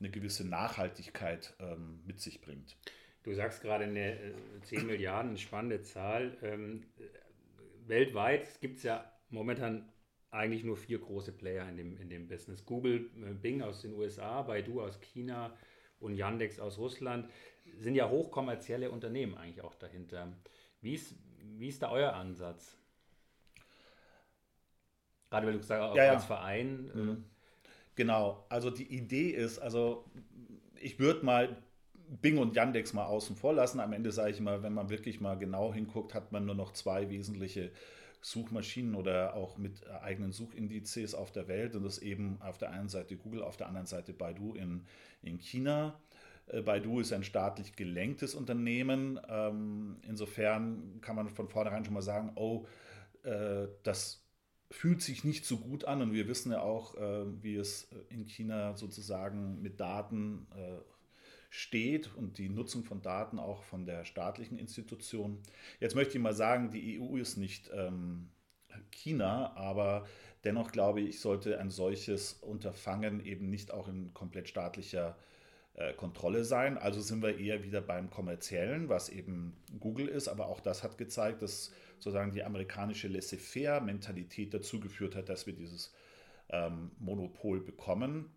eine 0.00 0.10
gewisse 0.10 0.46
Nachhaltigkeit 0.46 1.54
ähm, 1.60 2.00
mit 2.04 2.20
sich 2.20 2.40
bringt. 2.40 2.76
Du 3.22 3.32
sagst 3.34 3.62
gerade 3.62 3.84
eine 3.84 4.34
10 4.62 4.80
äh, 4.80 4.84
Milliarden, 4.84 5.38
spannende 5.38 5.82
Zahl. 5.82 6.36
Ähm, 6.42 6.84
weltweit 7.86 8.60
gibt 8.60 8.78
es 8.78 8.82
ja 8.82 9.04
momentan 9.30 9.91
eigentlich 10.32 10.64
nur 10.64 10.76
vier 10.76 10.98
große 10.98 11.32
Player 11.32 11.68
in 11.68 11.76
dem, 11.76 11.96
in 11.98 12.08
dem 12.08 12.26
Business. 12.26 12.64
Google, 12.64 13.10
äh, 13.22 13.34
Bing 13.34 13.62
aus 13.62 13.82
den 13.82 13.92
USA, 13.94 14.42
Baidu 14.42 14.80
aus 14.80 14.98
China 15.00 15.56
und 16.00 16.14
Yandex 16.14 16.58
aus 16.58 16.78
Russland 16.78 17.28
sind 17.78 17.94
ja 17.94 18.08
hochkommerzielle 18.08 18.90
Unternehmen 18.90 19.36
eigentlich 19.36 19.62
auch 19.62 19.74
dahinter. 19.74 20.32
Wie 20.80 20.94
ist, 20.94 21.14
wie 21.58 21.68
ist 21.68 21.82
da 21.82 21.90
euer 21.90 22.14
Ansatz? 22.14 22.76
Gerade 25.30 25.46
weil 25.46 25.52
du 25.54 25.60
gesagt 25.60 25.82
hast, 25.82 25.96
ja, 25.96 26.10
als 26.10 26.24
Verein. 26.24 26.90
Äh, 26.94 26.98
mhm. 26.98 27.24
Genau, 27.94 28.46
also 28.48 28.70
die 28.70 28.90
Idee 28.94 29.30
ist, 29.30 29.58
also 29.58 30.10
ich 30.80 30.98
würde 30.98 31.24
mal 31.24 31.62
Bing 32.20 32.38
und 32.38 32.56
Yandex 32.56 32.94
mal 32.94 33.04
außen 33.04 33.36
vor 33.36 33.52
lassen. 33.52 33.80
Am 33.80 33.92
Ende 33.92 34.12
sage 34.12 34.30
ich 34.30 34.40
mal, 34.40 34.62
wenn 34.62 34.72
man 34.72 34.88
wirklich 34.88 35.20
mal 35.20 35.38
genau 35.38 35.72
hinguckt, 35.72 36.14
hat 36.14 36.32
man 36.32 36.46
nur 36.46 36.54
noch 36.54 36.72
zwei 36.72 37.10
wesentliche 37.10 37.70
Suchmaschinen 38.22 38.94
oder 38.94 39.34
auch 39.34 39.58
mit 39.58 39.86
eigenen 39.88 40.32
Suchindizes 40.32 41.14
auf 41.14 41.32
der 41.32 41.48
Welt. 41.48 41.74
Und 41.74 41.84
das 41.84 41.98
eben 41.98 42.40
auf 42.40 42.56
der 42.56 42.70
einen 42.70 42.88
Seite 42.88 43.16
Google, 43.16 43.42
auf 43.42 43.56
der 43.56 43.66
anderen 43.66 43.86
Seite 43.86 44.12
Baidu 44.12 44.54
in, 44.54 44.86
in 45.22 45.38
China. 45.38 46.00
Äh, 46.46 46.62
Baidu 46.62 47.00
ist 47.00 47.12
ein 47.12 47.24
staatlich 47.24 47.74
gelenktes 47.76 48.34
Unternehmen. 48.34 49.20
Ähm, 49.28 49.96
insofern 50.08 51.00
kann 51.00 51.16
man 51.16 51.28
von 51.28 51.48
vornherein 51.48 51.84
schon 51.84 51.94
mal 51.94 52.02
sagen, 52.02 52.32
oh, 52.36 52.66
äh, 53.24 53.66
das 53.82 54.24
fühlt 54.70 55.02
sich 55.02 55.22
nicht 55.24 55.44
so 55.44 55.58
gut 55.58 55.84
an 55.84 56.00
und 56.00 56.12
wir 56.12 56.28
wissen 56.28 56.50
ja 56.50 56.62
auch, 56.62 56.94
äh, 56.94 57.42
wie 57.42 57.56
es 57.56 57.90
in 58.08 58.24
China 58.26 58.74
sozusagen 58.74 59.60
mit 59.60 59.80
Daten 59.80 60.46
äh, 60.56 60.78
steht 61.54 62.14
und 62.16 62.38
die 62.38 62.48
Nutzung 62.48 62.82
von 62.82 63.02
Daten 63.02 63.38
auch 63.38 63.62
von 63.64 63.84
der 63.84 64.06
staatlichen 64.06 64.58
Institution. 64.58 65.38
Jetzt 65.80 65.94
möchte 65.94 66.16
ich 66.16 66.22
mal 66.22 66.32
sagen, 66.32 66.70
die 66.70 66.98
EU 66.98 67.18
ist 67.18 67.36
nicht 67.36 67.70
ähm, 67.74 68.30
China, 68.90 69.54
aber 69.54 70.06
dennoch 70.44 70.72
glaube 70.72 71.02
ich, 71.02 71.20
sollte 71.20 71.60
ein 71.60 71.68
solches 71.68 72.32
Unterfangen 72.40 73.22
eben 73.22 73.50
nicht 73.50 73.70
auch 73.70 73.86
in 73.86 74.14
komplett 74.14 74.48
staatlicher 74.48 75.14
äh, 75.74 75.92
Kontrolle 75.92 76.44
sein. 76.44 76.78
Also 76.78 77.02
sind 77.02 77.22
wir 77.22 77.36
eher 77.38 77.62
wieder 77.62 77.82
beim 77.82 78.08
kommerziellen, 78.08 78.88
was 78.88 79.10
eben 79.10 79.54
Google 79.78 80.08
ist, 80.08 80.28
aber 80.28 80.46
auch 80.46 80.60
das 80.60 80.82
hat 80.82 80.96
gezeigt, 80.96 81.42
dass 81.42 81.70
sozusagen 81.98 82.32
die 82.32 82.44
amerikanische 82.44 83.08
Laissez-faire-Mentalität 83.08 84.54
dazu 84.54 84.80
geführt 84.80 85.16
hat, 85.16 85.28
dass 85.28 85.46
wir 85.46 85.52
dieses 85.52 85.92
ähm, 86.48 86.92
Monopol 86.98 87.60
bekommen. 87.60 88.30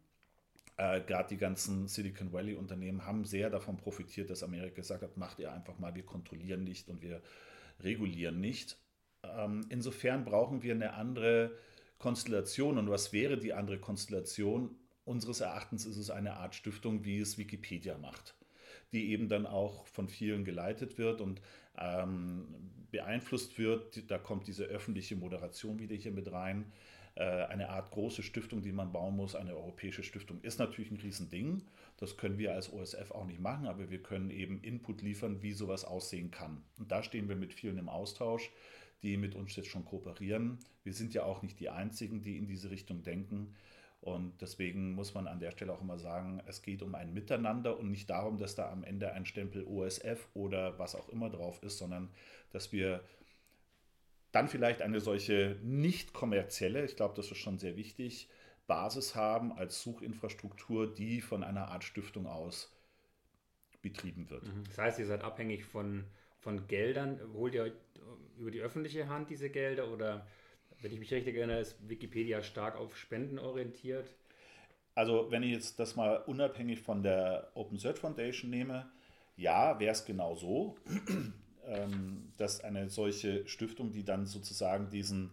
Äh, 0.78 1.02
Gerade 1.02 1.30
die 1.30 1.38
ganzen 1.38 1.88
Silicon 1.88 2.34
Valley-Unternehmen 2.34 3.06
haben 3.06 3.26
sehr 3.26 3.50
davon 3.50 3.78
profitiert, 3.78 4.30
dass 4.30 4.44
Amerika 4.44 4.76
gesagt 4.76 5.04
hat, 5.04 5.18
macht 5.18 5.40
ihr 5.40 5.52
einfach 5.52 5.80
mal, 5.80 5.96
wir 5.96 6.04
kontrollieren 6.04 6.64
nicht 6.64 6.90
und 6.90 7.02
wir 7.02 7.22
regulieren 7.80 8.40
nicht. 8.40 8.78
Ähm, 9.24 9.66
insofern 9.70 10.26
brauchen 10.26 10.64
wir 10.64 10.74
eine 10.74 10.94
andere 10.94 11.52
Konstellation. 11.98 12.78
Und 12.78 12.90
was 12.90 13.14
wäre 13.14 13.38
die 13.38 13.54
andere 13.54 13.80
Konstellation? 13.80 14.76
Unseres 15.06 15.40
Erachtens 15.40 15.86
ist 15.86 15.98
es 15.98 16.10
eine 16.10 16.36
Art 16.38 16.56
Stiftung, 16.56 17.06
wie 17.06 17.20
es 17.20 17.38
Wikipedia 17.38 17.98
macht, 17.98 18.36
die 18.92 19.12
eben 19.12 19.30
dann 19.30 19.46
auch 19.46 19.86
von 19.88 20.08
vielen 20.08 20.46
geleitet 20.46 20.98
wird 20.98 21.22
und 21.22 21.42
ähm, 21.78 22.48
beeinflusst 22.92 23.58
wird. 23.60 24.10
Da 24.10 24.18
kommt 24.18 24.48
diese 24.48 24.66
öffentliche 24.66 25.16
Moderation 25.16 25.80
wieder 25.80 25.96
hier 25.96 26.12
mit 26.12 26.32
rein. 26.32 26.72
Äh, 27.16 27.46
eine 27.46 27.70
Art 27.70 27.92
große 27.92 28.24
Stiftung, 28.24 28.62
die 28.62 28.74
man 28.74 28.92
bauen 28.92 29.16
muss, 29.16 29.36
eine 29.36 29.56
europäische 29.56 30.04
Stiftung, 30.04 30.42
ist 30.42 30.60
natürlich 30.60 30.92
ein 30.92 30.98
Riesending. 30.98 31.64
Das 31.98 32.18
können 32.18 32.38
wir 32.38 32.54
als 32.54 32.72
OSF 32.72 33.12
auch 33.12 33.26
nicht 33.26 33.40
machen, 33.40 33.68
aber 33.68 33.90
wir 33.90 34.04
können 34.04 34.30
eben 34.30 34.62
Input 34.62 35.02
liefern, 35.02 35.42
wie 35.42 35.54
sowas 35.54 35.86
aussehen 35.86 36.30
kann. 36.30 36.62
Und 36.78 36.92
da 36.92 37.04
stehen 37.04 37.30
wir 37.30 37.38
mit 37.38 37.54
vielen 37.54 37.78
im 37.78 37.88
Austausch, 37.88 38.52
die 39.02 39.16
mit 39.16 39.34
uns 39.36 39.56
jetzt 39.56 39.70
schon 39.70 39.86
kooperieren. 39.86 40.60
Wir 40.84 40.94
sind 40.94 41.14
ja 41.14 41.24
auch 41.24 41.42
nicht 41.42 41.60
die 41.60 41.70
Einzigen, 41.70 42.22
die 42.22 42.38
in 42.38 42.48
diese 42.48 42.70
Richtung 42.70 43.04
denken. 43.04 43.56
Und 44.02 44.42
deswegen 44.42 44.94
muss 44.94 45.14
man 45.14 45.26
an 45.26 45.40
der 45.40 45.52
Stelle 45.52 45.74
auch 45.74 45.82
immer 45.82 45.98
sagen, 45.98 46.42
es 46.46 46.62
geht 46.62 46.84
um 46.84 46.94
ein 46.96 47.14
Miteinander 47.14 47.80
und 47.80 47.90
nicht 47.90 48.10
darum, 48.10 48.38
dass 48.38 48.56
da 48.56 48.70
am 48.70 48.84
Ende 48.84 49.14
ein 49.14 49.26
Stempel 49.26 49.66
OSF 49.66 50.28
oder 50.34 50.78
was 50.78 50.96
auch 50.96 51.10
immer 51.10 51.30
drauf 51.30 51.64
ist, 51.64 51.78
sondern 51.78 52.10
dass 52.52 52.72
wir 52.72 53.02
dann 54.36 54.50
vielleicht 54.50 54.82
eine 54.82 55.00
solche 55.00 55.58
nicht 55.64 56.14
kommerzielle, 56.14 56.84
ich 56.84 56.98
glaube, 56.98 57.16
das 57.16 57.32
ist 57.32 57.38
schon 57.38 57.58
sehr 57.58 57.78
wichtig, 57.78 58.28
Basis 58.68 59.16
haben 59.16 59.54
als 59.54 59.82
Suchinfrastruktur, 59.82 60.94
die 60.94 61.22
von 61.22 61.44
einer 61.44 61.70
Art 61.70 61.84
Stiftung 61.84 62.28
aus 62.28 62.76
betrieben 63.82 64.30
wird. 64.30 64.44
Mhm. 64.44 64.64
Das 64.68 64.78
heißt, 64.78 65.00
ihr 65.00 65.06
seid 65.06 65.24
abhängig 65.24 65.64
von, 65.64 66.04
von 66.40 66.68
Geldern. 66.68 67.22
Holt 67.34 67.54
ihr 67.54 67.72
über 68.38 68.52
die 68.52 68.60
öffentliche 68.60 69.08
Hand 69.08 69.30
diese 69.30 69.50
Gelder 69.50 69.88
oder 69.92 70.28
wenn 70.82 70.92
ich 70.92 71.00
mich 71.00 71.14
richtig 71.14 71.36
erinnere, 71.36 71.60
ist 71.60 71.78
Wikipedia 71.88 72.42
stark 72.44 72.76
auf 72.76 72.98
Spenden 72.98 73.40
orientiert. 73.40 74.10
Also 74.96 75.32
wenn 75.32 75.44
ich 75.44 75.52
jetzt 75.52 75.80
das 75.80 75.96
mal 75.96 76.18
unabhängig 76.26 76.82
von 76.82 77.04
der 77.04 77.52
Open 77.54 77.78
Search 77.78 78.00
Foundation 78.00 78.50
nehme, 78.50 78.90
ja, 79.38 79.80
wäre 79.80 79.92
es 79.92 80.04
genau 80.04 80.36
so, 80.36 80.76
dass 82.38 82.64
eine 82.64 82.90
solche 82.90 83.48
Stiftung, 83.48 83.92
die 83.92 84.04
dann 84.04 84.26
sozusagen 84.26 84.90
diesen, 84.90 85.32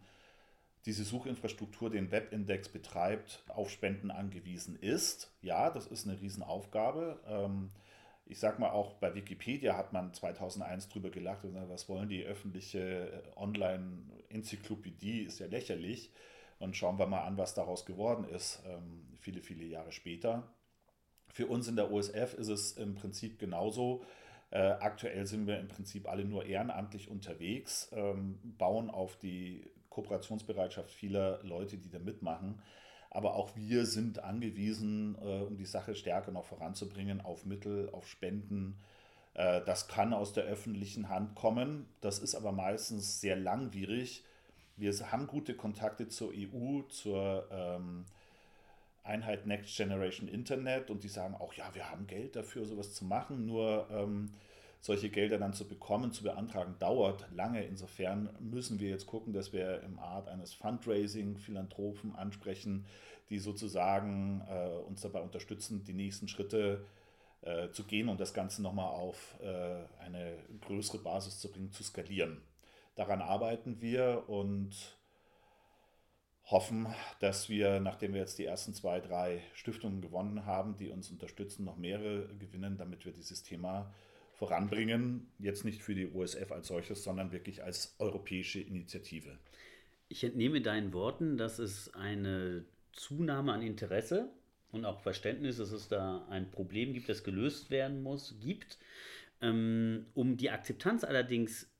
diese 0.86 1.04
Suchinfrastruktur, 1.04 1.90
den 1.90 2.10
Webindex 2.10 2.68
betreibt, 2.68 3.42
auf 3.48 3.70
Spenden 3.70 4.10
angewiesen 4.10 4.76
ist. 4.76 5.30
Ja, 5.42 5.70
das 5.70 5.86
ist 5.86 6.06
eine 6.06 6.20
Riesenaufgabe. 6.20 7.20
Ähm, 7.26 7.70
ich 8.26 8.38
sag 8.38 8.58
mal, 8.58 8.70
auch 8.70 8.94
bei 8.94 9.14
Wikipedia 9.14 9.76
hat 9.76 9.92
man 9.92 10.14
2001 10.14 10.88
drüber 10.88 11.10
gelacht 11.10 11.44
und 11.44 11.52
gesagt, 11.52 11.70
was 11.70 11.88
wollen 11.88 12.08
die 12.08 12.24
öffentliche 12.24 12.78
äh, 12.78 13.22
Online-Enzyklopädie, 13.36 15.22
ist 15.22 15.38
ja 15.38 15.46
lächerlich. 15.46 16.10
Und 16.58 16.76
schauen 16.76 16.98
wir 16.98 17.06
mal 17.06 17.22
an, 17.22 17.36
was 17.36 17.54
daraus 17.54 17.84
geworden 17.84 18.24
ist, 18.24 18.62
ähm, 18.66 19.08
viele, 19.18 19.42
viele 19.42 19.64
Jahre 19.64 19.92
später. 19.92 20.44
Für 21.28 21.46
uns 21.46 21.66
in 21.66 21.76
der 21.76 21.90
OSF 21.90 22.34
ist 22.34 22.48
es 22.48 22.72
im 22.72 22.94
Prinzip 22.94 23.38
genauso. 23.38 24.04
Äh, 24.52 24.76
aktuell 24.80 25.26
sind 25.26 25.46
wir 25.46 25.58
im 25.58 25.68
Prinzip 25.68 26.06
alle 26.06 26.26
nur 26.26 26.44
ehrenamtlich 26.44 27.08
unterwegs, 27.08 27.90
ähm, 27.92 28.38
bauen 28.58 28.90
auf 28.90 29.16
die 29.16 29.64
Kooperationsbereitschaft 29.88 30.90
vieler 30.90 31.42
Leute, 31.42 31.78
die 31.78 31.88
da 31.88 31.98
mitmachen. 31.98 32.60
Aber 33.08 33.34
auch 33.34 33.56
wir 33.56 33.86
sind 33.86 34.22
angewiesen, 34.22 35.16
äh, 35.22 35.40
um 35.40 35.56
die 35.56 35.64
Sache 35.64 35.94
stärker 35.94 36.32
noch 36.32 36.44
voranzubringen, 36.44 37.22
auf 37.22 37.46
Mittel, 37.46 37.88
auf 37.92 38.06
Spenden. 38.06 38.76
Äh, 39.32 39.62
das 39.64 39.88
kann 39.88 40.12
aus 40.12 40.34
der 40.34 40.44
öffentlichen 40.44 41.08
Hand 41.08 41.34
kommen. 41.34 41.88
Das 42.02 42.18
ist 42.18 42.34
aber 42.34 42.52
meistens 42.52 43.22
sehr 43.22 43.36
langwierig. 43.36 44.22
Wir 44.76 44.92
haben 45.10 45.28
gute 45.28 45.54
Kontakte 45.54 46.08
zur 46.08 46.30
EU, 46.34 46.82
zur 46.88 47.48
ähm, 47.50 48.04
Einheit 49.04 49.46
Next 49.46 49.76
Generation 49.76 50.28
Internet 50.28 50.90
und 50.90 51.02
die 51.02 51.08
sagen 51.08 51.34
auch, 51.34 51.54
ja, 51.54 51.74
wir 51.74 51.90
haben 51.90 52.06
Geld 52.06 52.36
dafür, 52.36 52.64
sowas 52.64 52.94
zu 52.94 53.04
machen. 53.04 53.46
Nur 53.46 53.88
ähm, 53.90 54.30
solche 54.80 55.10
Gelder 55.10 55.38
dann 55.38 55.52
zu 55.52 55.66
bekommen, 55.66 56.12
zu 56.12 56.24
beantragen, 56.24 56.74
dauert 56.78 57.26
lange. 57.32 57.64
Insofern 57.64 58.30
müssen 58.40 58.80
wir 58.80 58.90
jetzt 58.90 59.06
gucken, 59.06 59.32
dass 59.32 59.52
wir 59.52 59.80
im 59.82 59.98
Art 59.98 60.28
eines 60.28 60.52
Fundraising 60.52 61.38
Philanthropen 61.38 62.14
ansprechen, 62.16 62.86
die 63.30 63.38
sozusagen 63.38 64.42
äh, 64.48 64.68
uns 64.88 65.00
dabei 65.00 65.20
unterstützen, 65.20 65.84
die 65.84 65.94
nächsten 65.94 66.28
Schritte 66.28 66.84
äh, 67.42 67.70
zu 67.70 67.84
gehen 67.84 68.08
und 68.08 68.20
das 68.20 68.34
Ganze 68.34 68.62
nochmal 68.62 68.88
auf 68.88 69.36
äh, 69.40 70.04
eine 70.04 70.36
größere 70.60 70.98
Basis 70.98 71.38
zu 71.38 71.50
bringen, 71.50 71.72
zu 71.72 71.82
skalieren. 71.82 72.42
Daran 72.94 73.22
arbeiten 73.22 73.80
wir 73.80 74.24
und 74.28 74.74
hoffen, 76.52 76.86
dass 77.20 77.48
wir, 77.48 77.80
nachdem 77.80 78.12
wir 78.12 78.20
jetzt 78.20 78.38
die 78.38 78.44
ersten 78.44 78.74
zwei, 78.74 79.00
drei 79.00 79.42
Stiftungen 79.54 80.00
gewonnen 80.00 80.46
haben, 80.46 80.76
die 80.76 80.88
uns 80.88 81.10
unterstützen, 81.10 81.64
noch 81.64 81.76
mehrere 81.76 82.28
gewinnen, 82.36 82.76
damit 82.76 83.04
wir 83.04 83.12
dieses 83.12 83.42
Thema 83.42 83.92
voranbringen. 84.34 85.30
Jetzt 85.38 85.64
nicht 85.64 85.82
für 85.82 85.94
die 85.94 86.12
OSF 86.12 86.52
als 86.52 86.68
solches, 86.68 87.02
sondern 87.02 87.32
wirklich 87.32 87.64
als 87.64 87.96
europäische 87.98 88.60
Initiative. 88.60 89.38
Ich 90.08 90.24
entnehme 90.24 90.60
deinen 90.60 90.92
Worten, 90.92 91.36
dass 91.36 91.58
es 91.58 91.92
eine 91.94 92.64
Zunahme 92.92 93.52
an 93.52 93.62
Interesse 93.62 94.28
und 94.70 94.84
auch 94.84 95.00
Verständnis, 95.00 95.56
dass 95.56 95.72
es 95.72 95.88
da 95.88 96.26
ein 96.28 96.50
Problem 96.50 96.92
gibt, 96.92 97.08
das 97.08 97.24
gelöst 97.24 97.70
werden 97.70 98.02
muss, 98.02 98.36
gibt. 98.40 98.78
Ähm, 99.40 100.06
um 100.14 100.36
die 100.36 100.50
Akzeptanz 100.50 101.04
allerdings 101.04 101.71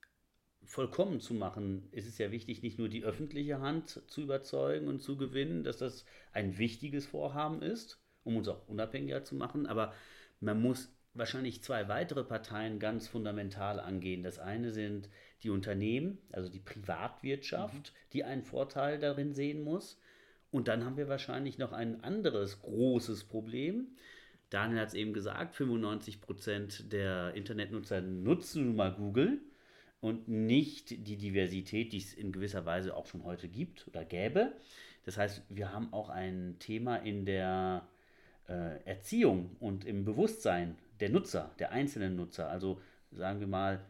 vollkommen 0.65 1.21
zu 1.21 1.35
machen, 1.35 1.89
ist 1.93 2.07
es 2.07 2.19
ja 2.19 2.31
wichtig, 2.31 2.63
nicht 2.63 2.79
nur 2.79 2.89
die 2.89 3.05
öffentliche 3.05 3.61
Hand 3.61 4.03
zu 4.07 4.23
überzeugen 4.23 4.89
und 4.89 5.01
zu 5.03 5.17
gewinnen, 5.17 5.65
dass 5.65 5.79
das 5.79 6.05
ein 6.33 6.59
wichtiges 6.59 7.07
Vorhaben 7.07 7.63
ist, 7.63 8.01
um 8.25 8.37
uns 8.37 8.49
auch 8.49 8.69
unabhängiger 8.69 9.25
zu 9.25 9.35
machen, 9.35 9.67
aber 9.67 9.93
man 10.41 10.61
muss 10.61 10.93
wahrscheinlich 11.15 11.63
zwei 11.63 11.89
weitere 11.89 12.25
Parteien 12.25 12.79
ganz 12.79 13.07
fundamental 13.07 13.79
angehen. 13.81 14.23
Das 14.23 14.39
eine 14.39 14.73
sind 14.73 15.09
die 15.43 15.51
Unternehmen, 15.51 16.19
also 16.33 16.49
die 16.49 16.61
Privatwirtschaft, 16.61 17.93
mhm. 17.93 18.11
die 18.13 18.25
einen 18.25 18.43
Vorteil 18.43 18.99
darin 18.99 19.35
sehen 19.35 19.63
muss. 19.63 20.01
Und 20.51 20.69
dann 20.69 20.85
haben 20.85 20.97
wir 20.97 21.09
wahrscheinlich 21.09 21.59
noch 21.59 21.73
ein 21.73 22.03
anderes 22.03 22.61
großes 22.61 23.25
Problem. 23.25 23.89
Daniel 24.51 24.81
hat 24.81 24.89
es 24.89 24.95
eben 24.95 25.15
gesagt, 25.15 25.55
95 25.55 26.21
Prozent 26.21 26.93
der 26.93 27.35
Internetnutzer 27.35 28.01
nutzen 28.01 28.67
nun 28.67 28.77
mal 28.77 28.93
Google 28.93 29.41
und 30.03 30.27
nicht 30.27 30.91
die 31.07 31.17
Diversität, 31.17 31.93
die 31.93 31.99
es 31.99 32.13
in 32.13 32.33
gewisser 32.33 32.67
Weise 32.67 32.97
auch 32.97 33.07
schon 33.07 33.23
heute 33.23 33.49
gibt 33.49 33.87
oder 33.87 34.05
gäbe. 34.05 34.53
Das 35.05 35.17
heißt, 35.17 35.43
wir 35.49 35.73
haben 35.73 35.93
auch 35.93 36.11
ein 36.11 36.57
Thema 36.59 36.97
in 36.97 37.25
der 37.25 37.87
äh, 38.49 38.83
Erziehung 38.85 39.57
und 39.61 39.85
im 39.85 40.05
Bewusstsein 40.05 40.77
der 40.99 41.09
Nutzer, 41.09 41.53
der 41.61 41.71
einzelnen 41.71 42.17
Nutzer. 42.17 42.51
Also 42.51 42.81
sagen 43.13 43.39
wir 43.39 43.47
mal, 43.47 43.81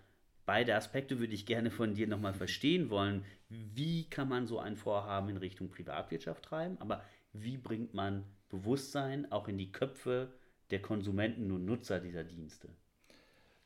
beide 0.44 0.74
Aspekte 0.74 1.18
würde 1.18 1.32
ich 1.32 1.46
gerne 1.46 1.70
von 1.70 1.94
dir 1.94 2.06
nochmal 2.06 2.34
verstehen 2.34 2.90
wollen. 2.90 3.24
Wie 3.48 4.04
kann 4.04 4.28
man 4.28 4.46
so 4.46 4.58
ein 4.58 4.76
Vorhaben 4.76 5.30
in 5.30 5.38
Richtung 5.38 5.70
Privatwirtschaft 5.70 6.44
treiben, 6.44 6.76
aber 6.78 7.02
wie 7.32 7.56
bringt 7.56 7.94
man 7.94 8.24
Bewusstsein 8.50 9.32
auch 9.32 9.48
in 9.48 9.56
die 9.56 9.72
Köpfe 9.72 10.30
der 10.70 10.82
Konsumenten 10.82 11.50
und 11.52 11.64
Nutzer 11.64 12.00
dieser 12.00 12.24
Dienste? 12.24 12.68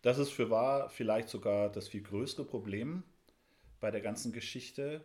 Das 0.07 0.19
ist 0.19 0.31
für 0.31 0.51
wahr 0.51 0.89
vielleicht 0.89 1.29
sogar 1.29 1.69
das 1.69 1.89
viel 1.89 2.01
größere 2.01 2.45
Problem 2.45 3.03
bei 3.81 3.91
der 3.91 4.01
ganzen 4.01 4.31
Geschichte. 4.31 5.05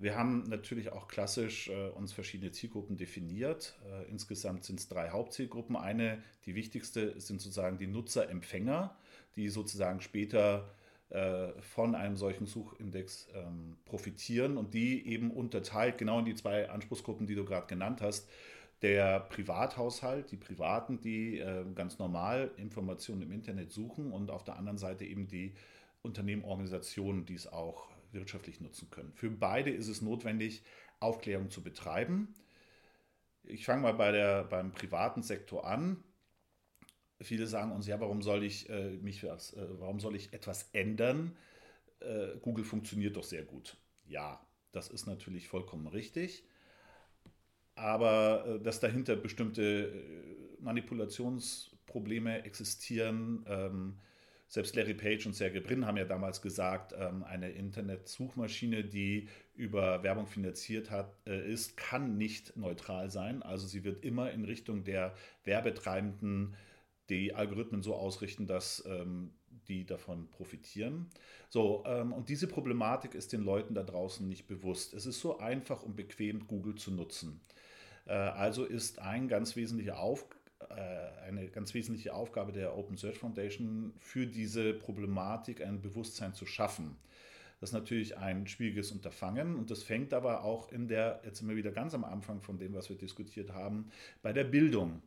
Wir 0.00 0.16
haben 0.16 0.42
natürlich 0.48 0.90
auch 0.90 1.06
klassisch 1.06 1.68
äh, 1.68 1.90
uns 1.90 2.12
verschiedene 2.12 2.50
Zielgruppen 2.50 2.96
definiert. 2.96 3.78
Äh, 3.88 4.10
insgesamt 4.10 4.64
sind 4.64 4.80
es 4.80 4.88
drei 4.88 5.10
Hauptzielgruppen. 5.10 5.76
Eine, 5.76 6.20
die 6.46 6.56
wichtigste, 6.56 7.20
sind 7.20 7.40
sozusagen 7.40 7.78
die 7.78 7.86
Nutzerempfänger, 7.86 8.96
die 9.36 9.48
sozusagen 9.50 10.00
später 10.00 10.68
äh, 11.10 11.52
von 11.60 11.94
einem 11.94 12.16
solchen 12.16 12.46
Suchindex 12.46 13.28
ähm, 13.34 13.76
profitieren 13.84 14.56
und 14.56 14.74
die 14.74 15.06
eben 15.06 15.30
unterteilt 15.30 15.96
genau 15.96 16.18
in 16.18 16.24
die 16.24 16.34
zwei 16.34 16.70
Anspruchsgruppen, 16.70 17.28
die 17.28 17.36
du 17.36 17.44
gerade 17.44 17.68
genannt 17.68 18.00
hast. 18.00 18.28
Der 18.84 19.20
Privathaushalt, 19.20 20.30
die 20.30 20.36
Privaten, 20.36 21.00
die 21.00 21.38
äh, 21.38 21.64
ganz 21.74 21.98
normal 21.98 22.50
Informationen 22.58 23.22
im 23.22 23.32
Internet 23.32 23.72
suchen 23.72 24.12
und 24.12 24.30
auf 24.30 24.44
der 24.44 24.56
anderen 24.56 24.76
Seite 24.76 25.06
eben 25.06 25.26
die 25.26 25.54
Unternehmen, 26.02 26.44
Organisationen, 26.44 27.24
die 27.24 27.32
es 27.32 27.50
auch 27.50 27.88
wirtschaftlich 28.12 28.60
nutzen 28.60 28.90
können. 28.90 29.10
Für 29.14 29.30
beide 29.30 29.70
ist 29.70 29.88
es 29.88 30.02
notwendig, 30.02 30.64
Aufklärung 31.00 31.48
zu 31.48 31.62
betreiben. 31.62 32.34
Ich 33.44 33.64
fange 33.64 33.80
mal 33.80 33.94
bei 33.94 34.12
der, 34.12 34.44
beim 34.44 34.70
privaten 34.72 35.22
Sektor 35.22 35.66
an. 35.66 36.04
Viele 37.22 37.46
sagen 37.46 37.72
uns, 37.72 37.86
ja, 37.86 37.98
warum 38.00 38.20
soll 38.20 38.44
ich, 38.44 38.68
äh, 38.68 38.98
mich, 38.98 39.24
äh, 39.24 39.30
warum 39.78 39.98
soll 39.98 40.14
ich 40.14 40.34
etwas 40.34 40.68
ändern? 40.74 41.34
Äh, 42.00 42.36
Google 42.42 42.66
funktioniert 42.66 43.16
doch 43.16 43.24
sehr 43.24 43.44
gut. 43.44 43.78
Ja, 44.04 44.46
das 44.72 44.90
ist 44.90 45.06
natürlich 45.06 45.48
vollkommen 45.48 45.86
richtig. 45.86 46.44
Aber 47.74 48.44
äh, 48.46 48.60
dass 48.60 48.80
dahinter 48.80 49.16
bestimmte 49.16 49.62
äh, 49.62 50.62
Manipulationsprobleme 50.62 52.44
existieren, 52.44 53.44
ähm, 53.48 53.98
selbst 54.46 54.76
Larry 54.76 54.94
Page 54.94 55.26
und 55.26 55.34
Sergey 55.34 55.60
Brin 55.60 55.86
haben 55.86 55.96
ja 55.96 56.04
damals 56.04 56.40
gesagt, 56.40 56.94
ähm, 56.96 57.24
eine 57.24 57.50
Internetsuchmaschine, 57.50 58.84
die 58.84 59.28
über 59.54 60.02
Werbung 60.02 60.26
finanziert 60.26 60.90
hat, 60.90 61.16
äh, 61.26 61.50
ist, 61.50 61.76
kann 61.76 62.16
nicht 62.16 62.56
neutral 62.56 63.10
sein. 63.10 63.42
Also 63.42 63.66
sie 63.66 63.84
wird 63.84 64.04
immer 64.04 64.30
in 64.30 64.44
Richtung 64.44 64.84
der 64.84 65.14
Werbetreibenden 65.44 66.54
die 67.08 67.34
Algorithmen 67.34 67.82
so 67.82 67.94
ausrichten, 67.94 68.46
dass 68.46 68.84
ähm, 68.86 69.32
die 69.68 69.84
davon 69.84 70.28
profitieren. 70.30 71.10
So, 71.48 71.84
ähm, 71.86 72.12
und 72.12 72.28
diese 72.28 72.46
Problematik 72.46 73.14
ist 73.14 73.32
den 73.32 73.42
Leuten 73.42 73.74
da 73.74 73.82
draußen 73.82 74.28
nicht 74.28 74.46
bewusst. 74.46 74.94
Es 74.94 75.06
ist 75.06 75.20
so 75.20 75.38
einfach 75.38 75.82
und 75.82 75.96
bequem, 75.96 76.46
Google 76.46 76.74
zu 76.74 76.90
nutzen. 76.90 77.40
Äh, 78.06 78.12
also 78.12 78.64
ist 78.64 78.98
ein 78.98 79.28
ganz 79.28 79.56
wesentlicher 79.56 79.98
Aufgabe, 79.98 80.40
äh, 80.70 81.26
eine 81.26 81.48
ganz 81.48 81.74
wesentliche 81.74 82.14
Aufgabe 82.14 82.52
der 82.52 82.76
Open 82.76 82.96
Search 82.96 83.18
Foundation, 83.18 83.92
für 83.98 84.26
diese 84.26 84.74
Problematik 84.74 85.64
ein 85.64 85.80
Bewusstsein 85.80 86.34
zu 86.34 86.46
schaffen. 86.46 86.96
Das 87.60 87.70
ist 87.70 87.74
natürlich 87.74 88.18
ein 88.18 88.46
schwieriges 88.46 88.92
Unterfangen 88.92 89.56
und 89.56 89.70
das 89.70 89.82
fängt 89.82 90.12
aber 90.12 90.44
auch 90.44 90.70
in 90.70 90.88
der, 90.88 91.22
jetzt 91.24 91.38
sind 91.38 91.48
wir 91.48 91.56
wieder 91.56 91.70
ganz 91.70 91.94
am 91.94 92.04
Anfang 92.04 92.42
von 92.42 92.58
dem, 92.58 92.74
was 92.74 92.88
wir 92.90 92.96
diskutiert 92.96 93.52
haben, 93.52 93.90
bei 94.22 94.32
der 94.32 94.44
Bildung. 94.44 95.00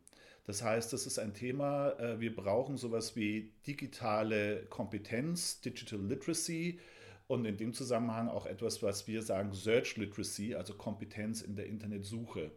Das 0.48 0.64
heißt, 0.64 0.94
das 0.94 1.04
ist 1.04 1.18
ein 1.18 1.34
Thema, 1.34 1.90
äh, 2.00 2.20
wir 2.20 2.34
brauchen 2.34 2.78
sowas 2.78 3.14
wie 3.16 3.52
digitale 3.66 4.64
Kompetenz, 4.70 5.60
Digital 5.60 6.00
Literacy 6.00 6.80
und 7.26 7.44
in 7.44 7.58
dem 7.58 7.74
Zusammenhang 7.74 8.30
auch 8.30 8.46
etwas, 8.46 8.82
was 8.82 9.06
wir 9.06 9.20
sagen, 9.20 9.52
Search 9.52 9.98
Literacy, 9.98 10.54
also 10.54 10.72
Kompetenz 10.72 11.42
in 11.42 11.54
der 11.54 11.66
Internetsuche. 11.66 12.50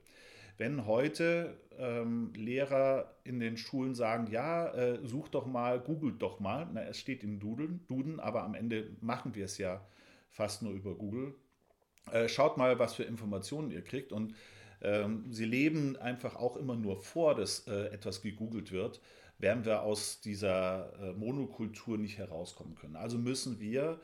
Wenn 0.58 0.86
heute 0.86 1.58
ähm, 1.78 2.32
Lehrer 2.34 3.14
in 3.26 3.42
den 3.42 3.58
Schulen 3.58 3.94
sagen, 3.94 4.32
ja, 4.32 4.74
äh, 4.74 5.06
such 5.06 5.28
doch 5.28 5.46
mal, 5.46 5.78
googelt 5.82 6.22
doch 6.22 6.40
mal, 6.40 6.70
na, 6.72 6.84
es 6.84 6.98
steht 6.98 7.26
im 7.26 7.42
Duden, 7.42 7.86
Duden, 7.88 8.22
aber 8.22 8.44
am 8.44 8.56
Ende 8.56 8.96
machen 9.02 9.36
wir 9.36 9.44
es 9.44 9.58
ja 9.58 9.86
fast 10.30 10.62
nur 10.62 10.72
über 10.72 10.96
Google. 10.96 11.36
Äh, 12.10 12.30
schaut 12.30 12.56
mal, 12.56 12.80
was 12.80 12.94
für 12.94 13.04
Informationen 13.04 13.70
ihr 13.70 13.84
kriegt 13.84 14.14
und 14.14 14.34
sie 15.30 15.46
leben 15.46 15.96
einfach 15.98 16.36
auch 16.36 16.58
immer 16.58 16.76
nur 16.76 16.98
vor, 16.98 17.36
dass 17.36 17.68
äh, 17.68 17.88
etwas 17.88 18.22
gegoogelt 18.22 18.72
wird, 18.72 19.00
werden 19.38 19.66
wir 19.66 19.82
aus 19.82 20.22
dieser 20.22 20.94
äh, 21.02 21.14
Monokultur 21.14 21.98
nicht 21.98 22.18
herauskommen 22.18 22.76
können. 22.76 22.96
Also 22.96 23.18
müssen 23.18 23.60
wir 23.60 24.00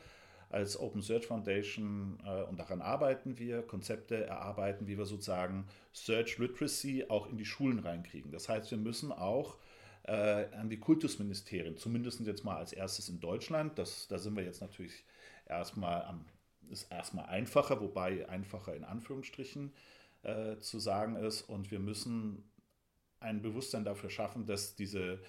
als 0.50 0.78
Open 0.78 1.02
Search 1.02 1.26
Foundation, 1.26 2.18
äh, 2.24 2.42
und 2.44 2.58
daran 2.58 2.80
arbeiten 2.80 3.38
wir, 3.38 3.62
Konzepte 3.62 4.24
erarbeiten, 4.24 4.86
wie 4.86 4.96
wir 4.96 5.04
sozusagen 5.04 5.66
Search 5.92 6.38
Literacy 6.38 7.06
auch 7.08 7.28
in 7.28 7.36
die 7.36 7.44
Schulen 7.44 7.80
reinkriegen. 7.80 8.32
Das 8.32 8.48
heißt, 8.48 8.70
wir 8.70 8.78
müssen 8.78 9.12
auch 9.12 9.58
äh, 10.04 10.46
an 10.54 10.70
die 10.70 10.78
Kultusministerien, 10.78 11.76
zumindest 11.76 12.20
jetzt 12.20 12.44
mal 12.44 12.56
als 12.56 12.72
erstes 12.72 13.08
in 13.08 13.20
Deutschland, 13.20 13.78
das, 13.78 14.08
da 14.08 14.18
sind 14.18 14.36
wir 14.36 14.44
jetzt 14.44 14.60
natürlich 14.60 15.04
erstmal 15.46 16.02
am, 16.02 16.24
ist 16.70 16.90
erstmal 16.90 17.26
einfacher, 17.26 17.80
wobei 17.80 18.28
einfacher 18.28 18.74
in 18.74 18.84
Anführungsstrichen 18.84 19.72
äh, 20.22 20.58
zu 20.58 20.78
sagen 20.78 21.16
ist. 21.16 21.42
Und 21.42 21.70
wir 21.70 21.78
müssen 21.78 22.50
ein 23.20 23.42
Bewusstsein 23.42 23.84
dafür 23.84 24.10
schaffen, 24.10 24.46
dass 24.46 24.76
diese 24.76 25.20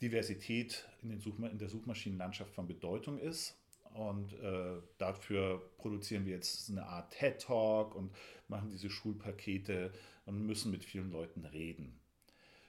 Diversität 0.00 0.88
in, 1.02 1.10
den 1.10 1.20
Suchma 1.20 1.48
in 1.48 1.58
der 1.58 1.68
Suchmaschinenlandschaft 1.68 2.54
von 2.54 2.66
Bedeutung 2.66 3.18
ist 3.18 3.60
und 3.94 4.32
äh, 4.34 4.80
dafür 4.98 5.70
produzieren 5.78 6.24
wir 6.24 6.34
jetzt 6.34 6.70
eine 6.70 6.86
Art 6.86 7.12
TED 7.12 7.42
Talk 7.42 7.94
und 7.94 8.12
machen 8.48 8.70
diese 8.70 8.88
Schulpakete 8.88 9.92
und 10.26 10.46
müssen 10.46 10.70
mit 10.70 10.84
vielen 10.84 11.10
Leuten 11.10 11.44
reden. 11.44 11.98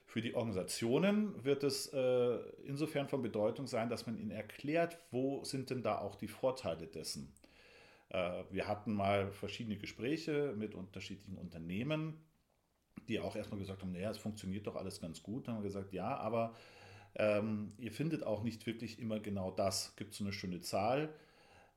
Für 0.04 0.20
die 0.20 0.34
Organisationen 0.34 1.42
wird 1.44 1.64
es 1.64 1.86
äh, 1.86 2.38
insofern 2.64 3.08
von 3.08 3.22
Bedeutung 3.22 3.66
sein, 3.66 3.88
dass 3.88 4.06
man 4.06 4.18
ihnen 4.18 4.30
erklärt, 4.30 4.98
wo 5.10 5.42
sind 5.44 5.70
denn 5.70 5.82
da 5.82 5.98
auch 5.98 6.16
die 6.16 6.28
Vorteile 6.28 6.86
dessen. 6.86 7.32
Äh, 8.12 8.44
wir 8.50 8.68
hatten 8.68 8.92
mal 8.92 9.32
verschiedene 9.32 9.76
Gespräche 9.76 10.54
mit 10.56 10.74
unterschiedlichen 10.74 11.38
Unternehmen, 11.38 12.14
die 13.08 13.18
auch 13.18 13.34
erstmal 13.34 13.58
gesagt 13.58 13.80
haben, 13.82 13.92
naja, 13.92 14.10
es 14.10 14.18
funktioniert 14.18 14.66
doch 14.66 14.76
alles 14.76 15.00
ganz 15.00 15.22
gut. 15.22 15.48
Dann 15.48 15.54
haben 15.54 15.62
wir 15.62 15.68
gesagt, 15.68 15.92
ja, 15.92 16.16
aber 16.16 16.54
ähm, 17.14 17.72
ihr 17.78 17.90
findet 17.90 18.22
auch 18.22 18.42
nicht 18.42 18.66
wirklich 18.66 18.98
immer 18.98 19.18
genau 19.18 19.50
das. 19.50 19.96
Gibt 19.96 20.14
so 20.14 20.24
eine 20.24 20.32
schöne 20.32 20.60
Zahl. 20.60 21.14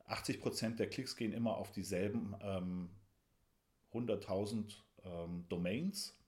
80 0.08 0.42
Prozent 0.42 0.80
der 0.80 0.90
Klicks 0.90 1.16
gehen 1.16 1.32
immer 1.32 1.58
auf 1.58 1.72
dieselben 1.72 2.36
ähm, 2.42 2.90
100.000 3.94 4.76
ähm, 5.04 5.46
Domains. 5.48 6.20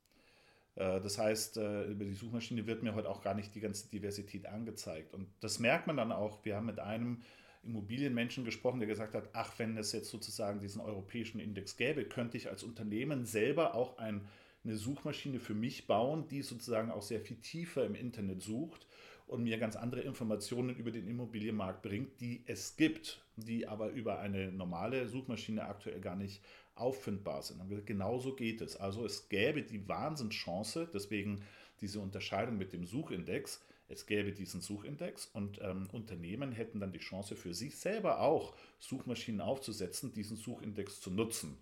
Äh, 0.75 1.01
das 1.01 1.17
heißt, 1.17 1.57
äh, 1.57 1.83
über 1.83 2.05
die 2.05 2.13
Suchmaschine 2.13 2.65
wird 2.65 2.81
mir 2.81 2.95
heute 2.95 3.09
auch 3.09 3.21
gar 3.21 3.33
nicht 3.33 3.53
die 3.55 3.59
ganze 3.59 3.89
Diversität 3.89 4.45
angezeigt. 4.45 5.13
Und 5.13 5.27
das 5.41 5.59
merkt 5.59 5.85
man 5.85 5.97
dann 5.97 6.13
auch. 6.13 6.45
Wir 6.45 6.55
haben 6.55 6.65
mit 6.65 6.79
einem 6.79 7.23
Immobilienmenschen 7.63 8.45
gesprochen, 8.45 8.79
der 8.79 8.87
gesagt 8.87 9.13
hat, 9.13 9.29
ach, 9.33 9.53
wenn 9.57 9.77
es 9.77 9.91
jetzt 9.91 10.09
sozusagen 10.09 10.59
diesen 10.59 10.81
europäischen 10.81 11.39
Index 11.39 11.77
gäbe, 11.77 12.05
könnte 12.05 12.37
ich 12.37 12.49
als 12.49 12.63
Unternehmen 12.63 13.25
selber 13.25 13.75
auch 13.75 13.97
ein, 13.97 14.27
eine 14.63 14.75
Suchmaschine 14.75 15.39
für 15.39 15.53
mich 15.53 15.87
bauen, 15.87 16.27
die 16.27 16.41
sozusagen 16.41 16.91
auch 16.91 17.01
sehr 17.01 17.21
viel 17.21 17.37
tiefer 17.37 17.85
im 17.85 17.95
Internet 17.95 18.41
sucht 18.41 18.87
und 19.27 19.43
mir 19.43 19.57
ganz 19.57 19.75
andere 19.75 20.01
Informationen 20.01 20.75
über 20.75 20.91
den 20.91 21.07
Immobilienmarkt 21.07 21.81
bringt, 21.81 22.19
die 22.21 22.43
es 22.45 22.77
gibt, 22.77 23.21
die 23.35 23.67
aber 23.67 23.89
über 23.89 24.19
eine 24.19 24.51
normale 24.51 25.07
Suchmaschine 25.07 25.65
aktuell 25.65 25.99
gar 25.99 26.15
nicht 26.15 26.41
auffindbar 26.75 27.41
sind. 27.43 27.59
Und 27.59 27.85
genauso 27.85 28.35
geht 28.35 28.61
es. 28.61 28.77
Also 28.77 29.05
es 29.05 29.29
gäbe 29.29 29.63
die 29.63 29.87
Wahnsinnschance, 29.87 30.87
deswegen 30.93 31.43
diese 31.81 31.99
Unterscheidung 31.99 32.57
mit 32.57 32.73
dem 32.73 32.85
Suchindex, 32.85 33.63
es 33.89 34.05
gäbe 34.05 34.33
diesen 34.33 34.61
Suchindex 34.61 35.27
und 35.27 35.59
ähm, 35.61 35.87
Unternehmen 35.91 36.51
hätten 36.51 36.79
dann 36.79 36.91
die 36.91 36.99
Chance 36.99 37.35
für 37.35 37.53
sich 37.53 37.77
selber 37.77 38.19
auch 38.21 38.55
Suchmaschinen 38.79 39.41
aufzusetzen, 39.41 40.13
diesen 40.13 40.37
Suchindex 40.37 40.99
zu 40.99 41.09
nutzen 41.09 41.57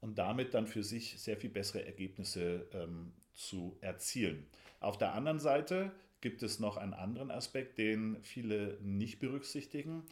und 0.00 0.18
damit 0.18 0.52
dann 0.54 0.66
für 0.66 0.82
sich 0.82 1.20
sehr 1.20 1.36
viel 1.36 1.50
bessere 1.50 1.84
Ergebnisse 1.86 2.68
ähm, 2.72 3.12
zu 3.32 3.76
erzielen. 3.80 4.46
Auf 4.80 4.98
der 4.98 5.14
anderen 5.14 5.38
Seite 5.38 5.92
gibt 6.20 6.42
es 6.42 6.58
noch 6.58 6.76
einen 6.76 6.94
anderen 6.94 7.30
Aspekt, 7.30 7.78
den 7.78 8.16
viele 8.22 8.78
nicht 8.82 9.18
berücksichtigen. 9.18 10.02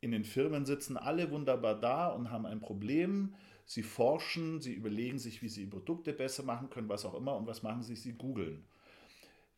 In 0.00 0.10
den 0.10 0.24
Firmen 0.24 0.66
sitzen 0.66 0.96
alle 0.96 1.30
wunderbar 1.30 1.78
da 1.78 2.08
und 2.08 2.30
haben 2.30 2.46
ein 2.46 2.60
Problem. 2.60 3.34
Sie 3.64 3.82
forschen, 3.82 4.60
sie 4.60 4.72
überlegen 4.72 5.18
sich, 5.18 5.42
wie 5.42 5.48
sie 5.48 5.66
Produkte 5.66 6.12
besser 6.12 6.42
machen 6.42 6.70
können, 6.70 6.88
was 6.88 7.04
auch 7.04 7.14
immer. 7.14 7.36
Und 7.36 7.46
was 7.46 7.62
machen 7.62 7.82
sie? 7.82 7.96
Sie 7.96 8.12
googeln. 8.12 8.64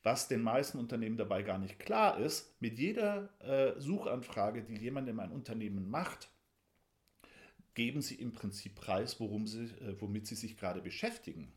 Was 0.02 0.28
den 0.28 0.42
meisten 0.42 0.78
Unternehmen 0.78 1.18
dabei 1.18 1.42
gar 1.42 1.58
nicht 1.58 1.78
klar 1.78 2.18
ist, 2.18 2.60
mit 2.60 2.78
jeder 2.78 3.28
äh, 3.40 3.78
Suchanfrage, 3.78 4.62
die 4.62 4.76
jemand 4.76 5.08
in 5.08 5.20
ein 5.20 5.32
Unternehmen 5.32 5.90
macht, 5.90 6.30
geben 7.74 8.00
sie 8.00 8.14
im 8.14 8.32
Prinzip 8.32 8.76
preis, 8.76 9.20
worum 9.20 9.46
sie, 9.46 9.64
äh, 9.64 10.00
womit 10.00 10.26
sie 10.26 10.36
sich 10.36 10.56
gerade 10.56 10.80
beschäftigen. 10.80 11.52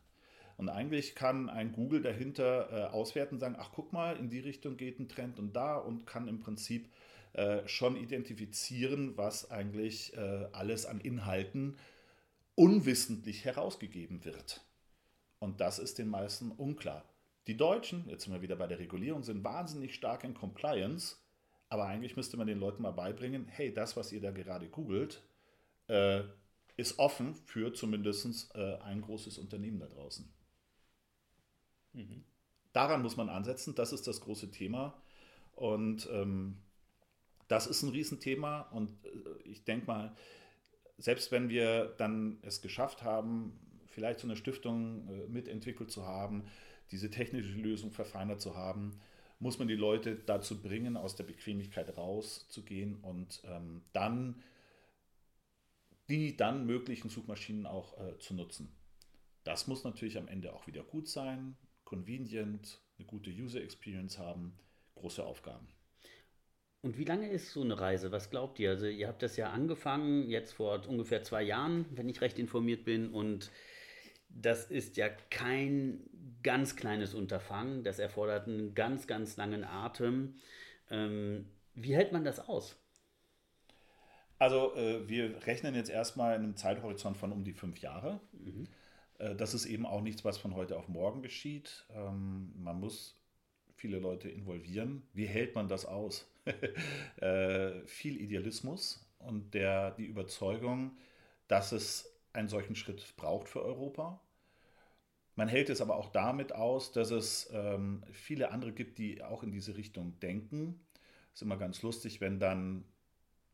Und 0.58 0.70
eigentlich 0.70 1.16
kann 1.16 1.50
ein 1.50 1.72
Google 1.72 2.02
dahinter 2.02 2.70
äh, 2.72 2.84
auswerten 2.92 3.40
sagen, 3.40 3.56
ach 3.58 3.72
guck 3.74 3.94
mal, 3.94 4.18
in 4.18 4.30
die 4.30 4.40
Richtung 4.40 4.78
geht 4.78 5.00
ein 5.00 5.10
Trend 5.10 5.40
und 5.40 5.54
da 5.54 5.78
und 5.78 6.06
kann 6.06 6.28
im 6.28 6.40
Prinzip 6.40 6.92
äh, 7.34 7.68
schon 7.68 7.96
identifizieren, 7.96 9.18
was 9.18 9.50
eigentlich 9.50 10.16
äh, 10.16 10.48
alles 10.52 10.86
an 10.86 11.02
Inhalten 11.02 11.78
unwissentlich 12.56 13.46
herausgegeben 13.46 14.24
wird. 14.26 14.62
Und 15.40 15.60
das 15.60 15.80
ist 15.80 15.98
den 15.98 16.10
meisten 16.10 16.52
unklar. 16.52 17.04
Die 17.48 17.58
Deutschen, 17.58 18.08
jetzt 18.08 18.24
sind 18.24 18.34
wir 18.34 18.42
wieder 18.42 18.56
bei 18.56 18.68
der 18.68 18.80
Regulierung, 18.80 19.24
sind 19.24 19.44
wahnsinnig 19.44 19.96
stark 19.96 20.24
in 20.24 20.34
Compliance, 20.34 21.18
aber 21.70 21.86
eigentlich 21.86 22.16
müsste 22.16 22.38
man 22.38 22.48
den 22.48 22.60
Leuten 22.60 22.82
mal 22.84 22.92
beibringen, 22.92 23.48
hey, 23.48 23.74
das, 23.74 23.98
was 23.98 24.12
ihr 24.12 24.22
da 24.22 24.32
gerade 24.32 24.70
googelt, 24.70 25.24
äh, 25.88 26.24
ist 26.78 27.00
offen 27.00 27.36
für 27.36 27.74
zumindest 27.74 28.54
äh, 28.56 28.78
ein 28.78 29.02
großes 29.02 29.38
Unternehmen 29.38 29.80
da 29.80 29.88
draußen. 29.88 30.32
Mhm. 31.94 32.24
Daran 32.72 33.02
muss 33.02 33.18
man 33.18 33.30
ansetzen, 33.30 33.76
das 33.76 33.94
ist 33.94 34.08
das 34.08 34.22
große 34.22 34.50
Thema. 34.52 35.00
Und 35.56 36.10
ähm, 36.12 36.58
das 37.48 37.68
ist 37.68 37.84
ein 37.84 37.90
Riesenthema. 37.90 38.62
Und 38.72 38.90
äh, 39.06 39.42
ich 39.44 39.64
denke 39.64 39.86
mal, 39.86 40.16
selbst 40.98 41.32
wenn 41.32 41.50
wir 41.50 41.94
dann 41.98 42.40
es 42.42 42.62
geschafft 42.62 43.04
haben, 43.04 43.60
vielleicht 43.88 44.20
so 44.20 44.28
eine 44.28 44.36
Stiftung 44.36 45.08
äh, 45.08 45.28
mitentwickelt 45.28 45.92
zu 45.92 46.06
haben, 46.06 46.46
diese 46.94 47.10
technische 47.10 47.58
Lösung 47.58 47.92
verfeinert 47.92 48.40
zu 48.40 48.56
haben, 48.56 49.02
muss 49.40 49.60
man 49.60 49.68
die 49.68 49.76
Leute 49.76 50.16
dazu 50.16 50.62
bringen, 50.62 50.96
aus 50.96 51.16
der 51.16 51.26
Bequemlichkeit 51.26 51.98
rauszugehen 51.98 52.96
und 53.02 53.42
ähm, 53.46 53.82
dann 53.92 54.42
die 56.10 56.38
dann 56.38 56.66
möglichen 56.66 57.10
Suchmaschinen 57.10 57.66
auch 57.66 58.00
äh, 58.00 58.18
zu 58.20 58.34
nutzen. 58.34 58.74
Das 59.44 59.68
muss 59.68 59.84
natürlich 59.84 60.18
am 60.18 60.28
Ende 60.28 60.54
auch 60.54 60.68
wieder 60.68 60.84
gut 60.84 61.08
sein 61.08 61.58
convenient, 61.94 62.82
eine 62.98 63.06
gute 63.06 63.30
User 63.30 63.62
Experience 63.62 64.18
haben, 64.18 64.58
große 64.96 65.24
Aufgaben. 65.24 65.68
Und 66.82 66.98
wie 66.98 67.06
lange 67.06 67.30
ist 67.30 67.52
so 67.52 67.62
eine 67.62 67.80
Reise? 67.80 68.12
Was 68.12 68.30
glaubt 68.30 68.60
ihr? 68.60 68.72
Also 68.72 68.88
ihr 68.88 69.08
habt 69.08 69.22
das 69.22 69.38
ja 69.38 69.52
angefangen, 69.52 70.30
jetzt 70.30 70.54
vor 70.54 70.88
ungefähr 70.88 71.24
zwei 71.24 71.44
Jahren, 71.44 71.86
wenn 71.92 72.10
ich 72.10 72.22
recht 72.22 72.40
informiert 72.40 72.84
bin. 72.84 73.12
Und 73.12 73.52
das 74.30 74.72
ist 74.72 74.98
ja 74.98 75.08
kein 75.10 76.02
ganz 76.44 76.76
kleines 76.76 77.14
Unterfangen. 77.14 77.84
Das 77.84 78.00
erfordert 78.00 78.48
einen 78.48 78.76
ganz, 78.76 79.08
ganz 79.08 79.38
langen 79.38 79.64
Atem. 79.64 80.36
Ähm, 80.90 81.50
wie 81.76 81.96
hält 81.96 82.12
man 82.12 82.24
das 82.24 82.40
aus? 82.40 82.78
Also 84.40 84.76
äh, 84.76 85.08
wir 85.08 85.46
rechnen 85.46 85.74
jetzt 85.76 85.90
erstmal 85.90 86.36
in 86.36 86.44
einem 86.44 86.56
Zeithorizont 86.56 87.18
von 87.18 87.32
um 87.32 87.44
die 87.44 87.54
fünf 87.54 87.80
Jahre. 87.80 88.20
Mhm. 88.34 88.68
Äh, 89.20 89.36
das 89.36 89.54
ist 89.54 89.66
eben 89.66 89.86
auch 89.86 90.02
nichts, 90.02 90.26
was 90.26 90.38
von 90.38 90.56
heute 90.56 90.78
auf 90.78 90.90
morgen 90.90 91.22
geschieht. 91.22 91.86
Ähm, 91.94 92.52
man 92.58 92.80
muss 92.80 93.16
viele 93.76 94.00
Leute 94.00 94.30
involvieren. 94.30 95.04
Wie 95.14 95.26
hält 95.26 95.56
man 95.56 95.68
das 95.68 95.86
aus? 95.86 96.30
Äh, 97.22 97.86
viel 97.86 98.20
Idealismus 98.20 99.10
und 99.20 99.54
der, 99.54 99.92
die 99.92 100.08
Überzeugung, 100.08 100.98
dass 101.48 101.72
es 101.72 102.20
einen 102.34 102.50
solchen 102.50 102.76
Schritt 102.76 103.16
braucht 103.16 103.48
für 103.48 103.64
Europa. 103.64 104.20
Man 105.36 105.48
hält 105.48 105.70
es 105.70 105.82
aber 105.82 105.96
auch 105.96 106.12
damit 106.12 106.54
aus, 106.54 106.92
dass 106.92 107.12
es 107.12 107.50
ähm, 107.54 108.04
viele 108.12 108.52
andere 108.52 108.72
gibt, 108.72 108.98
die 109.00 109.24
auch 109.24 109.44
in 109.44 109.52
diese 109.52 109.76
Richtung 109.78 110.20
denken. 110.20 110.80
Es 111.34 111.40
ist 111.40 111.42
immer 111.42 111.58
ganz 111.58 111.82
lustig, 111.82 112.22
wenn 112.22 112.40
dann 112.40 112.86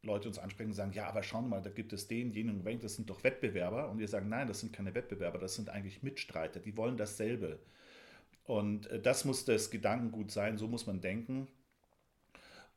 Leute 0.02 0.28
uns 0.28 0.40
ansprechen 0.40 0.70
und 0.70 0.76
sagen, 0.76 0.94
ja, 0.94 1.08
aber 1.08 1.24
schauen 1.24 1.50
mal, 1.50 1.62
da 1.62 1.70
gibt 1.70 1.94
es 1.94 2.08
den, 2.08 2.32
jenen 2.32 2.66
und 2.66 2.84
das 2.84 2.96
sind 2.96 3.10
doch 3.10 3.24
Wettbewerber. 3.24 3.90
Und 3.90 4.00
wir 4.00 4.08
sagen, 4.08 4.30
nein, 4.30 4.48
das 4.48 4.60
sind 4.60 4.74
keine 4.74 4.94
Wettbewerber, 4.94 5.38
das 5.38 5.56
sind 5.56 5.70
eigentlich 5.70 6.04
Mitstreiter, 6.04 6.60
die 6.60 6.76
wollen 6.78 6.98
dasselbe. 6.98 7.60
Und 8.46 8.88
äh, 8.88 9.02
das 9.02 9.26
muss 9.26 9.46
das 9.46 9.72
Gedankengut 9.72 10.32
sein, 10.32 10.58
so 10.58 10.68
muss 10.68 10.88
man 10.88 11.02
denken. 11.02 11.48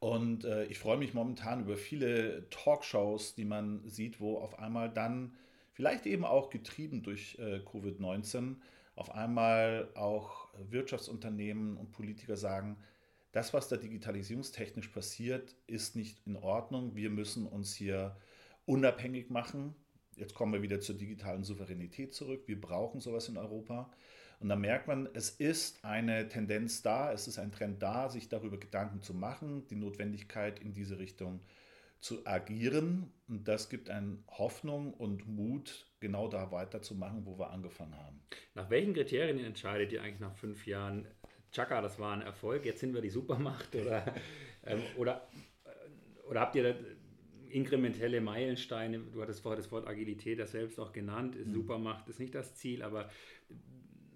Und 0.00 0.44
äh, 0.44 0.64
ich 0.64 0.78
freue 0.80 0.96
mich 0.96 1.14
momentan 1.14 1.60
über 1.60 1.76
viele 1.76 2.48
Talkshows, 2.50 3.36
die 3.36 3.44
man 3.44 3.88
sieht, 3.88 4.20
wo 4.20 4.38
auf 4.38 4.58
einmal 4.58 4.90
dann, 4.92 5.36
vielleicht 5.74 6.06
eben 6.06 6.24
auch 6.24 6.50
getrieben 6.50 7.02
durch 7.02 7.38
äh, 7.38 7.60
Covid-19, 7.60 8.56
auf 8.94 9.10
einmal 9.10 9.90
auch 9.94 10.48
Wirtschaftsunternehmen 10.70 11.76
und 11.76 11.92
Politiker 11.92 12.36
sagen, 12.36 12.76
das, 13.32 13.54
was 13.54 13.68
da 13.68 13.76
digitalisierungstechnisch 13.76 14.88
passiert, 14.88 15.56
ist 15.66 15.96
nicht 15.96 16.18
in 16.26 16.36
Ordnung. 16.36 16.94
Wir 16.94 17.08
müssen 17.08 17.46
uns 17.46 17.74
hier 17.74 18.16
unabhängig 18.66 19.30
machen. 19.30 19.74
Jetzt 20.16 20.34
kommen 20.34 20.52
wir 20.52 20.62
wieder 20.62 20.80
zur 20.80 20.96
digitalen 20.96 21.42
Souveränität 21.42 22.14
zurück. 22.14 22.42
Wir 22.46 22.60
brauchen 22.60 23.00
sowas 23.00 23.28
in 23.28 23.38
Europa. 23.38 23.90
Und 24.40 24.48
da 24.48 24.56
merkt 24.56 24.88
man, 24.88 25.08
es 25.14 25.30
ist 25.30 25.82
eine 25.84 26.28
Tendenz 26.28 26.82
da, 26.82 27.12
es 27.12 27.28
ist 27.28 27.38
ein 27.38 27.52
Trend 27.52 27.82
da, 27.82 28.10
sich 28.10 28.28
darüber 28.28 28.58
Gedanken 28.58 29.00
zu 29.00 29.14
machen, 29.14 29.66
die 29.68 29.76
Notwendigkeit 29.76 30.58
in 30.58 30.74
diese 30.74 30.98
Richtung 30.98 31.40
zu 32.00 32.26
agieren. 32.26 33.12
Und 33.28 33.48
das 33.48 33.70
gibt 33.70 33.88
eine 33.88 34.18
Hoffnung 34.28 34.92
und 34.92 35.26
Mut, 35.26 35.86
genau 36.02 36.28
da 36.28 36.52
weiterzumachen, 36.52 37.24
wo 37.24 37.38
wir 37.38 37.50
angefangen 37.50 37.96
haben. 37.96 38.20
Nach 38.54 38.68
welchen 38.68 38.92
Kriterien 38.92 39.42
entscheidet 39.42 39.92
ihr 39.92 40.02
eigentlich 40.02 40.20
nach 40.20 40.36
fünf 40.36 40.66
Jahren, 40.66 41.06
Chaka, 41.50 41.80
das 41.80 41.98
war 41.98 42.12
ein 42.12 42.20
Erfolg, 42.20 42.66
jetzt 42.66 42.80
sind 42.80 42.92
wir 42.92 43.00
die 43.00 43.10
Supermacht 43.10 43.74
oder, 43.74 44.04
ähm, 44.66 44.82
oder, 44.96 45.26
oder 46.28 46.40
habt 46.40 46.56
ihr 46.56 46.76
inkrementelle 47.48 48.20
Meilensteine, 48.20 48.98
du 48.98 49.22
hattest 49.22 49.40
vorher 49.40 49.56
das 49.56 49.70
Wort 49.72 49.86
Agilität 49.86 50.38
das 50.38 50.52
selbst 50.52 50.78
auch 50.78 50.92
genannt, 50.92 51.36
ist 51.36 51.48
mhm. 51.48 51.54
Supermacht 51.54 52.08
ist 52.08 52.18
nicht 52.18 52.34
das 52.34 52.54
Ziel, 52.54 52.82
aber 52.82 53.08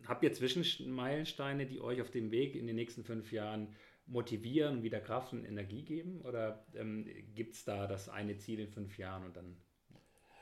habt 0.07 0.23
ihr 0.25 0.33
Zwischenmeilensteine, 0.33 1.67
die 1.67 1.81
euch 1.81 2.01
auf 2.01 2.11
dem 2.11 2.31
Weg 2.31 2.57
in 2.57 2.67
den 2.67 2.77
nächsten 2.77 3.05
fünf 3.05 3.33
Jahren 3.33 3.75
motivieren, 4.07 4.83
wieder 4.83 5.01
Kraft 5.01 5.33
und 5.33 5.45
Energie 5.45 5.83
geben? 5.83 6.21
Oder 6.23 6.65
ähm, 6.75 7.07
gibt 7.35 7.55
es 7.55 7.65
da 7.65 7.87
das 7.87 8.09
eine 8.09 8.37
Ziel 8.39 8.61
in 8.61 8.69
fünf 8.69 8.99
Jahren 8.99 9.25
und 9.25 9.37
dann 9.37 9.57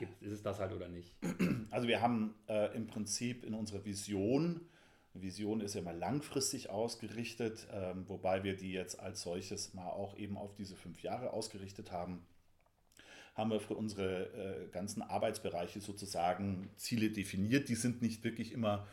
gibt, 0.07 0.23
ist 0.23 0.33
es 0.33 0.43
das 0.43 0.59
halt 0.59 0.73
oder 0.73 0.89
nicht? 0.89 1.15
Also 1.71 1.89
wir 1.89 2.01
haben 2.01 2.35
äh, 2.49 2.75
im 2.77 2.87
Prinzip 2.87 3.45
in 3.45 3.53
unserer 3.53 3.85
Vision 3.85 4.61
Vision 5.15 5.61
ist 5.61 5.75
ja 5.75 5.83
mal 5.83 5.97
langfristig 5.97 6.71
ausgerichtet, 6.71 7.69
ähm, 7.73 8.09
wobei 8.09 8.43
wir 8.43 8.57
die 8.57 8.73
jetzt 8.73 8.99
als 8.99 9.23
solches 9.23 9.73
mal 9.73 9.89
auch 9.89 10.17
eben 10.17 10.37
auf 10.37 10.55
diese 10.55 10.75
fünf 10.75 11.03
Jahre 11.03 11.33
ausgerichtet 11.33 11.93
haben. 11.93 12.27
Haben 13.35 13.51
wir 13.51 13.61
für 13.61 13.75
unsere 13.75 14.65
äh, 14.67 14.69
ganzen 14.71 15.03
Arbeitsbereiche 15.03 15.81
sozusagen 15.81 16.69
Ziele 16.77 17.11
definiert. 17.11 17.69
Die 17.69 17.75
sind 17.77 18.03
nicht 18.03 18.25
wirklich 18.25 18.53
immer 18.53 18.87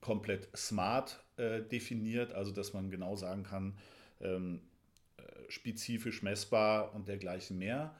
komplett 0.00 0.54
smart 0.54 1.22
äh, 1.38 1.62
definiert, 1.62 2.32
also 2.34 2.52
dass 2.52 2.74
man 2.74 2.90
genau 2.90 3.16
sagen 3.16 3.42
kann, 3.42 3.78
ähm, 4.20 4.60
äh, 5.16 5.22
spezifisch 5.50 6.22
messbar 6.22 6.94
und 6.94 7.08
dergleichen 7.08 7.58
mehr. 7.58 7.94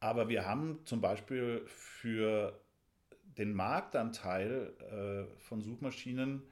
Aber 0.00 0.28
wir 0.28 0.46
haben 0.46 0.80
zum 0.86 1.00
Beispiel 1.00 1.62
für 1.66 2.58
den 3.38 3.52
Marktanteil 3.52 4.72
äh, 4.90 5.40
von 5.40 5.62
Suchmaschinen 5.62 6.42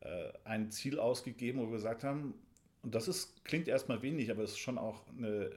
äh, 0.00 0.32
ein 0.44 0.70
Ziel 0.70 0.98
ausgegeben, 0.98 1.58
wo 1.60 1.66
wir 1.66 1.72
gesagt 1.72 2.04
haben, 2.04 2.34
und 2.82 2.94
das 2.94 3.08
ist, 3.08 3.44
klingt 3.44 3.66
erstmal 3.66 4.02
wenig, 4.02 4.30
aber 4.30 4.42
es 4.42 4.52
ist 4.52 4.58
schon 4.58 4.76
auch 4.76 5.04
eine, 5.16 5.50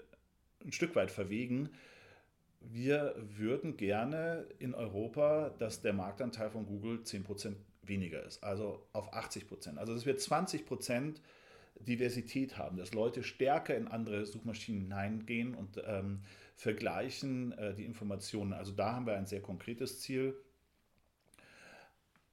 ein 0.64 0.72
Stück 0.72 0.96
weit 0.96 1.12
verwegen. 1.12 1.70
Wir 2.62 3.16
würden 3.18 3.76
gerne 3.76 4.48
in 4.60 4.74
Europa, 4.74 5.50
dass 5.60 5.82
der 5.82 5.92
Marktanteil 5.94 6.50
von 6.50 6.66
Google 6.66 7.02
10% 7.04 7.56
weniger 7.82 8.24
ist, 8.24 8.44
also 8.44 8.88
auf 8.94 9.14
80%. 9.14 9.78
Also 9.78 9.94
dass 9.94 10.06
wir 10.06 10.18
20% 10.18 11.18
Diversität 11.80 12.58
haben, 12.58 12.78
dass 12.78 12.94
Leute 12.94 13.24
stärker 13.24 13.76
in 13.76 13.88
andere 13.88 14.26
Suchmaschinen 14.26 14.82
hineingehen 14.82 15.56
und 15.56 15.82
ähm, 15.86 16.22
vergleichen 16.56 17.52
äh, 17.54 17.74
die 17.76 17.86
Informationen. 17.86 18.54
Also 18.54 18.72
da 18.72 18.94
haben 18.94 19.06
wir 19.06 19.16
ein 19.16 19.26
sehr 19.26 19.42
konkretes 19.42 20.00
Ziel 20.00 20.36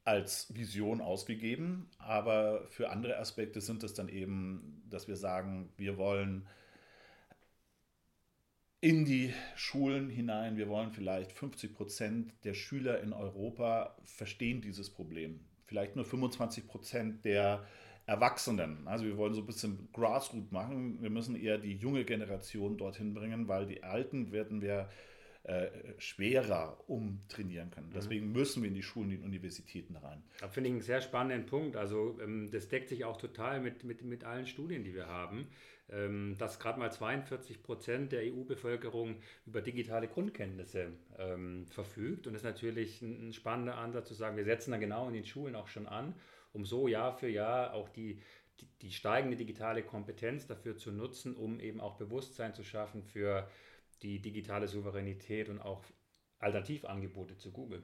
als 0.05 0.55
Vision 0.55 1.01
ausgegeben, 1.01 1.89
aber 1.99 2.67
für 2.69 2.91
andere 2.91 3.19
Aspekte 3.19 3.61
sind 3.61 3.83
es 3.85 3.95
dann 3.95 4.09
eben, 4.09 4.83
dass 4.91 5.09
wir 5.09 5.17
sagen, 5.17 5.73
wir 5.77 5.97
wollen 5.97 6.47
in 8.81 9.07
die 9.07 9.33
Schulen 9.57 10.11
hinein, 10.11 10.59
wir 10.59 10.69
wollen 10.69 10.93
vielleicht 10.93 11.33
50 11.33 11.73
Prozent 11.73 12.33
der 12.45 12.53
Schüler 12.53 13.01
in 13.01 13.15
Europa 13.15 13.97
verstehen 14.05 14.61
dieses 14.61 14.91
Problem. 14.91 15.41
Vielleicht 15.65 15.97
nur 15.97 16.05
25 16.05 16.67
Prozent 16.67 17.25
der 17.25 17.67
Erwachsenen. 18.07 18.87
Also 18.87 19.05
wir 19.05 19.17
wollen 19.17 19.35
so 19.35 19.41
ein 19.41 19.47
bisschen 19.47 19.89
Grassroot 19.93 20.53
machen. 20.53 21.01
Wir 21.01 21.11
müssen 21.11 21.37
eher 21.37 21.59
die 21.59 21.77
junge 21.77 22.05
Generation 22.05 22.77
dorthin 22.77 23.15
bringen, 23.15 23.49
weil 23.49 23.67
die 23.67 23.83
Alten 23.83 24.31
werden 24.31 24.61
wir 24.61 24.89
äh, 25.45 25.69
schwerer 25.99 26.79
umtrainieren 26.87 27.71
können. 27.71 27.89
Mhm. 27.89 27.95
Deswegen 27.95 28.33
müssen 28.33 28.63
wir 28.63 28.69
in 28.69 28.75
die 28.75 28.83
Schulen, 28.83 29.11
in 29.11 29.19
die 29.19 29.25
Universitäten 29.25 29.97
rein. 29.97 30.23
Da 30.41 30.49
finde 30.49 30.69
ich 30.69 30.75
einen 30.75 30.83
sehr 30.83 31.03
spannenden 31.03 31.47
Punkt. 31.47 31.77
Also 31.77 32.19
ähm, 32.23 32.51
das 32.51 32.69
deckt 32.69 32.89
sich 32.89 33.05
auch 33.05 33.19
total 33.19 33.61
mit, 33.61 33.85
mit, 33.85 34.03
mit 34.03 34.25
allen 34.25 34.47
Studien, 34.47 34.85
die 34.85 34.95
wir 34.95 35.07
haben, 35.07 35.49
ähm, 35.91 36.35
dass 36.39 36.59
gerade 36.59 36.79
mal 36.79 36.91
42 36.91 37.63
Prozent 37.63 38.13
der 38.13 38.23
EU-Bevölkerung 38.23 39.17
über 39.45 39.61
digitale 39.61 40.09
Grundkenntnisse 40.09 40.93
ähm, 41.19 41.67
verfügt. 41.67 42.27
Und 42.27 42.33
das 42.33 42.41
ist 42.41 42.47
natürlich 42.47 43.03
ein, 43.03 43.29
ein 43.29 43.33
spannender 43.35 43.77
Ansatz 43.77 44.09
zu 44.09 44.15
sagen, 44.15 44.39
wir 44.39 44.45
setzen 44.45 44.71
da 44.71 44.79
genau 44.79 45.09
in 45.09 45.15
den 45.15 45.27
Schulen 45.27 45.57
auch 45.57 45.69
schon 45.69 45.87
an, 45.87 46.15
um 46.55 46.65
so 46.65 46.89
Jahr 46.89 47.13
für 47.13 47.29
Jahr 47.29 47.75
auch 47.75 47.91
die 47.91 48.21
die, 48.61 48.67
die, 48.83 48.93
steigende 48.93 49.37
digitale 49.37 49.83
Kompetenz 49.83 50.47
dafür 50.47 50.77
zu 50.77 50.93
nutzen, 50.93 51.35
um 51.35 51.61
eben 51.61 51.81
auch 51.81 51.97
Bewusstsein 51.97 52.55
zu 52.55 52.63
schaffen 52.63 53.03
für 53.03 53.49
die 54.03 54.21
digitale 54.21 54.69
Souveränität 54.69 55.49
und 55.49 55.61
auch 55.61 55.83
Alternativangebote 56.39 57.37
zu 57.37 57.51
Google. 57.53 57.83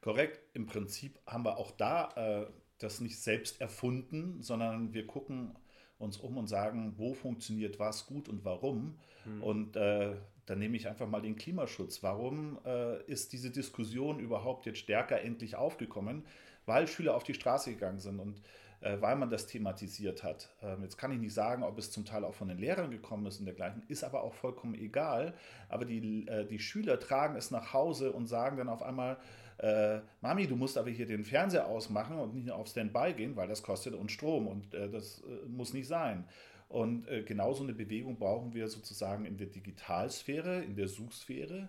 Korrekt. 0.00 0.40
Im 0.54 0.66
Prinzip 0.66 1.20
haben 1.26 1.44
wir 1.44 1.58
auch 1.58 1.70
da 1.70 2.08
äh, 2.16 2.46
das 2.78 3.00
nicht 3.00 3.20
selbst 3.20 3.60
erfunden, 3.60 4.42
sondern 4.42 4.92
wir 4.92 5.06
gucken 5.06 5.56
uns 5.98 6.16
um 6.18 6.36
und 6.36 6.48
sagen, 6.48 6.94
wo 6.96 7.14
funktioniert 7.14 7.78
was 7.78 8.06
gut 8.06 8.28
und 8.28 8.44
warum. 8.44 8.98
Hm. 9.24 9.42
Und 9.42 9.76
äh, 9.76 10.16
dann 10.46 10.58
nehme 10.58 10.76
ich 10.76 10.88
einfach 10.88 11.08
mal 11.08 11.22
den 11.22 11.36
Klimaschutz. 11.36 12.02
Warum 12.02 12.58
äh, 12.66 13.02
ist 13.04 13.32
diese 13.32 13.50
Diskussion 13.50 14.18
überhaupt 14.18 14.66
jetzt 14.66 14.78
stärker 14.78 15.20
endlich 15.22 15.56
aufgekommen? 15.56 16.26
Weil 16.66 16.86
Schüler 16.86 17.14
auf 17.14 17.24
die 17.24 17.34
Straße 17.34 17.72
gegangen 17.72 17.98
sind 17.98 18.18
und 18.18 18.40
äh, 18.80 19.00
weil 19.00 19.16
man 19.16 19.30
das 19.30 19.46
thematisiert 19.46 20.22
hat. 20.22 20.50
Ähm, 20.62 20.82
jetzt 20.82 20.98
kann 20.98 21.10
ich 21.10 21.18
nicht 21.18 21.34
sagen, 21.34 21.62
ob 21.62 21.78
es 21.78 21.90
zum 21.90 22.04
Teil 22.04 22.24
auch 22.24 22.34
von 22.34 22.48
den 22.48 22.58
Lehrern 22.58 22.90
gekommen 22.90 23.26
ist 23.26 23.38
und 23.38 23.46
dergleichen, 23.46 23.82
ist 23.88 24.04
aber 24.04 24.22
auch 24.22 24.34
vollkommen 24.34 24.74
egal. 24.74 25.34
Aber 25.68 25.84
die, 25.84 26.26
äh, 26.28 26.44
die 26.46 26.58
Schüler 26.58 27.00
tragen 27.00 27.36
es 27.36 27.50
nach 27.50 27.72
Hause 27.72 28.12
und 28.12 28.26
sagen 28.26 28.58
dann 28.58 28.68
auf 28.68 28.82
einmal, 28.82 29.16
äh, 29.58 30.00
Mami, 30.20 30.46
du 30.46 30.56
musst 30.56 30.76
aber 30.76 30.90
hier 30.90 31.06
den 31.06 31.24
Fernseher 31.24 31.66
ausmachen 31.66 32.18
und 32.18 32.34
nicht 32.34 32.50
auf 32.50 32.68
Standby 32.68 33.14
gehen, 33.14 33.36
weil 33.36 33.48
das 33.48 33.62
kostet 33.62 33.94
uns 33.94 34.12
Strom 34.12 34.46
und 34.46 34.74
äh, 34.74 34.90
das 34.90 35.22
äh, 35.22 35.48
muss 35.48 35.72
nicht 35.72 35.88
sein. 35.88 36.24
Und 36.68 37.06
äh, 37.08 37.22
genau 37.22 37.52
so 37.52 37.62
eine 37.62 37.72
Bewegung 37.72 38.18
brauchen 38.18 38.52
wir 38.52 38.68
sozusagen 38.68 39.24
in 39.24 39.36
der 39.36 39.46
Digitalsphäre, 39.46 40.62
in 40.62 40.74
der 40.74 40.88
Suchsphäre, 40.88 41.68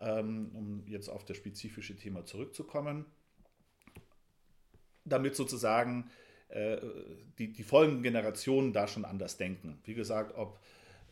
ähm, 0.00 0.50
um 0.54 0.84
jetzt 0.86 1.08
auf 1.08 1.24
das 1.24 1.36
spezifische 1.36 1.96
Thema 1.96 2.24
zurückzukommen, 2.24 3.04
damit 5.04 5.36
sozusagen 5.36 6.10
äh, 6.48 6.78
die, 7.38 7.52
die 7.52 7.62
folgenden 7.62 8.02
Generationen 8.02 8.72
da 8.72 8.86
schon 8.86 9.04
anders 9.04 9.36
denken. 9.36 9.80
Wie 9.84 9.94
gesagt, 9.94 10.36
ob 10.36 10.60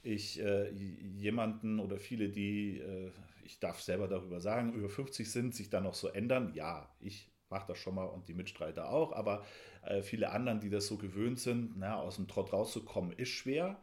ich 0.03 0.41
äh, 0.41 0.71
jemanden 0.71 1.79
oder 1.81 1.99
viele, 1.99 2.29
die, 2.29 2.79
äh, 2.79 3.11
ich 3.45 3.59
darf 3.61 3.81
selber 3.81 4.09
darüber 4.09 4.41
sagen, 4.41 4.73
über 4.73 4.89
50 4.89 5.31
sind, 5.31 5.55
sich 5.55 5.71
da 5.71 5.81
noch 5.81 5.95
so 5.95 6.09
ändern, 6.09 6.53
ja, 6.55 6.89
ich 7.01 7.31
mache 7.49 7.67
das 7.69 7.79
schon 7.79 7.95
mal 7.95 8.07
und 8.07 8.29
die 8.29 8.35
Mitstreiter 8.35 8.91
auch, 8.91 9.13
aber 9.13 9.45
äh, 9.83 10.03
viele 10.03 10.31
anderen, 10.31 10.61
die 10.61 10.71
das 10.71 10.87
so 10.87 10.97
gewöhnt 10.97 11.39
sind, 11.39 11.75
na, 11.77 11.97
aus 11.97 12.17
dem 12.17 12.27
Trott 12.27 12.53
rauszukommen, 12.53 13.13
ist 13.13 13.29
schwer. 13.29 13.81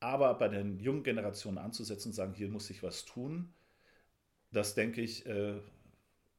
Aber 0.00 0.34
bei 0.34 0.48
den 0.48 0.78
jungen 0.78 1.02
Generationen 1.02 1.58
anzusetzen 1.58 2.08
und 2.08 2.14
sagen, 2.14 2.34
hier 2.34 2.48
muss 2.48 2.66
sich 2.66 2.82
was 2.82 3.04
tun, 3.04 3.52
das 4.52 4.74
denke 4.74 5.00
ich, 5.00 5.26
äh, 5.26 5.60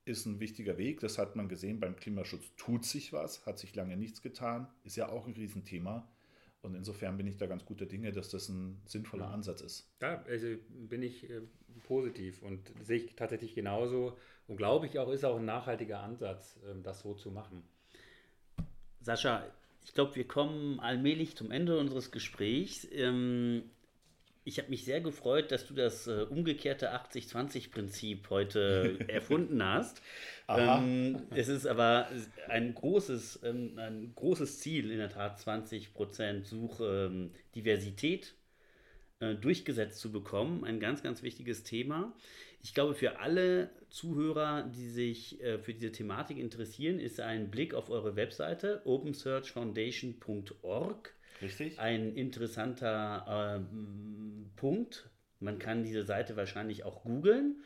ist 0.09 0.25
ein 0.25 0.39
wichtiger 0.39 0.77
Weg. 0.77 0.99
Das 0.99 1.17
hat 1.17 1.35
man 1.35 1.47
gesehen 1.47 1.79
beim 1.79 1.95
Klimaschutz. 1.95 2.51
Tut 2.57 2.83
sich 2.83 3.13
was, 3.13 3.45
hat 3.45 3.59
sich 3.59 3.75
lange 3.75 3.95
nichts 3.95 4.21
getan, 4.21 4.67
ist 4.83 4.97
ja 4.97 5.09
auch 5.09 5.27
ein 5.27 5.33
Riesenthema. 5.33 6.07
Und 6.61 6.75
insofern 6.75 7.15
bin 7.15 7.27
ich 7.27 7.37
da 7.37 7.45
ganz 7.45 7.63
guter 7.63 7.85
Dinge, 7.85 8.11
dass 8.11 8.29
das 8.29 8.49
ein 8.49 8.81
sinnvoller 8.85 9.27
ja. 9.27 9.31
Ansatz 9.31 9.61
ist. 9.61 9.89
Ja, 10.01 10.21
also 10.27 10.47
bin 10.69 11.03
ich 11.03 11.29
äh, 11.29 11.41
positiv 11.83 12.41
und 12.43 12.73
sehe 12.81 12.97
ich 12.97 13.15
tatsächlich 13.15 13.55
genauso 13.55 14.17
und 14.47 14.57
glaube 14.57 14.87
ich 14.87 14.99
auch, 14.99 15.09
ist 15.09 15.23
auch 15.23 15.37
ein 15.37 15.45
nachhaltiger 15.45 16.01
Ansatz, 16.01 16.57
äh, 16.57 16.81
das 16.81 16.99
so 16.99 17.13
zu 17.13 17.31
machen. 17.31 17.63
Sascha, 18.99 19.45
ich 19.85 19.93
glaube, 19.93 20.15
wir 20.15 20.27
kommen 20.27 20.81
allmählich 20.81 21.37
zum 21.37 21.51
Ende 21.51 21.79
unseres 21.79 22.11
Gesprächs. 22.11 22.85
Ähm, 22.91 23.63
ich 24.43 24.57
habe 24.57 24.69
mich 24.69 24.85
sehr 24.85 25.01
gefreut, 25.01 25.51
dass 25.51 25.67
du 25.67 25.73
das 25.73 26.07
äh, 26.07 26.25
umgekehrte 26.29 26.93
80-20-Prinzip 26.93 28.29
heute 28.29 28.97
erfunden 29.07 29.63
hast. 29.63 30.01
Ähm, 30.47 31.21
es 31.31 31.47
ist 31.47 31.67
aber 31.67 32.07
ein 32.47 32.73
großes, 32.73 33.41
ähm, 33.43 33.77
ein 33.77 34.13
großes 34.15 34.59
Ziel, 34.59 34.91
in 34.91 34.97
der 34.97 35.09
Tat 35.09 35.39
20% 35.39 36.45
Suche, 36.45 37.09
ähm, 37.11 37.31
äh, 39.21 39.35
durchgesetzt 39.35 39.99
zu 39.99 40.11
bekommen. 40.11 40.63
Ein 40.63 40.79
ganz, 40.79 41.03
ganz 41.03 41.21
wichtiges 41.23 41.63
Thema. 41.63 42.13
Ich 42.61 42.73
glaube, 42.73 42.95
für 42.95 43.19
alle 43.19 43.69
Zuhörer, 43.89 44.63
die 44.63 44.89
sich 44.89 45.41
äh, 45.41 45.59
für 45.59 45.73
diese 45.73 45.91
Thematik 45.91 46.37
interessieren, 46.37 46.99
ist 46.99 47.19
ein 47.19 47.51
Blick 47.51 47.73
auf 47.73 47.89
eure 47.89 48.15
Webseite 48.15 48.81
opensearchfoundation.org 48.85 51.13
Richtig. 51.41 51.79
ein 51.79 52.13
interessanter 52.15 53.57
äh, 53.57 54.57
Punkt. 54.57 55.09
Man 55.39 55.57
kann 55.57 55.83
diese 55.83 56.03
Seite 56.03 56.35
wahrscheinlich 56.35 56.83
auch 56.83 57.03
googeln. 57.03 57.63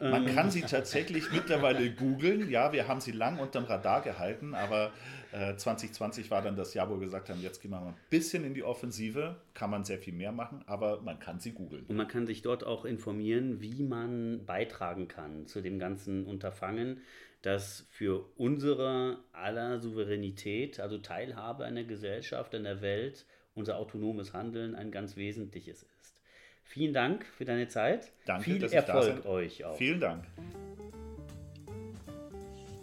Man 0.00 0.26
kann 0.26 0.50
sie 0.50 0.62
tatsächlich 0.62 1.32
mittlerweile 1.32 1.90
googeln. 1.90 2.50
Ja, 2.50 2.72
wir 2.72 2.88
haben 2.88 3.00
sie 3.00 3.12
lang 3.12 3.38
unterm 3.38 3.64
Radar 3.64 4.02
gehalten, 4.02 4.54
aber 4.54 4.92
äh, 5.32 5.56
2020 5.56 6.30
war 6.30 6.42
dann 6.42 6.56
das 6.56 6.74
Jahr, 6.74 6.90
wo 6.90 6.94
wir 6.94 7.06
gesagt 7.06 7.30
haben, 7.30 7.40
jetzt 7.40 7.62
gehen 7.62 7.70
wir 7.70 7.80
mal 7.80 7.88
ein 7.88 7.96
bisschen 8.10 8.44
in 8.44 8.54
die 8.54 8.62
Offensive. 8.62 9.36
Kann 9.54 9.70
man 9.70 9.84
sehr 9.84 9.98
viel 9.98 10.12
mehr 10.12 10.32
machen, 10.32 10.62
aber 10.66 11.00
man 11.02 11.18
kann 11.18 11.40
sie 11.40 11.52
googeln. 11.52 11.84
Und 11.86 11.96
man 11.96 12.08
kann 12.08 12.26
sich 12.26 12.42
dort 12.42 12.64
auch 12.64 12.84
informieren, 12.84 13.60
wie 13.60 13.82
man 13.82 14.44
beitragen 14.44 15.08
kann 15.08 15.46
zu 15.46 15.60
dem 15.60 15.78
ganzen 15.78 16.26
Unterfangen, 16.26 17.00
das 17.44 17.86
für 17.90 18.24
unsere 18.36 19.18
aller 19.32 19.78
Souveränität, 19.78 20.80
also 20.80 20.98
Teilhabe 20.98 21.64
an 21.66 21.74
der 21.74 21.84
Gesellschaft, 21.84 22.54
an 22.54 22.64
der 22.64 22.80
Welt, 22.80 23.26
unser 23.54 23.78
autonomes 23.78 24.32
Handeln 24.32 24.74
ein 24.74 24.90
ganz 24.90 25.16
wesentliches 25.16 25.82
ist. 26.00 26.20
Vielen 26.64 26.94
Dank 26.94 27.26
für 27.26 27.44
deine 27.44 27.68
Zeit. 27.68 28.12
Danke, 28.24 28.44
Viel 28.44 28.58
dass 28.58 28.72
ich 28.72 28.80
da 28.80 28.94
Erfolg 28.94 29.26
euch 29.26 29.64
auch. 29.64 29.76
Vielen 29.76 30.00
Dank. 30.00 30.24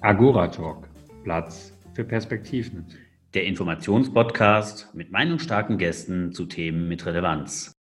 Agora 0.02 0.48
Talk, 0.48 0.88
Platz 1.24 1.78
für 1.94 2.04
Perspektiven. 2.04 2.86
Der 3.34 3.46
Informationspodcast 3.46 4.94
mit 4.94 5.12
meinungsstarken 5.12 5.78
Gästen 5.78 6.34
zu 6.34 6.46
Themen 6.46 6.88
mit 6.88 7.06
Relevanz. 7.06 7.74